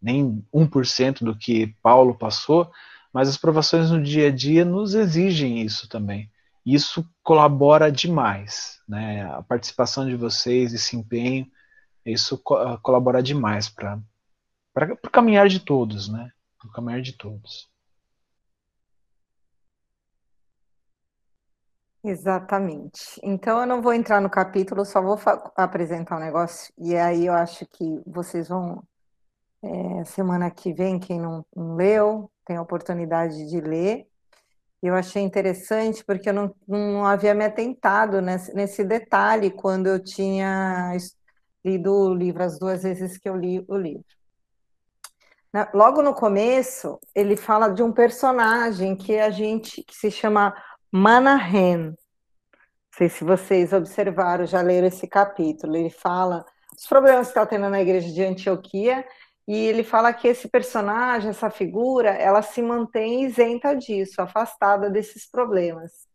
nem 0.00 0.42
1% 0.52 1.22
do 1.22 1.36
que 1.36 1.76
Paulo 1.82 2.16
passou, 2.16 2.72
mas 3.12 3.28
as 3.28 3.36
provações 3.36 3.90
no 3.90 4.02
dia 4.02 4.28
a 4.28 4.30
dia 4.30 4.64
nos 4.64 4.94
exigem 4.94 5.60
isso 5.60 5.86
também. 5.88 6.30
Isso 6.64 7.06
colabora 7.22 7.92
demais, 7.92 8.80
né? 8.88 9.24
A 9.32 9.42
participação 9.42 10.06
de 10.08 10.16
vocês, 10.16 10.72
esse 10.72 10.96
empenho, 10.96 11.46
isso 12.06 12.38
co 12.38 12.78
colabora 12.78 13.22
demais 13.22 13.68
para 13.68 14.00
o 15.04 15.10
caminhar 15.10 15.48
de 15.48 15.60
todos, 15.60 16.08
né? 16.08 16.30
O 16.64 16.68
caminhar 16.68 17.02
de 17.02 17.12
todos. 17.12 17.68
Exatamente. 22.04 23.20
Então, 23.22 23.60
eu 23.60 23.66
não 23.66 23.80
vou 23.80 23.92
entrar 23.92 24.20
no 24.20 24.28
capítulo, 24.28 24.84
só 24.84 25.00
vou 25.00 25.16
apresentar 25.56 26.16
um 26.16 26.20
negócio, 26.20 26.72
e 26.76 26.96
aí 26.96 27.26
eu 27.26 27.32
acho 27.32 27.64
que 27.66 28.02
vocês 28.04 28.48
vão, 28.48 28.82
é, 29.62 30.04
semana 30.04 30.50
que 30.50 30.72
vem, 30.72 30.98
quem 30.98 31.20
não, 31.20 31.46
não, 31.54 31.76
leu, 31.76 32.30
tem 32.44 32.56
a 32.56 32.62
oportunidade 32.62 33.48
de 33.48 33.60
ler. 33.60 34.06
Eu 34.82 34.94
achei 34.96 35.22
interessante 35.22 36.04
porque 36.04 36.30
eu 36.30 36.34
não, 36.34 36.54
não 36.66 37.06
havia 37.06 37.34
me 37.34 37.44
atentado 37.44 38.20
nesse, 38.20 38.54
nesse 38.54 38.84
detalhe 38.84 39.50
quando 39.50 39.86
eu 39.88 40.02
tinha 40.02 40.96
lido 41.64 41.92
o 41.92 42.14
livro, 42.14 42.42
as 42.42 42.58
duas 42.58 42.82
vezes 42.82 43.18
que 43.18 43.28
eu 43.28 43.36
li 43.36 43.64
o 43.68 43.76
livro. 43.76 44.04
Logo 45.74 46.02
no 46.02 46.14
começo, 46.14 46.98
ele 47.14 47.36
fala 47.36 47.68
de 47.68 47.82
um 47.82 47.92
personagem 47.92 48.96
que 48.96 49.18
a 49.18 49.30
gente 49.30 49.82
que 49.84 49.94
se 49.94 50.10
chama 50.10 50.54
Manahem. 50.94 51.86
Não 51.86 51.96
sei 52.94 53.08
se 53.08 53.24
vocês 53.24 53.72
observaram, 53.72 54.44
já 54.44 54.60
leram 54.60 54.88
esse 54.88 55.06
capítulo. 55.06 55.74
Ele 55.74 55.88
fala 55.88 56.44
dos 56.74 56.86
problemas 56.86 57.28
que 57.28 57.30
está 57.30 57.46
tendo 57.46 57.70
na 57.70 57.80
igreja 57.80 58.12
de 58.12 58.22
Antioquia 58.22 59.02
e 59.48 59.56
ele 59.56 59.82
fala 59.82 60.12
que 60.12 60.28
esse 60.28 60.48
personagem, 60.48 61.30
essa 61.30 61.48
figura, 61.48 62.10
ela 62.10 62.42
se 62.42 62.60
mantém 62.60 63.24
isenta 63.24 63.74
disso, 63.74 64.20
afastada 64.20 64.90
desses 64.90 65.26
problemas. 65.26 66.06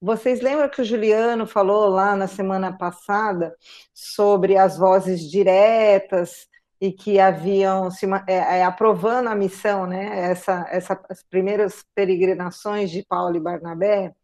Vocês 0.00 0.42
lembram 0.42 0.68
que 0.68 0.82
o 0.82 0.84
Juliano 0.84 1.46
falou 1.46 1.88
lá 1.88 2.14
na 2.14 2.28
semana 2.28 2.76
passada 2.76 3.56
sobre 3.94 4.58
as 4.58 4.76
vozes 4.76 5.22
diretas 5.22 6.46
e 6.80 6.92
que 6.92 7.18
haviam 7.18 7.90
se 7.90 8.06
é, 8.26 8.58
é, 8.58 8.64
aprovando 8.64 9.28
a 9.28 9.34
missão, 9.34 9.86
né? 9.86 10.30
Essa, 10.30 10.66
essa, 10.70 11.00
as 11.08 11.22
primeiras 11.22 11.84
peregrinações 11.94 12.90
de 12.90 13.04
Paulo 13.04 13.36
e 13.36 13.40
Barnabé, 13.40 14.14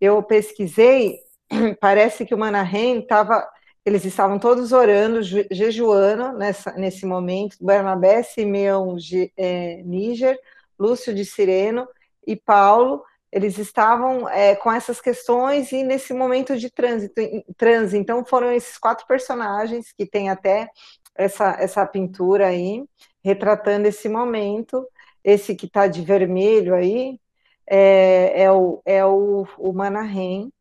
eu 0.00 0.20
pesquisei, 0.22 1.20
parece 1.80 2.26
que 2.26 2.34
o 2.34 2.38
Manahem 2.38 2.98
estava, 2.98 3.48
eles 3.84 4.04
estavam 4.04 4.38
todos 4.38 4.72
orando, 4.72 5.20
jejuando 5.22 6.36
nessa, 6.36 6.72
nesse 6.72 7.06
momento, 7.06 7.56
Barnabé, 7.60 8.22
Simeão, 8.22 8.96
é, 9.36 9.82
Níger, 9.84 10.36
Lúcio 10.78 11.14
de 11.14 11.24
Sireno 11.24 11.86
e 12.26 12.34
Paulo, 12.34 13.04
eles 13.32 13.56
estavam 13.56 14.28
é, 14.28 14.54
com 14.54 14.70
essas 14.70 15.00
questões 15.00 15.72
e 15.72 15.82
nesse 15.82 16.12
momento 16.12 16.58
de 16.58 16.68
trânsito, 16.68 17.14
trânsito. 17.56 17.96
Então 17.96 18.24
foram 18.26 18.52
esses 18.52 18.76
quatro 18.76 19.06
personagens 19.06 19.90
que 19.90 20.04
tem 20.04 20.28
até 20.28 20.68
essa, 21.14 21.56
essa 21.60 21.86
pintura 21.86 22.48
aí, 22.48 22.84
retratando 23.24 23.88
esse 23.88 24.08
momento. 24.08 24.86
Esse 25.24 25.54
que 25.54 25.66
está 25.66 25.86
de 25.86 26.02
vermelho 26.02 26.74
aí 26.74 27.18
é, 27.66 28.42
é, 28.42 28.52
o, 28.52 28.82
é 28.84 29.04
o, 29.04 29.46
o 29.58 29.72
Manahem, 29.72 30.52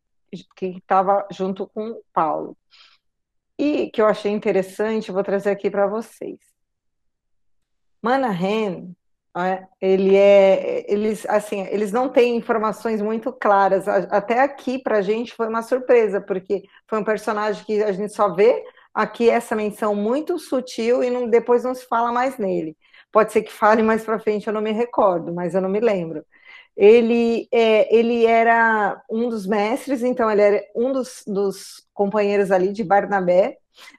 que 0.55 0.77
estava 0.77 1.27
junto 1.31 1.67
com 1.67 1.99
Paulo. 2.13 2.55
E 3.57 3.89
que 3.91 4.01
eu 4.01 4.05
achei 4.07 4.31
interessante, 4.31 5.11
vou 5.11 5.23
trazer 5.23 5.51
aqui 5.51 5.69
para 5.69 5.87
vocês. 5.87 6.39
Manahem, 8.01 8.95
ele 9.79 10.15
é, 10.15 10.91
eles, 10.91 11.25
assim, 11.27 11.61
eles 11.67 11.91
não 11.91 12.09
têm 12.09 12.35
informações 12.35 13.01
muito 13.01 13.31
claras. 13.31 13.87
Até 13.87 14.41
aqui 14.41 14.79
para 14.79 14.97
a 14.97 15.01
gente 15.01 15.33
foi 15.33 15.47
uma 15.47 15.61
surpresa, 15.61 16.19
porque 16.19 16.63
foi 16.87 16.99
um 16.99 17.03
personagem 17.03 17.63
que 17.63 17.81
a 17.83 17.91
gente 17.91 18.13
só 18.13 18.33
vê 18.33 18.63
aqui 18.93 19.29
essa 19.29 19.55
menção 19.55 19.95
muito 19.95 20.37
sutil 20.39 21.03
e 21.03 21.09
não, 21.09 21.29
depois 21.29 21.63
não 21.63 21.73
se 21.73 21.85
fala 21.85 22.11
mais 22.11 22.37
nele. 22.37 22.77
Pode 23.11 23.31
ser 23.31 23.41
que 23.41 23.51
fale 23.51 23.83
mais 23.83 24.03
para 24.03 24.19
frente, 24.19 24.47
eu 24.47 24.53
não 24.53 24.61
me 24.61 24.71
recordo, 24.71 25.33
mas 25.33 25.53
eu 25.53 25.61
não 25.61 25.69
me 25.69 25.79
lembro. 25.79 26.25
Ele, 26.75 27.47
é, 27.51 27.93
ele 27.93 28.25
era 28.25 29.01
um 29.09 29.29
dos 29.29 29.45
mestres, 29.45 30.03
então 30.03 30.31
ele 30.31 30.41
era 30.41 30.65
um 30.75 30.93
dos, 30.93 31.23
dos 31.27 31.85
companheiros 31.93 32.51
ali 32.51 32.71
de 32.71 32.83
Barnabé, 32.83 33.57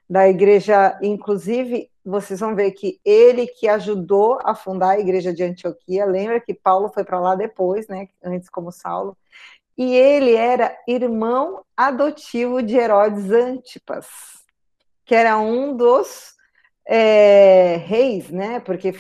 da 0.09 0.29
igreja, 0.29 0.99
inclusive, 1.03 1.91
vocês 2.05 2.41
vão 2.41 2.55
ver 2.55 2.73
que 2.73 2.99
ele 3.05 3.47
que 3.47 3.69
ajudou 3.69 4.39
a 4.45 4.55
fundar 4.55 4.91
a 4.91 4.99
igreja 5.01 5.33
de 5.33 5.43
Antioquia, 5.43 6.05
lembra 6.05 6.41
que 6.41 6.55
Paulo 6.55 6.91
foi 6.93 7.05
para 7.05 7.21
lá 7.21 7.35
depois, 7.35 7.87
né, 7.89 8.09
antes 8.23 8.49
como 8.49 8.73
Saulo, 8.73 9.17
e 9.77 9.95
ele 9.95 10.35
era 10.35 10.77
irmão 10.87 11.65
adotivo 11.77 12.63
de 12.63 12.77
Herodes 12.77 13.31
Antipas, 13.31 14.07
que 15.13 15.17
era 15.17 15.37
um 15.37 15.77
dos 15.77 16.33
é, 16.89 17.77
reis, 17.85 18.31
né? 18.31 18.61
Porque 18.61 18.95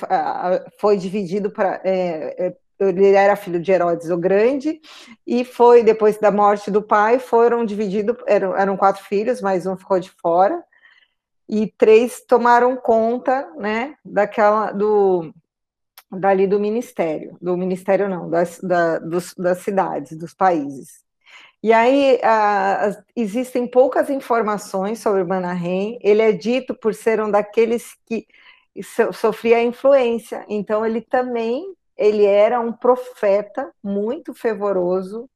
foi 0.78 0.98
dividido 0.98 1.50
para. 1.50 1.80
É, 1.82 2.48
é, 2.48 2.56
ele 2.80 3.12
era 3.12 3.34
filho 3.34 3.58
de 3.58 3.72
Herodes 3.72 4.10
o 4.10 4.18
Grande, 4.18 4.78
e 5.26 5.42
foi, 5.42 5.82
depois 5.82 6.18
da 6.18 6.30
morte 6.30 6.70
do 6.70 6.82
pai, 6.82 7.18
foram 7.18 7.64
divididos, 7.64 8.14
eram, 8.26 8.54
eram 8.54 8.76
quatro 8.76 9.02
filhos, 9.04 9.40
mas 9.40 9.64
um 9.64 9.74
ficou 9.74 9.98
de 9.98 10.10
fora, 10.10 10.62
e 11.48 11.72
três 11.78 12.22
tomaram 12.26 12.76
conta, 12.76 13.50
né, 13.56 13.94
daquela, 14.04 14.70
do, 14.70 15.32
dali 16.10 16.46
do 16.46 16.60
ministério, 16.60 17.38
do 17.40 17.56
ministério 17.56 18.06
não, 18.06 18.28
das, 18.28 18.60
da, 18.60 18.98
dos, 18.98 19.32
das 19.34 19.60
cidades, 19.60 20.18
dos 20.18 20.34
países. 20.34 21.01
E 21.62 21.72
aí 21.72 22.18
existem 23.14 23.66
poucas 23.66 24.10
informações 24.10 24.98
sobre 24.98 25.22
Manahem. 25.24 25.98
Ele 26.02 26.20
é 26.20 26.32
dito 26.32 26.74
por 26.74 26.94
ser 26.94 27.20
um 27.20 27.30
daqueles 27.30 27.96
que 28.04 28.26
so, 28.82 29.12
sofria 29.12 29.62
influência. 29.62 30.44
Então 30.48 30.84
ele 30.84 31.00
também 31.00 31.74
ele 31.96 32.24
era 32.24 32.58
um 32.60 32.72
profeta 32.72 33.70
muito 33.82 34.34
fervoroso, 34.34 35.28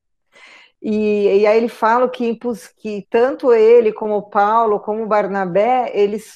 e, 0.80 1.40
e 1.40 1.46
aí 1.46 1.56
ele 1.56 1.68
fala 1.68 2.08
que, 2.08 2.38
que 2.76 3.06
tanto 3.10 3.52
ele 3.52 3.92
como 3.92 4.30
Paulo, 4.30 4.80
como 4.80 5.06
Barnabé, 5.06 5.90
eles, 5.94 6.34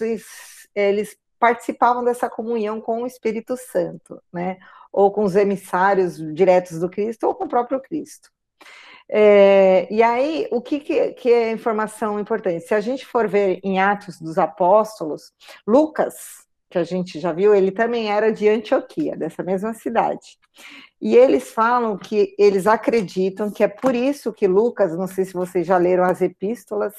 eles 0.75 1.17
participavam 1.39 2.03
dessa 2.05 2.29
comunhão 2.29 2.81
com 2.81 3.03
o 3.03 3.07
Espírito 3.07 3.57
Santo, 3.57 4.21
né? 4.33 4.59
Ou 4.93 5.13
com 5.13 5.23
os 5.23 5.37
emissários 5.37 6.17
diretos 6.35 6.81
do 6.81 6.91
Cristo, 6.91 7.27
ou 7.27 7.35
com 7.35 7.45
o 7.45 7.49
próprio 7.49 7.81
Cristo. 7.81 8.31
É, 9.13 9.93
e 9.93 10.03
aí, 10.05 10.47
o 10.53 10.61
que, 10.61 10.79
que, 10.79 11.33
é 11.33 11.51
informação 11.51 12.21
importante? 12.21 12.61
Se 12.61 12.75
a 12.75 12.81
gente 12.81 13.05
for 13.05 13.27
ver 13.27 13.59
em 13.65 13.81
Atos 13.81 14.21
dos 14.21 14.39
Apóstolos, 14.39 15.33
Lucas, 15.67 16.47
que 16.71 16.79
a 16.79 16.85
gente 16.85 17.19
já 17.19 17.33
viu, 17.33 17.53
ele 17.53 17.73
também 17.73 18.13
era 18.13 18.33
de 18.33 18.49
Antioquia, 18.49 19.17
dessa 19.17 19.43
mesma 19.43 19.75
cidade. 19.75 20.39
E 21.01 21.17
eles 21.17 21.51
falam 21.51 21.99
que 21.99 22.35
eles 22.39 22.69
acreditam 22.69 23.51
que 23.51 23.65
é 23.65 23.69
por 23.69 23.97
isso 23.97 24.33
que 24.33 24.47
Lucas, 24.47 24.97
não 24.97 25.09
sei 25.09 25.25
se 25.25 25.33
vocês 25.33 25.67
já 25.67 25.77
leram 25.77 26.05
as 26.05 26.23
epístolas, 26.23 26.95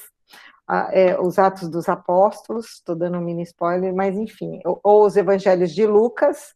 é, 0.90 1.18
os 1.18 1.38
Atos 1.38 1.70
dos 1.70 1.88
Apóstolos, 1.88 2.74
estou 2.74 2.94
dando 2.94 3.16
um 3.16 3.22
mini 3.22 3.42
spoiler, 3.42 3.94
mas 3.94 4.16
enfim, 4.16 4.60
ou, 4.66 4.78
ou 4.82 5.06
os 5.06 5.16
Evangelhos 5.16 5.74
de 5.74 5.86
Lucas, 5.86 6.54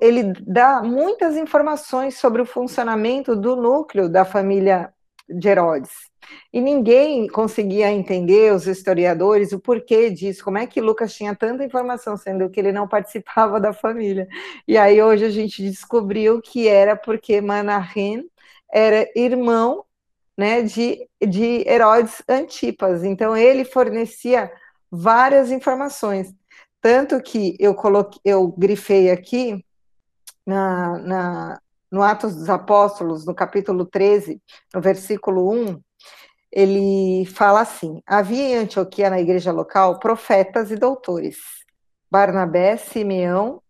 ele 0.00 0.32
dá 0.46 0.82
muitas 0.82 1.36
informações 1.36 2.18
sobre 2.18 2.42
o 2.42 2.46
funcionamento 2.46 3.36
do 3.36 3.56
núcleo 3.56 4.08
da 4.08 4.24
família 4.24 4.92
de 5.28 5.48
Herodes. 5.48 6.10
E 6.52 6.60
ninguém 6.60 7.28
conseguia 7.28 7.90
entender, 7.90 8.52
os 8.52 8.66
historiadores, 8.66 9.52
o 9.52 9.60
porquê 9.60 10.10
disso, 10.10 10.44
como 10.44 10.58
é 10.58 10.66
que 10.66 10.80
Lucas 10.80 11.14
tinha 11.14 11.34
tanta 11.34 11.64
informação, 11.64 12.16
sendo 12.16 12.50
que 12.50 12.60
ele 12.60 12.72
não 12.72 12.88
participava 12.88 13.60
da 13.60 13.72
família. 13.72 14.28
E 14.66 14.76
aí 14.76 15.00
hoje 15.02 15.24
a 15.24 15.30
gente 15.30 15.62
descobriu 15.62 16.40
que 16.42 16.68
era 16.68 16.96
porque 16.96 17.40
Manahem 17.40 18.28
era 18.72 19.08
irmão 19.16 19.84
né, 20.36 20.62
de, 20.62 21.06
de 21.20 21.68
Herodes 21.68 22.22
Antipas. 22.28 23.04
Então 23.04 23.36
ele 23.36 23.64
fornecia 23.64 24.50
várias 24.90 25.50
informações. 25.50 26.34
Tanto 26.80 27.20
que 27.20 27.56
eu 27.58 27.74
coloquei, 27.74 28.20
eu 28.24 28.48
grifei 28.48 29.10
aqui 29.10 29.64
na, 30.46 30.98
na, 30.98 31.60
no 31.90 32.02
Atos 32.02 32.34
dos 32.34 32.48
Apóstolos, 32.48 33.26
no 33.26 33.34
capítulo 33.34 33.84
13, 33.84 34.40
no 34.74 34.80
versículo 34.80 35.50
1, 35.52 35.80
ele 36.52 37.26
fala 37.26 37.60
assim: 37.60 38.02
havia 38.06 38.42
em 38.42 38.56
Antioquia, 38.56 39.10
na 39.10 39.20
igreja 39.20 39.52
local, 39.52 39.98
profetas 39.98 40.70
e 40.70 40.76
doutores, 40.76 41.38
Barnabé, 42.10 42.76
Simeão 42.76 43.62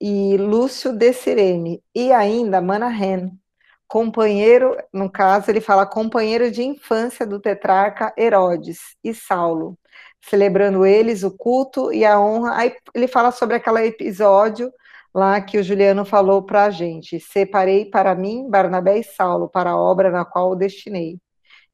e 0.00 0.36
Lúcio 0.36 0.92
de 0.92 1.12
Sirene, 1.12 1.82
e 1.94 2.12
ainda 2.12 2.60
Manahem, 2.60 3.38
companheiro, 3.86 4.76
no 4.92 5.10
caso, 5.10 5.50
ele 5.50 5.60
fala 5.60 5.86
companheiro 5.86 6.50
de 6.50 6.62
infância 6.62 7.26
do 7.26 7.40
tetrarca 7.40 8.12
Herodes 8.16 8.78
e 9.02 9.12
Saulo, 9.14 9.78
celebrando 10.22 10.84
eles 10.84 11.22
o 11.22 11.30
culto 11.30 11.92
e 11.92 12.04
a 12.04 12.20
honra. 12.20 12.56
Aí 12.56 12.74
ele 12.94 13.08
fala 13.08 13.30
sobre 13.30 13.56
aquele 13.56 13.86
episódio 13.86 14.72
lá 15.14 15.40
que 15.40 15.58
o 15.58 15.62
Juliano 15.62 16.04
falou 16.04 16.42
para 16.42 16.64
a 16.64 16.70
gente: 16.70 17.20
separei 17.20 17.84
para 17.84 18.14
mim 18.14 18.48
Barnabé 18.48 18.98
e 18.98 19.04
Saulo 19.04 19.48
para 19.48 19.70
a 19.70 19.78
obra 19.78 20.10
na 20.10 20.24
qual 20.24 20.50
o 20.50 20.56
destinei. 20.56 21.18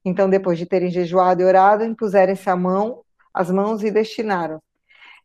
Então, 0.05 0.31
depois 0.31 0.57
de 0.57 0.67
terem 0.67 0.89
jejuado 0.89 1.43
e 1.43 1.45
orado, 1.45 1.85
impuseram-se 1.85 2.49
a 2.49 2.55
mão, 2.55 3.03
as 3.35 3.51
mãos 3.51 3.83
e 3.83 3.91
destinaram. 3.91 4.63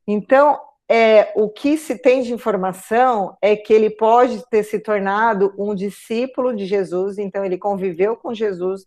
Então, 0.08 0.60
é, 0.90 1.32
o 1.36 1.48
que 1.48 1.78
se 1.78 1.98
tem 1.98 2.22
de 2.22 2.34
informação 2.34 3.38
é 3.42 3.56
que 3.56 3.72
ele 3.72 3.90
pode 3.90 4.44
ter 4.50 4.64
se 4.64 4.80
tornado 4.80 5.54
um 5.58 5.74
discípulo 5.76 6.54
de 6.54 6.66
Jesus, 6.66 7.18
então 7.18 7.46
ele 7.46 7.58
conviveu 7.58 8.18
com 8.18 8.34
Jesus 8.34 8.86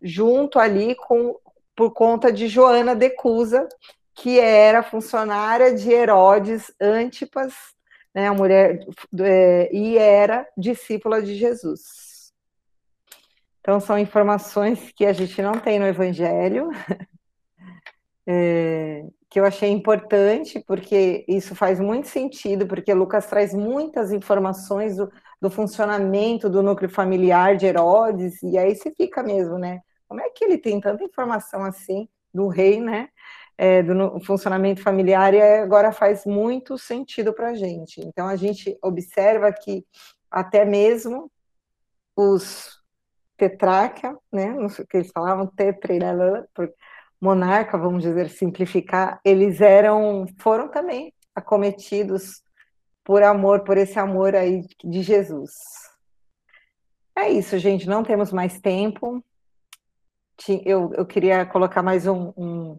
junto 0.00 0.58
ali 0.58 0.94
com 0.94 1.34
por 1.74 1.92
conta 1.92 2.32
de 2.32 2.48
Joana 2.48 2.94
de 2.94 3.10
Cusa, 3.10 3.68
que 4.14 4.38
era 4.38 4.82
funcionária 4.82 5.74
de 5.74 5.90
Herodes 5.90 6.72
Antipas, 6.80 7.54
né, 8.14 8.28
a 8.28 8.34
mulher 8.34 8.84
é, 9.20 9.70
e 9.72 9.96
era 9.96 10.46
discípula 10.56 11.22
de 11.22 11.34
Jesus. 11.36 12.32
Então, 13.60 13.78
são 13.78 13.98
informações 13.98 14.90
que 14.92 15.04
a 15.04 15.12
gente 15.12 15.40
não 15.42 15.52
tem 15.52 15.78
no 15.78 15.86
Evangelho, 15.86 16.70
é, 18.26 19.04
que 19.28 19.38
eu 19.38 19.44
achei 19.44 19.70
importante, 19.70 20.62
porque 20.66 21.24
isso 21.28 21.54
faz 21.54 21.78
muito 21.78 22.08
sentido, 22.08 22.66
porque 22.66 22.92
Lucas 22.92 23.26
traz 23.26 23.54
muitas 23.54 24.12
informações 24.12 24.96
do, 24.96 25.10
do 25.40 25.50
funcionamento 25.50 26.48
do 26.48 26.62
núcleo 26.62 26.90
familiar 26.90 27.56
de 27.56 27.66
Herodes, 27.66 28.42
e 28.42 28.58
aí 28.58 28.74
você 28.74 28.90
fica 28.90 29.22
mesmo, 29.22 29.56
né? 29.58 29.80
Como 30.10 30.20
é 30.20 30.28
que 30.28 30.44
ele 30.44 30.58
tem 30.58 30.80
tanta 30.80 31.04
informação 31.04 31.62
assim 31.64 32.08
do 32.34 32.48
rei, 32.48 32.80
né? 32.80 33.10
É, 33.56 33.80
do 33.80 34.18
funcionamento 34.24 34.82
familiar, 34.82 35.34
e 35.34 35.40
agora 35.40 35.92
faz 35.92 36.26
muito 36.26 36.76
sentido 36.76 37.32
para 37.32 37.50
a 37.50 37.54
gente. 37.54 38.00
Então, 38.00 38.26
a 38.26 38.34
gente 38.34 38.76
observa 38.82 39.52
que 39.52 39.86
até 40.28 40.64
mesmo 40.64 41.30
os 42.16 42.82
tetraca, 43.36 44.18
né? 44.32 44.52
Que 44.88 44.96
eles 44.96 45.12
falavam, 45.12 45.46
tetra, 45.46 45.94
né? 45.94 46.44
monarca, 47.20 47.78
vamos 47.78 48.02
dizer, 48.02 48.30
simplificar, 48.30 49.20
eles 49.24 49.60
eram, 49.60 50.26
foram 50.38 50.68
também 50.68 51.14
acometidos 51.34 52.42
por 53.04 53.22
amor, 53.22 53.60
por 53.60 53.76
esse 53.76 53.96
amor 53.96 54.34
aí 54.34 54.64
de 54.82 55.02
Jesus. 55.02 55.52
É 57.14 57.30
isso, 57.30 57.56
gente, 57.58 57.86
não 57.86 58.02
temos 58.02 58.32
mais 58.32 58.60
tempo. 58.60 59.22
Eu, 60.64 60.92
eu 60.96 61.04
queria 61.04 61.44
colocar 61.44 61.82
mais 61.82 62.06
um, 62.06 62.32
um, 62.36 62.76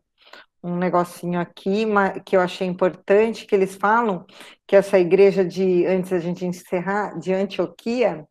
um 0.64 0.76
negocinho 0.78 1.40
aqui 1.40 1.86
que 2.26 2.36
eu 2.36 2.42
achei 2.42 2.68
importante, 2.68 3.46
que 3.46 3.54
eles 3.54 3.76
falam 3.76 4.26
que 4.66 4.76
essa 4.76 4.98
igreja 4.98 5.46
de, 5.46 5.86
antes 5.86 6.12
da 6.12 6.20
gente 6.20 6.46
encerrar, 6.46 7.20
de 7.20 7.34
Antioquia, 7.34 8.26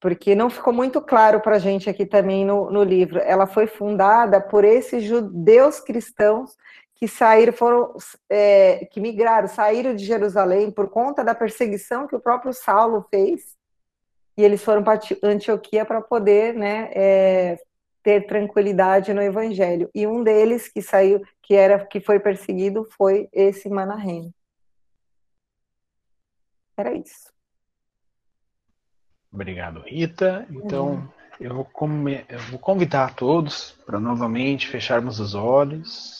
porque 0.00 0.34
não 0.34 0.50
ficou 0.50 0.72
muito 0.72 1.00
claro 1.00 1.40
para 1.40 1.56
a 1.56 1.58
gente 1.58 1.88
aqui 1.88 2.04
também 2.06 2.44
no, 2.44 2.70
no 2.70 2.84
livro. 2.84 3.18
Ela 3.20 3.46
foi 3.46 3.66
fundada 3.66 4.40
por 4.40 4.64
esses 4.64 5.02
judeus 5.02 5.80
cristãos 5.80 6.56
que 6.94 7.08
saíram, 7.08 7.52
foram, 7.52 7.94
é, 8.28 8.86
que 8.90 9.00
migraram, 9.00 9.48
saíram 9.48 9.94
de 9.94 10.04
Jerusalém 10.04 10.70
por 10.70 10.88
conta 10.88 11.24
da 11.24 11.34
perseguição 11.34 12.06
que 12.06 12.16
o 12.16 12.20
próprio 12.20 12.52
Saulo 12.52 13.06
fez, 13.08 13.56
e 14.36 14.44
eles 14.44 14.62
foram 14.62 14.84
para 14.84 15.00
Antioquia 15.22 15.84
para 15.84 16.00
poder, 16.00 16.54
né, 16.54 16.90
é, 16.92 17.58
ter 18.02 18.26
tranquilidade 18.26 19.12
no 19.12 19.22
Evangelho. 19.22 19.90
E 19.94 20.06
um 20.06 20.22
deles 20.22 20.68
que 20.68 20.80
saiu, 20.80 21.22
que 21.42 21.54
era, 21.54 21.84
que 21.86 22.00
foi 22.00 22.18
perseguido, 22.18 22.88
foi 22.96 23.28
esse 23.32 23.68
Manahem. 23.68 24.32
Era 26.76 26.94
isso. 26.94 27.32
Obrigado, 29.32 29.80
Rita. 29.80 30.46
Então, 30.50 30.90
uhum. 30.90 31.08
eu, 31.40 31.54
vou 31.54 31.68
eu 32.28 32.38
vou 32.50 32.58
convidar 32.58 33.14
todos 33.14 33.72
para 33.84 34.00
novamente 34.00 34.68
fecharmos 34.68 35.20
os 35.20 35.34
olhos 35.34 36.17